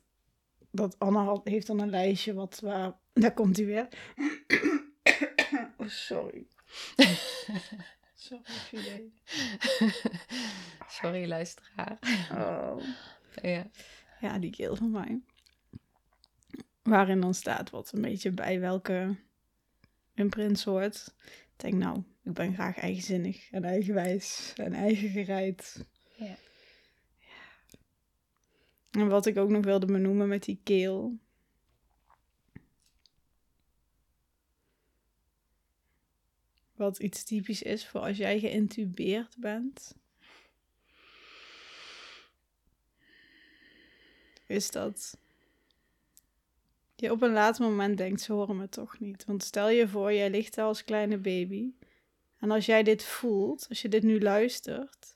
Dat 0.71 0.95
Anna 0.99 1.41
heeft 1.43 1.67
dan 1.67 1.79
een 1.79 1.89
lijstje 1.89 2.33
wat 2.33 2.59
waar... 2.59 2.93
Daar 3.13 3.33
komt 3.33 3.57
hij 3.57 3.65
weer. 3.65 3.87
oh, 5.77 5.87
sorry. 5.87 6.47
sorry, 8.15 9.11
Sorry, 10.87 11.27
luisteraar. 11.27 11.97
Oh. 12.31 12.81
Ja. 13.41 13.69
Ja, 14.19 14.39
die 14.39 14.51
keel 14.51 14.75
van 14.75 14.91
mij. 14.91 15.21
Waarin 16.83 17.21
dan 17.21 17.33
staat 17.33 17.69
wat 17.69 17.91
een 17.91 18.01
beetje 18.01 18.31
bij 18.31 18.59
welke 18.59 19.15
imprint 20.13 20.59
soort. 20.59 21.15
Ik 21.25 21.53
denk, 21.55 21.73
nou, 21.73 22.03
ik 22.23 22.33
ben 22.33 22.53
graag 22.53 22.77
eigenzinnig 22.77 23.51
en 23.51 23.63
eigenwijs 23.63 24.53
en 24.55 24.73
eigengereid. 24.73 25.85
Ja. 26.17 26.37
ja. 27.17 27.45
En 28.91 29.07
wat 29.07 29.25
ik 29.25 29.37
ook 29.37 29.49
nog 29.49 29.65
wilde 29.65 29.85
benoemen 29.85 30.27
met 30.27 30.43
die 30.43 30.59
keel. 30.63 31.17
Wat 36.75 36.99
iets 36.99 37.23
typisch 37.23 37.61
is 37.61 37.87
voor 37.87 38.01
als 38.01 38.17
jij 38.17 38.39
geïntubeerd 38.39 39.35
bent. 39.37 39.95
Is 44.47 44.71
dat 44.71 45.17
je 46.95 47.11
op 47.11 47.21
een 47.21 47.31
later 47.31 47.63
moment 47.63 47.97
denkt, 47.97 48.21
ze 48.21 48.33
horen 48.33 48.57
me 48.57 48.69
toch 48.69 48.99
niet. 48.99 49.25
Want 49.25 49.43
stel 49.43 49.69
je 49.69 49.87
voor, 49.87 50.13
jij 50.13 50.29
ligt 50.29 50.55
daar 50.55 50.65
als 50.65 50.83
kleine 50.83 51.17
baby. 51.17 51.73
En 52.37 52.51
als 52.51 52.65
jij 52.65 52.83
dit 52.83 53.03
voelt, 53.03 53.65
als 53.69 53.81
je 53.81 53.89
dit 53.89 54.03
nu 54.03 54.21
luistert, 54.21 55.15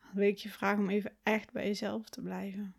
dan 0.00 0.10
wil 0.12 0.28
ik 0.28 0.38
je 0.38 0.48
vragen 0.48 0.82
om 0.82 0.90
even 0.90 1.16
echt 1.22 1.52
bij 1.52 1.66
jezelf 1.66 2.08
te 2.08 2.20
blijven. 2.20 2.74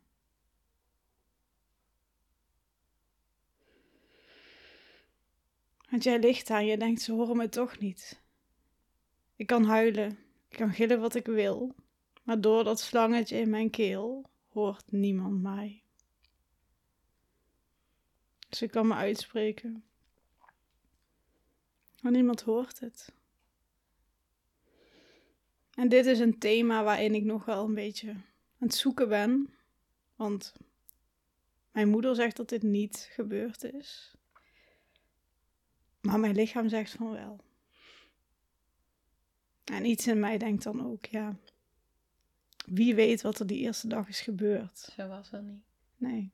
Want 5.89 6.03
jij 6.03 6.19
ligt 6.19 6.47
daar 6.47 6.59
en 6.59 6.65
je 6.65 6.77
denkt, 6.77 7.01
ze 7.01 7.11
horen 7.11 7.37
me 7.37 7.49
toch 7.49 7.79
niet. 7.79 8.21
Ik 9.35 9.47
kan 9.47 9.63
huilen, 9.63 10.19
ik 10.49 10.57
kan 10.57 10.73
gillen 10.73 10.99
wat 10.99 11.15
ik 11.15 11.25
wil, 11.25 11.75
maar 12.29 12.41
door 12.41 12.63
dat 12.63 12.79
slangetje 12.79 13.37
in 13.37 13.49
mijn 13.49 13.69
keel 13.69 14.29
hoort 14.47 14.91
niemand 14.91 15.41
mij. 15.41 15.83
Dus 18.49 18.61
ik 18.61 18.71
kan 18.71 18.87
me 18.87 18.93
uitspreken. 18.93 19.83
Maar 22.01 22.11
niemand 22.11 22.41
hoort 22.41 22.79
het. 22.79 23.13
En 25.73 25.89
dit 25.89 26.05
is 26.05 26.19
een 26.19 26.39
thema 26.39 26.83
waarin 26.83 27.15
ik 27.15 27.23
nog 27.23 27.45
wel 27.45 27.65
een 27.65 27.73
beetje 27.73 28.09
aan 28.09 28.23
het 28.57 28.75
zoeken 28.75 29.09
ben. 29.09 29.53
Want 30.15 30.53
mijn 31.71 31.89
moeder 31.89 32.15
zegt 32.15 32.37
dat 32.37 32.49
dit 32.49 32.63
niet 32.63 33.09
gebeurd 33.11 33.63
is. 33.63 34.13
Maar 36.01 36.19
mijn 36.19 36.35
lichaam 36.35 36.69
zegt 36.69 36.91
van 36.91 37.11
wel. 37.11 37.39
En 39.63 39.85
iets 39.85 40.07
in 40.07 40.19
mij 40.19 40.37
denkt 40.37 40.63
dan 40.63 40.85
ook, 40.91 41.05
ja, 41.05 41.37
wie 42.71 42.95
weet 42.95 43.21
wat 43.21 43.39
er 43.39 43.47
die 43.47 43.59
eerste 43.59 43.87
dag 43.87 44.07
is 44.07 44.21
gebeurd. 44.21 44.77
Ze 44.77 45.07
was 45.07 45.31
er 45.31 45.41
niet. 45.41 45.63
Nee. 45.97 46.31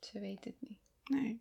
Ze 0.00 0.20
weet 0.20 0.44
het 0.44 0.54
niet. 0.58 0.78
Nee. 1.04 1.40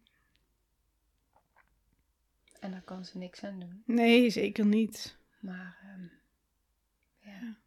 En 2.59 2.71
daar 2.71 2.81
kan 2.81 3.05
ze 3.05 3.17
niks 3.17 3.43
aan 3.43 3.59
doen. 3.59 3.83
Nee, 3.85 4.29
zeker 4.29 4.65
niet. 4.65 5.17
Maar, 5.39 5.77
um, 5.97 6.11
ja. 7.19 7.57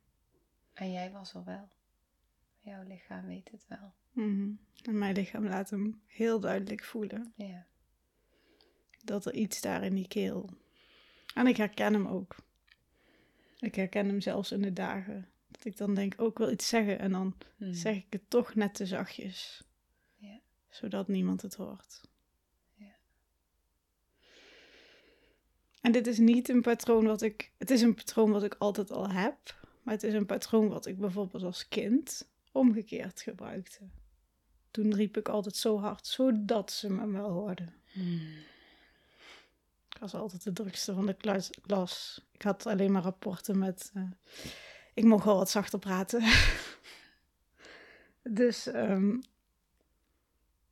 En 0.73 0.93
jij 0.93 1.11
was 1.11 1.35
er 1.35 1.45
wel. 1.45 1.69
Jouw 2.61 2.83
lichaam 2.83 3.27
weet 3.27 3.51
het 3.51 3.65
wel. 3.69 3.93
Mm 4.13 4.59
En 4.83 4.99
mijn 4.99 5.15
lichaam 5.15 5.47
laat 5.47 5.71
hem 5.71 6.01
heel 6.07 6.41
duidelijk 6.41 6.85
voelen. 6.85 7.33
Ja. 7.37 7.67
Dat 9.05 9.27
er 9.27 9.35
iets 9.35 9.61
daar 9.61 9.85
in 9.85 9.95
die 9.95 10.09
keel. 10.09 10.51
En 11.35 11.47
ik 11.47 11.57
herken 11.57 11.93
hem 11.93 12.07
ook. 12.07 12.37
Ik 13.59 13.75
herken 13.75 14.07
hem 14.07 14.21
zelfs 14.21 14.53
in 14.53 14.63
de 14.63 14.73
dagen. 14.73 15.29
Dat 15.55 15.65
ik 15.65 15.77
dan 15.77 15.95
denk, 15.95 16.15
ook 16.17 16.39
oh, 16.39 16.47
wil 16.47 16.53
iets 16.53 16.69
zeggen. 16.69 16.99
En 16.99 17.13
dan 17.13 17.35
hmm. 17.57 17.75
zeg 17.75 17.97
ik 17.97 18.07
het 18.11 18.31
toch 18.31 18.55
net 18.55 18.75
te 18.75 18.87
zachtjes. 18.87 19.63
Ja. 20.17 20.41
Zodat 20.69 21.09
niemand 21.09 21.43
het 21.43 21.55
hoort. 21.55 22.01
Ja. 22.75 22.95
En 25.81 25.93
dit 25.93 26.07
is 26.07 26.19
niet 26.19 26.49
een 26.49 26.63
patroon 26.63 27.05
wat 27.05 27.23
ik... 27.23 27.53
Het 27.59 27.71
is 27.71 27.81
een 27.81 27.95
patroon 27.95 28.31
wat 28.31 28.43
ik 28.43 28.55
altijd 28.59 28.91
al 28.91 29.11
heb. 29.11 29.63
Maar 29.83 29.95
het 29.95 30.03
is 30.03 30.15
een 30.15 30.27
patroon 30.27 30.69
wat 30.69 30.87
ik 30.87 30.99
bijvoorbeeld 30.99 31.43
als 31.43 31.69
kind 31.69 32.29
omgekeerd 32.53 33.21
gebruikte. 33.21 33.81
Toen 34.71 34.95
riep 34.95 35.17
ik 35.17 35.29
altijd 35.29 35.57
zo 35.57 35.79
hard, 35.79 36.07
zodat 36.07 36.73
ze 36.73 36.91
me 36.91 37.11
wel 37.11 37.31
hoorden. 37.31 37.75
Hmm. 37.93 38.21
Ik 39.89 40.01
was 40.01 40.15
altijd 40.15 40.43
de 40.43 40.53
drukste 40.53 40.95
van 40.95 41.07
de 41.07 41.15
klas. 41.15 42.21
Ik 42.33 42.43
had 42.43 42.67
alleen 42.67 42.93
maar 42.93 43.03
rapporten 43.03 43.59
met... 43.59 43.93
Uh, 43.95 44.11
ik 44.95 45.05
mocht 45.05 45.25
wel 45.25 45.37
wat 45.37 45.51
zachter 45.51 45.79
praten. 45.79 46.23
dus 48.23 48.67
um, 48.67 49.23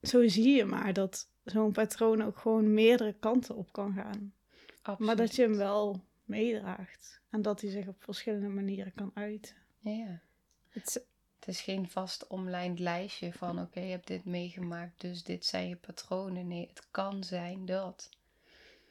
zo 0.03 0.29
zie 0.29 0.57
je 0.57 0.64
maar 0.64 0.93
dat 0.93 1.29
zo'n 1.45 1.73
patroon 1.73 2.23
ook 2.23 2.39
gewoon 2.39 2.75
meerdere 2.75 3.12
kanten 3.12 3.57
op 3.57 3.73
kan 3.73 3.93
gaan. 3.93 4.35
Absoluut. 4.83 4.99
Maar 4.99 5.16
dat 5.16 5.35
je 5.35 5.43
hem 5.43 5.57
wel 5.57 6.05
meedraagt. 6.25 7.20
En 7.31 7.43
dat 7.43 7.61
hij 7.61 7.70
zich 7.70 7.87
op 7.87 8.03
verschillende 8.03 8.49
manieren 8.49 8.95
kan 8.95 9.11
uiten. 9.14 9.55
Ja. 9.79 10.20
Het, 10.68 11.07
het 11.39 11.49
is 11.49 11.61
geen 11.61 11.91
vast 11.91 12.27
omlijnd 12.27 12.79
lijstje 12.79 13.33
van 13.33 13.61
oké, 13.61 13.81
je 13.81 13.91
hebt 13.91 14.07
dit 14.07 14.25
meegemaakt, 14.25 15.01
dus 15.01 15.23
dit 15.23 15.45
zijn 15.45 15.68
je 15.68 15.77
patronen. 15.77 16.49
Nee, 16.49 16.68
het 16.68 16.87
kan 16.91 17.25
zijn 17.25 17.66
dat. 17.66 18.11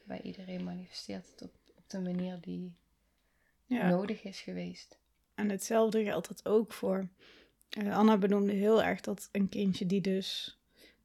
Bij 0.04 0.20
iedereen 0.20 0.64
manifesteert 0.64 1.30
het 1.30 1.42
op, 1.42 1.54
op 1.74 1.90
de 1.90 2.00
manier 2.00 2.40
die 2.40 2.74
ja. 3.66 3.88
nodig 3.88 4.24
is 4.24 4.40
geweest. 4.40 4.98
En 5.42 5.50
hetzelfde 5.50 6.04
geldt 6.04 6.28
het 6.28 6.48
ook 6.48 6.72
voor. 6.72 7.08
Uh, 7.78 7.96
Anna 7.96 8.18
benoemde 8.18 8.52
heel 8.52 8.82
erg 8.82 9.00
dat 9.00 9.28
een 9.32 9.48
kindje 9.48 9.86
die 9.86 10.00
dus 10.00 10.58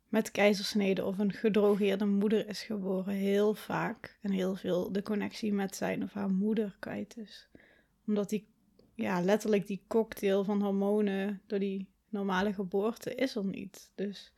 met 0.08 0.32
keizersnede 0.32 1.06
of 1.06 1.18
een 1.18 1.34
gedrogeerde 1.34 2.06
moeder 2.06 2.48
is 2.48 2.62
geboren, 2.62 3.14
heel 3.14 3.54
vaak 3.54 4.18
en 4.22 4.32
heel 4.32 4.56
veel 4.56 4.92
de 4.92 5.04
connectie 5.04 5.54
met 5.54 5.76
zijn 5.76 6.04
of 6.04 6.14
haar 6.14 6.30
moeder 6.30 6.76
kwijt 6.80 7.18
is. 7.18 7.50
Omdat 8.08 8.30
die, 8.30 8.48
ja, 8.96 9.22
letterlijk 9.22 9.68
die 9.68 9.84
cocktail 9.88 10.44
van 10.44 10.62
hormonen 10.62 11.42
door 11.48 11.60
die 11.60 11.90
normale 12.10 12.54
geboorte 12.54 13.16
is 13.16 13.36
er 13.36 13.46
niet. 13.46 13.92
Dus 13.96 14.34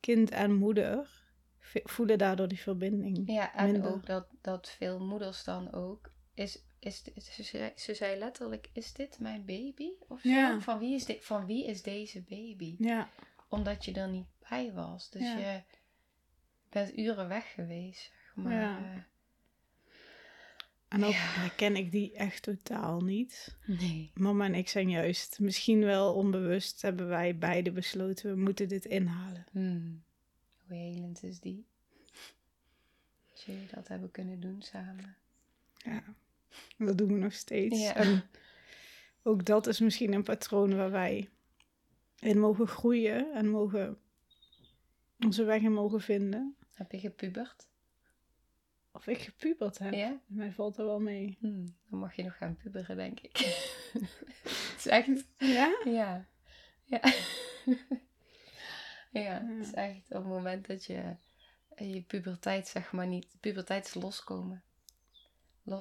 kind 0.00 0.30
en 0.30 0.54
moeder 0.54 1.22
voelen 1.84 2.18
daardoor 2.18 2.48
die 2.48 2.60
verbinding. 2.60 3.22
Ja, 3.26 3.54
en 3.54 3.84
ook 3.84 4.06
dat, 4.06 4.26
dat 4.40 4.68
veel 4.68 5.00
moeders 5.00 5.44
dan 5.44 5.72
ook. 5.72 6.12
Is, 6.34 6.64
is, 6.84 7.02
ze, 7.30 7.72
ze 7.76 7.94
zei 7.94 8.18
letterlijk: 8.18 8.68
Is 8.72 8.92
dit 8.92 9.18
mijn 9.18 9.44
baby? 9.44 9.88
Of 10.08 10.20
zo? 10.20 10.58
Van, 10.58 10.78
wie 10.78 10.94
is 10.94 11.04
dit, 11.04 11.24
van 11.24 11.46
wie 11.46 11.66
is 11.66 11.82
deze 11.82 12.22
baby? 12.22 12.74
Ja. 12.78 13.08
Omdat 13.48 13.84
je 13.84 13.92
er 13.92 14.08
niet 14.08 14.26
bij 14.48 14.72
was. 14.72 15.10
Dus 15.10 15.22
je 15.22 15.62
bent 16.68 16.98
uren 16.98 17.28
weg 17.28 17.52
geweest. 17.52 18.00
Zeg 18.02 18.34
maar. 18.34 18.52
Ja. 18.52 18.78
Eh. 18.78 19.02
En 20.88 21.04
ook 21.04 21.14
herken 21.14 21.76
ik 21.76 21.92
die 21.92 22.14
echt 22.14 22.42
totaal 22.42 23.00
niet. 23.00 23.56
Nee. 23.66 24.10
Mama 24.14 24.44
en 24.44 24.54
ik 24.54 24.68
zijn 24.68 24.90
juist, 24.90 25.38
misschien 25.38 25.80
wel 25.80 26.14
onbewust, 26.14 26.82
hebben 26.82 27.08
wij 27.08 27.38
beide 27.38 27.72
besloten: 27.72 28.30
we 28.30 28.40
moeten 28.40 28.68
dit 28.68 28.84
inhalen. 28.84 29.46
Hmm. 29.50 30.02
Hoe 30.66 30.76
helend 30.76 31.22
is 31.22 31.40
die? 31.40 31.66
Dat 33.30 33.42
jullie 33.42 33.66
dat 33.74 33.88
hebben 33.88 34.10
kunnen 34.10 34.40
doen 34.40 34.62
samen. 34.62 35.16
Ja, 35.76 36.02
dat 36.78 36.98
doen 36.98 37.08
we 37.08 37.18
nog 37.18 37.32
steeds. 37.32 37.80
Ja. 37.80 37.94
En 37.94 38.22
ook 39.22 39.44
dat 39.44 39.66
is 39.66 39.80
misschien 39.80 40.12
een 40.12 40.22
patroon 40.22 40.76
waar 40.76 40.90
wij 40.90 41.30
in 42.18 42.38
mogen 42.38 42.66
groeien 42.66 43.32
en 43.32 43.48
mogen 43.48 43.98
onze 45.18 45.44
weg 45.44 45.62
in 45.62 45.72
mogen 45.72 46.00
vinden. 46.00 46.56
Heb 46.72 46.92
je 46.92 46.98
gepubert? 46.98 47.68
Of 48.92 49.06
ik 49.06 49.18
gepubert 49.18 49.78
heb? 49.78 49.92
Ja? 49.92 50.20
Mij 50.26 50.52
valt 50.52 50.78
er 50.78 50.84
wel 50.84 51.00
mee. 51.00 51.36
Hmm, 51.40 51.76
dan 51.90 51.98
mag 51.98 52.16
je 52.16 52.22
nog 52.22 52.36
gaan 52.36 52.56
puberen, 52.56 52.96
denk 52.96 53.20
ik. 53.20 53.38
het 54.42 54.74
is 54.76 54.86
echt... 54.86 55.24
Ja? 55.38 55.78
Ja. 55.84 56.28
Ja. 56.84 57.00
Ja, 59.22 59.46
het 59.46 59.66
is 59.66 59.72
echt 59.72 60.04
op 60.10 60.22
het 60.22 60.32
moment 60.32 60.66
dat 60.66 60.84
je 60.84 61.16
je 61.76 62.02
puberteit, 62.02 62.68
zeg 62.68 62.92
maar, 62.92 63.06
niet... 63.06 63.26
Puberteit 63.40 63.86
is 63.86 63.94
loskomen. 63.94 64.62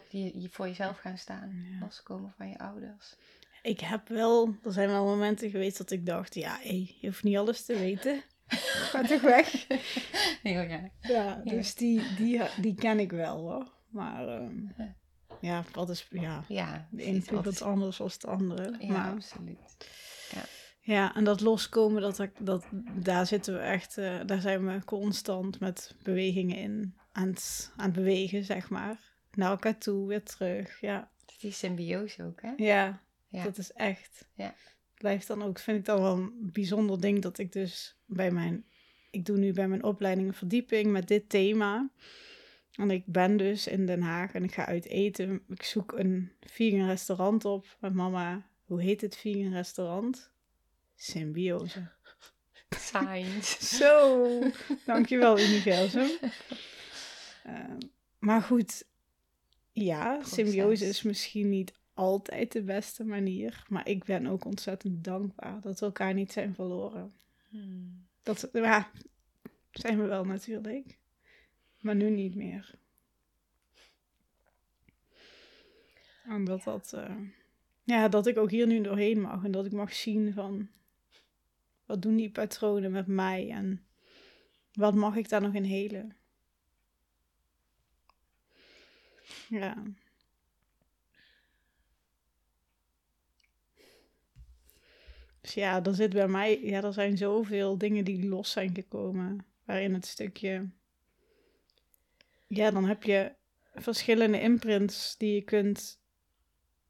Je, 0.09 0.39
je 0.41 0.49
voor 0.49 0.67
jezelf 0.67 0.97
gaan 0.97 1.17
staan. 1.17 1.77
Loskomen 1.79 2.33
van 2.37 2.49
je 2.49 2.57
ouders. 2.57 3.15
Ik 3.61 3.79
heb 3.79 4.07
wel... 4.07 4.55
Er 4.63 4.71
zijn 4.71 4.89
wel 4.89 5.05
momenten 5.05 5.49
geweest 5.49 5.77
dat 5.77 5.91
ik 5.91 6.05
dacht... 6.05 6.35
Ja, 6.35 6.57
hey, 6.61 6.95
je 6.99 7.07
hoeft 7.07 7.23
niet 7.23 7.37
alles 7.37 7.65
te 7.65 7.77
weten. 7.77 8.21
Ga 8.91 9.01
toch 9.01 9.21
weg. 9.21 9.67
Heel 10.43 10.61
ja. 10.61 10.89
Ja, 11.01 11.41
dus 11.43 11.75
Die, 11.75 12.01
die, 12.15 12.41
die 12.61 12.75
ken 12.75 12.99
ik 12.99 13.11
wel 13.11 13.37
hoor. 13.37 13.71
Maar... 13.89 14.27
Um, 14.27 14.75
ja, 15.41 15.63
wat 15.71 15.89
is... 15.89 16.07
Ja, 16.09 16.43
ja 16.47 16.87
de 16.91 17.07
een 17.07 17.23
pubert 17.23 17.61
anders 17.61 17.97
dan 17.97 18.09
de 18.19 18.27
andere. 18.27 18.75
Ja, 18.79 18.91
maar, 18.91 19.11
absoluut. 19.11 19.77
Ja. 20.31 20.43
Ja, 20.85 21.15
en 21.15 21.23
dat 21.23 21.41
loskomen, 21.41 22.01
dat, 22.01 22.27
dat, 22.39 22.65
daar 22.93 23.27
zitten 23.27 23.53
we 23.53 23.59
echt, 23.59 23.97
uh, 23.97 24.19
daar 24.25 24.41
zijn 24.41 24.65
we 24.65 24.83
constant 24.85 25.59
met 25.59 25.95
bewegingen 26.01 26.57
in 26.57 26.95
aan 27.11 27.27
het, 27.27 27.71
aan 27.75 27.85
het 27.85 27.93
bewegen, 27.93 28.43
zeg 28.43 28.69
maar. 28.69 29.12
Naar 29.35 29.49
elkaar 29.49 29.77
toe, 29.77 30.07
weer 30.07 30.23
terug, 30.23 30.79
ja. 30.79 31.11
Die 31.39 31.51
symbiose 31.51 32.23
ook, 32.23 32.41
hè? 32.41 32.53
Ja, 32.57 33.03
ja. 33.27 33.43
dat 33.43 33.57
is 33.57 33.71
echt. 33.71 34.27
Ja. 34.33 34.55
Blijft 34.97 35.27
dan 35.27 35.43
ook, 35.43 35.59
vind 35.59 35.77
ik 35.77 35.85
dan 35.85 36.01
wel 36.01 36.15
een 36.15 36.51
bijzonder 36.51 37.01
ding 37.01 37.21
dat 37.21 37.37
ik 37.37 37.51
dus 37.51 37.97
bij 38.05 38.31
mijn, 38.31 38.65
ik 39.11 39.25
doe 39.25 39.37
nu 39.37 39.53
bij 39.53 39.67
mijn 39.67 39.83
opleiding 39.83 40.27
een 40.27 40.33
verdieping 40.33 40.91
met 40.91 41.07
dit 41.07 41.29
thema. 41.29 41.89
En 42.73 42.91
ik 42.91 43.05
ben 43.05 43.37
dus 43.37 43.67
in 43.67 43.85
Den 43.85 44.01
Haag 44.01 44.33
en 44.33 44.43
ik 44.43 44.53
ga 44.53 44.65
uit 44.65 44.85
eten. 44.85 45.43
Ik 45.47 45.63
zoek 45.63 45.91
een 45.91 46.31
vegan 46.39 46.87
restaurant 46.87 47.45
op 47.45 47.77
met 47.79 47.93
mama. 47.93 48.47
Hoe 48.63 48.81
heet 48.81 49.01
het 49.01 49.17
vegan 49.17 49.53
restaurant? 49.53 50.31
Symbiose. 50.95 51.91
Science. 52.69 53.65
Zo, 53.77 54.27
dankjewel 54.85 55.39
universum. 55.39 56.09
Uh, 57.47 57.75
maar 58.19 58.41
goed, 58.41 58.85
ja, 59.73 60.23
symbiose 60.23 60.85
is 60.85 61.01
misschien 61.01 61.49
niet 61.49 61.73
altijd 61.93 62.51
de 62.51 62.61
beste 62.61 63.03
manier. 63.03 63.65
Maar 63.67 63.87
ik 63.87 64.03
ben 64.03 64.27
ook 64.27 64.45
ontzettend 64.45 65.03
dankbaar 65.03 65.61
dat 65.61 65.79
we 65.79 65.85
elkaar 65.85 66.13
niet 66.13 66.31
zijn 66.31 66.55
verloren. 66.55 67.13
Hmm. 67.49 68.05
Dat 68.23 68.49
ja, 68.53 68.91
zijn 69.71 69.99
we 69.99 70.05
wel 70.05 70.25
natuurlijk. 70.25 70.97
Maar 71.79 71.95
nu 71.95 72.09
niet 72.09 72.35
meer. 72.35 72.75
Omdat 76.29 76.63
dat, 76.63 76.91
uh, 76.95 77.15
ja, 77.83 78.07
dat 78.07 78.27
ik 78.27 78.37
ook 78.37 78.51
hier 78.51 78.67
nu 78.67 78.81
doorheen 78.81 79.21
mag 79.21 79.43
en 79.43 79.51
dat 79.51 79.65
ik 79.65 79.71
mag 79.71 79.93
zien 79.93 80.33
van 80.33 80.69
wat 81.85 82.01
doen 82.01 82.15
die 82.15 82.31
patronen 82.31 82.91
met 82.91 83.07
mij 83.07 83.49
en 83.49 83.85
wat 84.73 84.95
mag 84.95 85.15
ik 85.15 85.29
daar 85.29 85.41
nog 85.41 85.53
in 85.53 85.63
helen? 85.63 86.15
Ja. 89.53 89.83
Dus 95.41 95.53
ja, 95.53 95.83
er 95.83 95.95
zit 95.95 96.13
bij 96.13 96.27
mij, 96.27 96.61
ja, 96.61 96.83
er 96.83 96.93
zijn 96.93 97.17
zoveel 97.17 97.77
dingen 97.77 98.05
die 98.05 98.27
los 98.27 98.51
zijn 98.51 98.75
gekomen. 98.75 99.45
Waarin 99.63 99.93
het 99.93 100.05
stukje, 100.05 100.69
ja, 102.47 102.71
dan 102.71 102.85
heb 102.85 103.03
je 103.03 103.31
verschillende 103.73 104.41
imprints 104.41 105.17
die 105.17 105.33
je 105.33 105.41
kunt 105.41 105.99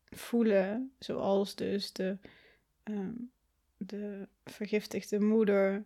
voelen, 0.05 0.93
zoals 0.99 1.55
dus 1.55 1.93
de, 1.93 2.17
ehm, 2.83 3.13
de 3.77 4.27
vergiftigde 4.45 5.19
moeder, 5.19 5.85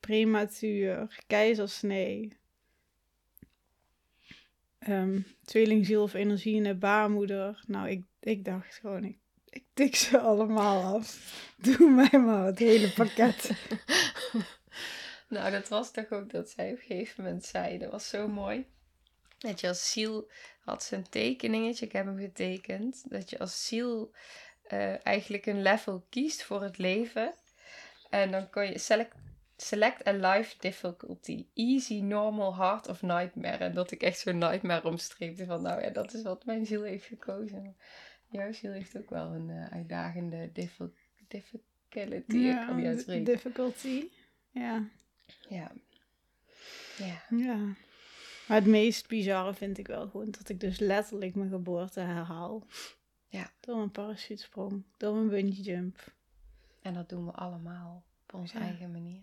prematuur, 0.00 1.22
keizersnee, 1.26 2.40
um, 4.88 5.26
tweelingziel 5.44 6.02
of 6.02 6.14
energie 6.14 6.54
in 6.54 6.62
de 6.62 6.74
baarmoeder. 6.74 7.62
Nou, 7.66 7.88
ik, 7.88 8.04
ik 8.20 8.44
dacht 8.44 8.74
gewoon, 8.74 9.04
ik, 9.04 9.18
ik 9.48 9.64
tik 9.74 9.96
ze 9.96 10.18
allemaal 10.18 10.94
af. 10.94 11.18
Doe 11.56 11.90
mij 11.90 12.20
maar 12.20 12.46
het 12.46 12.58
hele 12.58 12.90
pakket. 12.90 13.50
nou, 15.28 15.50
dat 15.50 15.68
was 15.68 15.90
toch 15.90 16.10
ook 16.10 16.30
dat 16.30 16.50
zij 16.50 16.72
op 16.72 16.78
een 16.78 16.84
gegeven 16.86 17.24
moment 17.24 17.44
zei. 17.44 17.78
Dat 17.78 17.90
was 17.90 18.08
zo 18.08 18.28
mooi. 18.28 18.66
Dat 19.38 19.60
je 19.60 19.68
als 19.68 19.90
ziel 19.90 20.30
had 20.64 20.82
ze 20.82 20.96
een 20.96 21.08
tekeningetje, 21.08 21.86
ik 21.86 21.92
heb 21.92 22.04
hem 22.04 22.18
getekend. 22.18 23.04
Dat 23.10 23.30
je 23.30 23.38
als 23.38 23.66
ziel 23.66 24.12
uh, 24.72 25.06
eigenlijk 25.06 25.46
een 25.46 25.62
level 25.62 26.06
kiest 26.08 26.42
voor 26.42 26.62
het 26.62 26.78
leven. 26.78 27.34
En 28.10 28.30
dan 28.30 28.50
kon 28.50 28.66
je 28.66 28.78
select, 28.78 29.14
select 29.62 30.06
a 30.06 30.12
life 30.12 30.58
difficulty. 30.58 31.46
Easy, 31.54 32.00
normal, 32.00 32.54
hard 32.54 32.88
of 32.88 33.02
nightmare. 33.02 33.56
En 33.56 33.74
dat 33.74 33.90
ik 33.90 34.02
echt 34.02 34.18
zo'n 34.18 34.38
nightmare 34.38 34.88
omstreepte 34.88 35.44
van 35.44 35.62
nou 35.62 35.82
ja, 35.82 35.90
dat 35.90 36.14
is 36.14 36.22
wat 36.22 36.44
mijn 36.44 36.66
ziel 36.66 36.82
heeft 36.82 37.04
gekozen. 37.04 37.76
Jouw 38.30 38.52
ziel 38.52 38.72
heeft 38.72 38.98
ook 38.98 39.10
wel 39.10 39.32
een 39.32 39.48
uh, 39.48 39.66
uitdagende 39.66 40.50
difficulty. 40.52 41.00
Ja, 42.36 42.64
difficulty. 43.24 44.08
Ja. 44.50 44.88
Ja. 45.48 45.72
Ja. 46.98 47.22
Ja. 47.30 47.56
Maar 48.48 48.56
het 48.56 48.66
meest 48.66 49.08
bizarre 49.08 49.54
vind 49.54 49.78
ik 49.78 49.86
wel 49.86 50.08
gewoon 50.08 50.30
dat 50.30 50.48
ik 50.48 50.60
dus 50.60 50.78
letterlijk 50.78 51.34
mijn 51.34 51.50
geboorte 51.50 52.00
herhaal. 52.00 52.66
Ja. 53.28 53.50
Door 53.60 53.76
een 53.76 53.90
parachutesprong, 53.90 54.82
door 54.96 55.16
een 55.16 55.28
bungee 55.28 55.62
jump. 55.62 56.12
En 56.82 56.94
dat 56.94 57.08
doen 57.08 57.24
we 57.24 57.32
allemaal 57.32 58.04
op 58.22 58.34
onze 58.34 58.58
eigen 58.58 58.92
manier. 58.92 59.20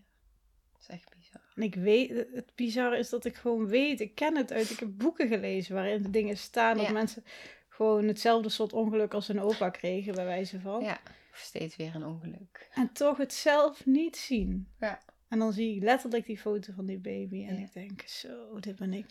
Dat 0.80 0.90
is 0.90 0.96
echt 0.96 1.16
bizar. 1.18 1.42
En 1.56 1.64
ik 1.64 1.76
weet, 1.76 2.10
het 2.10 2.52
bizarre 2.56 2.98
is 2.98 3.10
dat 3.10 3.26
ik 3.26 3.36
gewoon 3.36 3.68
weet, 3.68 4.00
ik 4.00 4.16
ken 4.16 4.36
het 4.36 4.52
uit, 4.52 4.70
ik 4.70 4.80
heb 4.80 4.90
boeken 4.92 5.28
gelezen 5.28 5.76
waarin 5.76 6.04
de 6.04 6.10
dingen 6.10 6.38
staan 6.38 6.78
dat 6.78 6.92
mensen 6.92 7.24
gewoon 7.68 8.08
hetzelfde 8.08 8.50
soort 8.50 8.74
ongeluk 8.74 9.14
als 9.14 9.28
een 9.28 9.42
opa 9.42 9.70
kregen, 9.70 10.16
bij 10.16 10.26
wijze 10.26 10.60
van. 10.60 10.84
Ja, 10.84 11.00
of 11.32 11.38
steeds 11.38 11.76
weer 11.76 11.96
een 11.96 12.06
ongeluk. 12.06 12.70
En 12.74 12.94
toch 12.94 13.18
het 13.18 13.34
zelf 13.34 13.86
niet 13.86 14.18
zien. 14.18 14.68
Ja. 14.80 15.00
En 15.28 15.40
dan 15.40 15.54
zie 15.54 15.76
ik 15.76 15.84
letterlijk 15.84 16.26
die 16.26 16.38
foto 16.38 16.74
van 16.74 16.86
die 16.86 17.00
baby 17.00 17.46
en 17.46 17.58
ik 17.58 17.74
denk, 17.74 18.02
zo, 18.02 18.60
dit 18.60 18.76
ben 18.76 18.94
ik. 18.94 19.06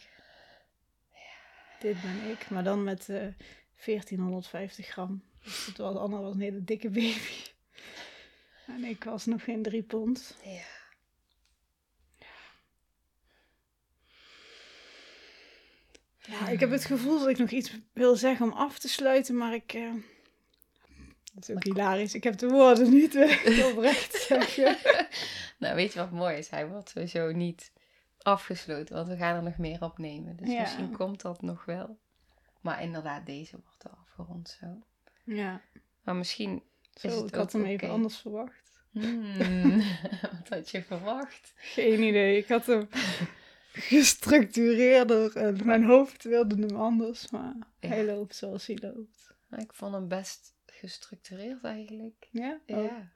Ja. 1.12 1.78
Dit 1.80 2.02
ben 2.02 2.30
ik. 2.30 2.50
Maar 2.50 2.64
dan 2.64 2.84
met 2.84 3.08
uh, 3.08 3.26
eh, 3.26 3.34
1450 3.84 4.86
gram. 4.86 5.22
Dus 5.42 5.66
het 5.66 5.76
was, 5.76 5.96
Anna 5.96 6.20
was 6.20 6.34
een 6.34 6.40
hele 6.40 6.64
dikke 6.64 6.88
baby. 6.88 7.20
En 8.66 8.84
ik 8.84 9.04
was 9.04 9.26
nog 9.26 9.44
geen 9.44 9.62
drie 9.62 9.82
pond. 9.82 10.36
Ja. 10.44 10.77
Ja, 16.28 16.48
ik 16.48 16.60
heb 16.60 16.70
het 16.70 16.84
gevoel 16.84 17.18
dat 17.18 17.28
ik 17.28 17.38
nog 17.38 17.50
iets 17.50 17.78
wil 17.92 18.16
zeggen 18.16 18.46
om 18.46 18.52
af 18.52 18.78
te 18.78 18.88
sluiten, 18.88 19.36
maar 19.36 19.54
ik... 19.54 19.74
Uh, 19.74 19.92
dat 21.34 21.48
is 21.48 21.54
ook 21.54 21.64
hilarisch. 21.64 22.14
Ik 22.14 22.24
heb 22.24 22.38
de 22.38 22.48
woorden 22.48 22.90
niet 22.90 23.14
uh, 23.46 23.66
oprecht 23.66 24.14
zeggen. 24.14 24.76
nou, 25.58 25.74
weet 25.74 25.92
je 25.92 25.98
wat 25.98 26.10
mooi 26.10 26.36
is? 26.36 26.48
Hij 26.48 26.68
wordt 26.68 26.88
sowieso 26.88 27.32
niet 27.32 27.72
afgesloten, 28.18 28.94
want 28.94 29.08
we 29.08 29.16
gaan 29.16 29.36
er 29.36 29.42
nog 29.42 29.58
meer 29.58 29.82
opnemen. 29.82 30.36
Dus 30.36 30.48
misschien 30.48 30.96
komt 30.96 31.20
dat 31.20 31.42
nog 31.42 31.64
wel. 31.64 31.98
Maar 32.60 32.82
inderdaad, 32.82 33.26
deze 33.26 33.58
wordt 33.64 33.84
al 33.88 33.98
afgerond 34.04 34.56
zo. 34.60 34.66
Ja. 35.24 35.60
Maar 36.04 36.16
misschien 36.16 36.62
is 37.02 37.14
het 37.14 37.28
ik 37.28 37.34
had 37.34 37.52
hem 37.52 37.64
even 37.64 37.90
anders 37.90 38.16
verwacht. 38.16 38.82
Hmm, 38.90 39.76
wat 40.38 40.48
had 40.48 40.70
je 40.70 40.82
verwacht? 40.82 41.52
Geen 41.56 42.02
idee. 42.02 42.36
Ik 42.36 42.48
had 42.48 42.66
hem 42.66 42.88
gestructureerder 43.80 45.36
en 45.36 45.66
mijn 45.66 45.84
hoofd 45.84 46.24
wilde 46.24 46.66
hem 46.66 46.76
anders, 46.76 47.30
maar 47.30 47.54
hij 47.80 48.04
loopt 48.04 48.34
zoals 48.34 48.66
hij 48.66 48.78
loopt. 48.80 49.36
Ik 49.56 49.72
vond 49.72 49.94
hem 49.94 50.08
best 50.08 50.54
gestructureerd 50.66 51.64
eigenlijk. 51.64 52.28
Ja? 52.30 52.60
Ja. 52.66 53.10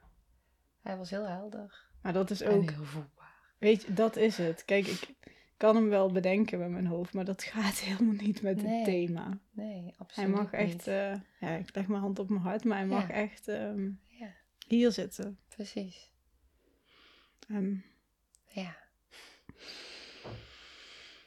Hij 0.81 0.97
was 0.97 1.09
heel 1.09 1.27
helder. 1.27 1.85
Maar 2.01 2.13
dat 2.13 2.29
is 2.29 2.43
ook... 2.43 2.69
heel 2.69 2.83
voelbaar. 2.83 3.35
Weet 3.57 3.83
je, 3.83 3.93
dat 3.93 4.15
is 4.15 4.37
het. 4.37 4.65
Kijk, 4.65 4.87
ik 4.87 5.15
kan 5.57 5.75
hem 5.75 5.89
wel 5.89 6.11
bedenken 6.11 6.59
met 6.59 6.69
mijn 6.69 6.87
hoofd, 6.87 7.13
maar 7.13 7.25
dat 7.25 7.43
gaat 7.43 7.79
helemaal 7.87 8.13
niet 8.13 8.41
met 8.41 8.61
het 8.61 8.83
thema. 8.83 9.39
Nee, 9.51 9.93
absoluut 9.97 10.29
Hij 10.29 10.43
mag 10.43 10.51
echt... 10.51 10.87
Uh, 10.87 11.13
ja, 11.39 11.49
ik 11.49 11.75
leg 11.75 11.87
mijn 11.87 12.01
hand 12.01 12.19
op 12.19 12.29
mijn 12.29 12.41
hart, 12.41 12.63
maar 12.63 12.77
hij 12.77 12.87
mag 12.87 13.09
echt 13.09 13.47
um, 13.47 13.99
ja. 14.07 14.33
hier 14.67 14.91
zitten. 14.91 15.39
Precies. 15.47 16.11
Um, 17.47 17.83
ja. 18.47 18.75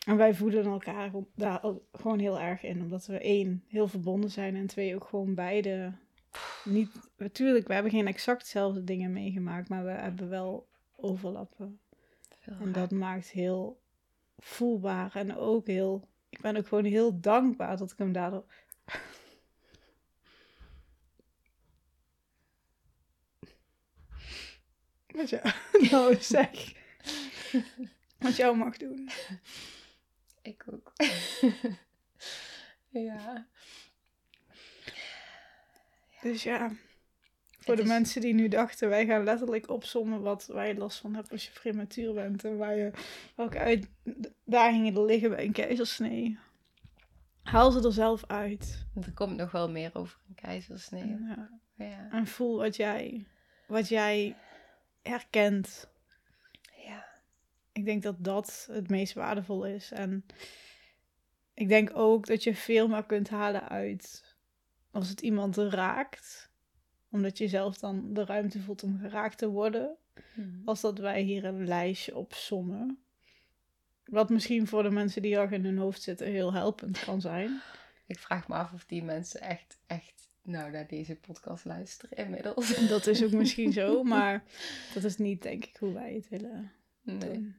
En 0.07 0.16
wij 0.16 0.34
voelen 0.34 0.64
elkaar 0.64 1.11
daar 1.34 1.61
gewoon 1.92 2.18
heel 2.18 2.40
erg 2.40 2.62
in, 2.62 2.80
omdat 2.80 3.07
we 3.07 3.18
één, 3.18 3.64
heel 3.68 3.88
verbonden 3.88 4.30
zijn 4.30 4.57
en 4.57 4.66
twee, 4.66 4.94
ook 4.94 5.04
gewoon 5.04 5.34
beide 5.34 5.92
niet... 6.64 6.90
Natuurlijk, 7.16 7.66
we 7.66 7.74
hebben 7.74 7.92
geen 7.92 8.07
exact 8.07 8.40
dezelfde 8.40 8.84
dingen 8.84 9.12
meegemaakt, 9.12 9.68
maar 9.68 9.84
we 9.84 9.90
hebben 9.90 10.28
wel 10.28 10.68
overlappen. 10.96 11.80
en 12.61 12.72
dat 12.72 12.90
maakt 12.90 13.30
heel 13.30 13.80
voelbaar 14.38 15.16
en 15.16 15.36
ook 15.36 15.66
heel... 15.66 16.09
Ik 16.28 16.40
ben 16.40 16.57
ook 16.57 16.66
gewoon 16.66 16.84
heel 16.84 17.20
dankbaar 17.20 17.76
dat 17.76 17.92
ik 17.92 17.98
hem 17.98 18.12
daardoor... 18.12 18.44
Wat 25.07 25.30
jou 25.30 25.50
nou 25.90 26.16
zeg. 26.20 26.74
Wat 28.18 28.36
jou 28.36 28.57
mag 28.57 28.76
doen. 28.76 29.09
Ik 30.47 30.64
ook. 30.72 30.92
ja. 33.07 33.47
Dus 36.22 36.42
ja, 36.42 36.70
voor 37.59 37.76
de 37.76 37.84
mensen 37.84 38.20
die 38.20 38.34
nu 38.34 38.49
dachten, 38.49 38.88
wij 38.88 39.07
gaan 39.07 39.24
letterlijk 39.24 39.68
opzommen 39.68 40.22
wat 40.22 40.47
waar 40.47 40.66
je 40.66 40.74
last 40.74 40.99
van 40.99 41.14
hebt 41.14 41.32
als 41.32 41.44
je 41.44 41.53
prematuur 41.53 42.14
bent 42.14 42.44
en 42.44 42.57
waar 42.57 42.76
je, 42.76 42.90
welke 43.36 43.59
uitdagingen 43.59 44.94
er 44.94 45.05
liggen 45.05 45.30
bij 45.30 45.44
een 45.44 45.53
keizersnee. 45.53 46.38
Haal 47.42 47.70
ze 47.70 47.82
er 47.82 47.92
zelf 47.92 48.24
uit. 48.26 48.86
Er 49.03 49.12
komt 49.12 49.36
nog 49.36 49.51
wel 49.51 49.70
meer 49.70 49.90
over 49.92 50.18
een 50.28 50.34
keizersnee. 50.34 51.03
En, 51.03 51.36
ja. 51.76 51.86
ja. 51.86 52.09
en 52.11 52.26
voel 52.26 52.57
wat 52.57 52.76
jij, 52.76 53.26
wat 53.66 53.88
jij 53.88 54.36
herkent 55.03 55.88
ik 57.76 57.84
denk 57.84 58.02
dat 58.02 58.24
dat 58.24 58.68
het 58.70 58.88
meest 58.88 59.12
waardevol 59.12 59.66
is. 59.66 59.92
En 59.92 60.24
ik 61.54 61.68
denk 61.68 61.90
ook 61.94 62.26
dat 62.26 62.44
je 62.44 62.54
veel 62.54 62.88
meer 62.88 63.04
kunt 63.04 63.28
halen 63.28 63.68
uit 63.68 64.34
als 64.90 65.08
het 65.08 65.20
iemand 65.20 65.56
raakt. 65.56 66.50
Omdat 67.10 67.38
je 67.38 67.48
zelf 67.48 67.78
dan 67.78 68.12
de 68.12 68.24
ruimte 68.24 68.60
voelt 68.60 68.82
om 68.82 68.98
geraakt 68.98 69.38
te 69.38 69.48
worden. 69.48 69.96
Hmm. 70.34 70.62
Als 70.64 70.80
dat 70.80 70.98
wij 70.98 71.22
hier 71.22 71.44
een 71.44 71.66
lijstje 71.66 72.16
opsommen. 72.16 72.98
Wat 74.04 74.30
misschien 74.30 74.66
voor 74.66 74.82
de 74.82 74.90
mensen 74.90 75.22
die 75.22 75.38
al 75.38 75.48
in 75.48 75.64
hun 75.64 75.78
hoofd 75.78 76.02
zitten 76.02 76.26
heel 76.26 76.52
helpend 76.52 77.04
kan 77.04 77.20
zijn. 77.20 77.60
Ik 78.06 78.18
vraag 78.18 78.48
me 78.48 78.54
af 78.54 78.72
of 78.72 78.84
die 78.84 79.02
mensen 79.02 79.40
echt, 79.40 79.78
echt 79.86 80.30
nou, 80.42 80.70
naar 80.70 80.86
deze 80.86 81.16
podcast 81.16 81.64
luisteren 81.64 82.16
inmiddels. 82.16 82.88
Dat 82.88 83.06
is 83.06 83.24
ook 83.24 83.32
misschien 83.32 83.72
zo, 83.72 84.02
maar 84.14 84.44
dat 84.94 85.04
is 85.04 85.16
niet 85.16 85.42
denk 85.42 85.64
ik 85.64 85.76
hoe 85.76 85.92
wij 85.92 86.14
het 86.14 86.28
willen 86.28 86.72
nee. 87.02 87.18
doen. 87.18 87.56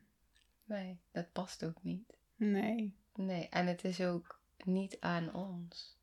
Nee, 0.68 1.00
dat 1.12 1.32
past 1.32 1.66
ook 1.66 1.84
niet. 1.84 2.18
Nee. 2.36 2.96
Nee, 3.16 3.50
en 3.50 3.68
het 3.68 3.84
is 3.84 4.02
ook 4.02 4.42
niet 4.64 5.00
aan 5.00 5.34
ons. 5.34 5.98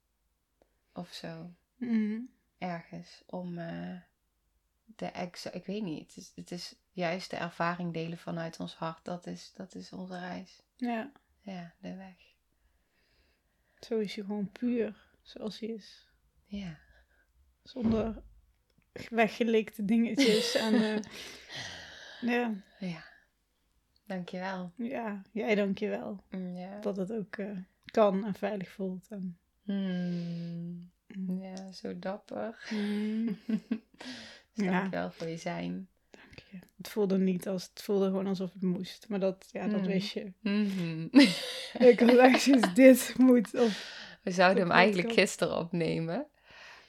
Of 0.92 1.12
zo. 1.12 1.54
Mm. 1.76 2.30
Ergens. 2.58 3.22
Om 3.26 3.58
uh, 3.58 4.00
de 4.84 5.06
ex... 5.06 5.46
Ik 5.46 5.66
weet 5.66 5.82
niet. 5.82 6.00
Het 6.08 6.16
is, 6.16 6.32
het 6.34 6.50
is 6.50 6.74
juist 6.90 7.30
de 7.30 7.36
ervaring 7.36 7.92
delen 7.92 8.18
vanuit 8.18 8.60
ons 8.60 8.74
hart. 8.74 9.04
Dat 9.04 9.26
is, 9.26 9.52
dat 9.54 9.74
is 9.74 9.92
onze 9.92 10.18
reis. 10.18 10.62
Ja. 10.76 11.12
Ja, 11.40 11.74
de 11.80 11.96
weg. 11.96 12.16
Zo 13.78 13.98
is 13.98 14.14
je 14.14 14.24
gewoon 14.24 14.52
puur. 14.52 14.96
Zoals 15.22 15.60
hij 15.60 15.68
is. 15.68 16.08
Ja. 16.44 16.78
Zonder 17.62 18.22
weggelikte 19.10 19.84
dingetjes. 19.84 20.54
en, 20.54 20.74
uh, 20.74 20.98
ja. 22.34 22.54
Ja. 22.78 23.04
Dankjewel. 24.06 24.72
Ja, 24.76 25.22
jij 25.32 25.54
dankjewel. 25.54 26.24
Mm, 26.30 26.56
ja. 26.56 26.80
Dat 26.80 26.96
het 26.96 27.12
ook 27.12 27.36
uh, 27.36 27.58
kan 27.84 28.24
en 28.24 28.34
veilig 28.34 28.68
voelt. 28.68 29.06
En... 29.08 29.38
Mm. 29.62 30.90
Mm. 31.06 31.42
Ja, 31.42 31.72
zo 31.72 31.98
dapper. 31.98 32.68
Mm. 32.70 33.38
dus 34.54 34.66
dankjewel 34.66 35.10
voor 35.10 35.28
je 35.28 35.36
zijn. 35.36 35.88
Dank 36.10 36.38
je. 36.50 36.58
Het 36.76 36.88
voelde 36.88 37.18
niet 37.18 37.48
als, 37.48 37.64
het 37.64 37.82
voelde 37.82 38.04
gewoon 38.04 38.26
alsof 38.26 38.52
het 38.52 38.62
moest. 38.62 39.08
Maar 39.08 39.20
dat, 39.20 39.48
ja, 39.50 39.68
dat 39.68 39.86
wist 39.86 40.12
je. 40.12 40.32
-hmm. 40.42 41.08
ik 41.78 42.00
had 42.00 42.16
echt 42.16 42.74
dit 42.74 43.14
moet 43.16 43.54
op. 43.54 43.70
We 44.22 44.30
zouden 44.30 44.62
hem 44.62 44.72
eigenlijk 44.72 45.12
gisteren 45.12 45.58
opnemen. 45.58 46.26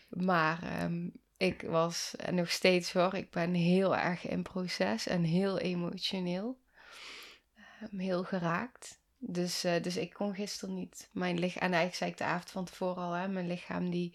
maar 0.09 0.63
ehm, 0.63 1.07
ik 1.37 1.61
was 1.61 2.13
en 2.17 2.35
nog 2.35 2.51
steeds 2.51 2.93
hoor, 2.93 3.13
ik 3.13 3.31
ben 3.31 3.53
heel 3.53 3.95
erg 3.95 4.27
in 4.27 4.43
proces 4.43 5.07
en 5.07 5.23
heel 5.23 5.59
emotioneel. 5.59 6.57
Heel 7.97 8.23
geraakt. 8.23 8.99
Dus, 9.17 9.65
uh, 9.65 9.81
dus 9.81 9.97
ik 9.97 10.13
kon 10.13 10.35
gisteren 10.35 10.75
niet 10.75 11.09
mijn 11.11 11.39
lichaam. 11.39 11.61
En 11.61 11.73
eigenlijk 11.73 11.95
zei 11.95 12.11
ik 12.11 12.17
de 12.17 12.23
avond 12.23 12.51
van 12.51 12.65
tevoren 12.65 13.03
al, 13.03 13.11
hè, 13.11 13.27
mijn 13.27 13.47
lichaam 13.47 13.89
die, 13.89 14.13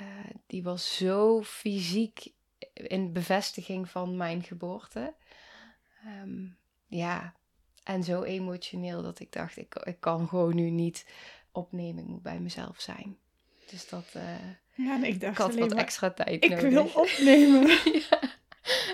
uh, 0.00 0.06
die 0.46 0.62
was 0.62 0.96
zo 0.96 1.42
fysiek 1.42 2.32
in 2.72 3.12
bevestiging 3.12 3.90
van 3.90 4.16
mijn 4.16 4.42
geboorte. 4.42 5.14
Um, 6.22 6.58
ja, 6.86 7.34
en 7.84 8.04
zo 8.04 8.22
emotioneel 8.22 9.02
dat 9.02 9.20
ik 9.20 9.32
dacht, 9.32 9.56
ik, 9.56 9.74
ik 9.74 10.00
kan 10.00 10.28
gewoon 10.28 10.54
nu 10.54 10.70
niet 10.70 11.06
opnemen. 11.52 12.02
Ik 12.02 12.08
moet 12.08 12.22
bij 12.22 12.40
mezelf 12.40 12.80
zijn. 12.80 13.18
Dus 13.70 13.88
dat... 13.88 14.12
Uh, 14.16 14.22
ja, 14.74 15.04
ik 15.04 15.20
dacht 15.20 15.32
ik 15.32 15.38
had 15.38 15.54
wat 15.54 15.72
extra 15.74 16.10
tijd 16.10 16.44
ik 16.44 16.50
nodig. 16.50 16.64
Ik 16.64 16.70
wil 16.70 16.90
opnemen. 16.94 17.66
ja. 18.08 18.20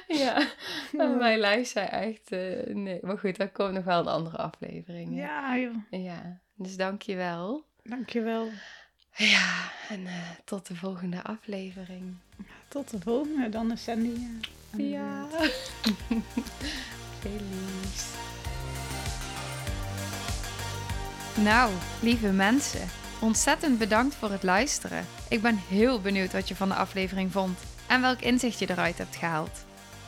ja. 0.07 0.49
Mijn 1.19 1.39
lijf 1.39 1.69
zei 1.69 1.87
echt, 1.87 2.33
uh, 2.33 2.75
nee. 2.75 2.99
Maar 3.03 3.19
goed, 3.19 3.37
daar 3.37 3.51
komt 3.51 3.73
nog 3.73 3.85
wel 3.85 4.01
een 4.01 4.07
andere 4.07 4.37
aflevering. 4.37 5.17
Ja, 5.17 5.59
joh. 5.59 5.77
Ja, 5.91 6.41
dus 6.55 6.77
dank 6.77 7.03
je 7.03 7.17
wel. 7.17 7.65
Dank 7.83 8.11
je 8.11 8.21
wel. 8.21 8.49
Ja, 9.15 9.71
en 9.89 10.01
uh, 10.01 10.31
tot 10.45 10.67
de 10.67 10.77
volgende 10.77 11.23
aflevering. 11.23 12.15
Tot 12.69 12.91
de 12.91 13.01
volgende, 13.01 13.49
dan 13.49 13.73
is 13.73 13.83
Sandy. 13.83 14.21
Uh, 14.77 14.91
ja. 14.91 15.27
Veel 17.21 17.41
liefs. 17.51 18.07
Nou, 21.43 21.73
lieve 22.03 22.33
mensen, 22.33 22.89
ontzettend 23.21 23.79
bedankt 23.79 24.15
voor 24.15 24.31
het 24.31 24.43
luisteren. 24.43 25.07
Ik 25.29 25.43
ben 25.43 25.57
heel 25.57 26.01
benieuwd 26.01 26.33
wat 26.33 26.49
je 26.49 26.55
van 26.55 26.69
de 26.69 26.75
aflevering 26.75 27.33
vond 27.33 27.59
en 27.89 28.01
welk 28.01 28.21
inzicht 28.21 28.59
je 28.59 28.71
eruit 28.71 28.99
hebt 28.99 29.17
gehaald. 29.17 29.65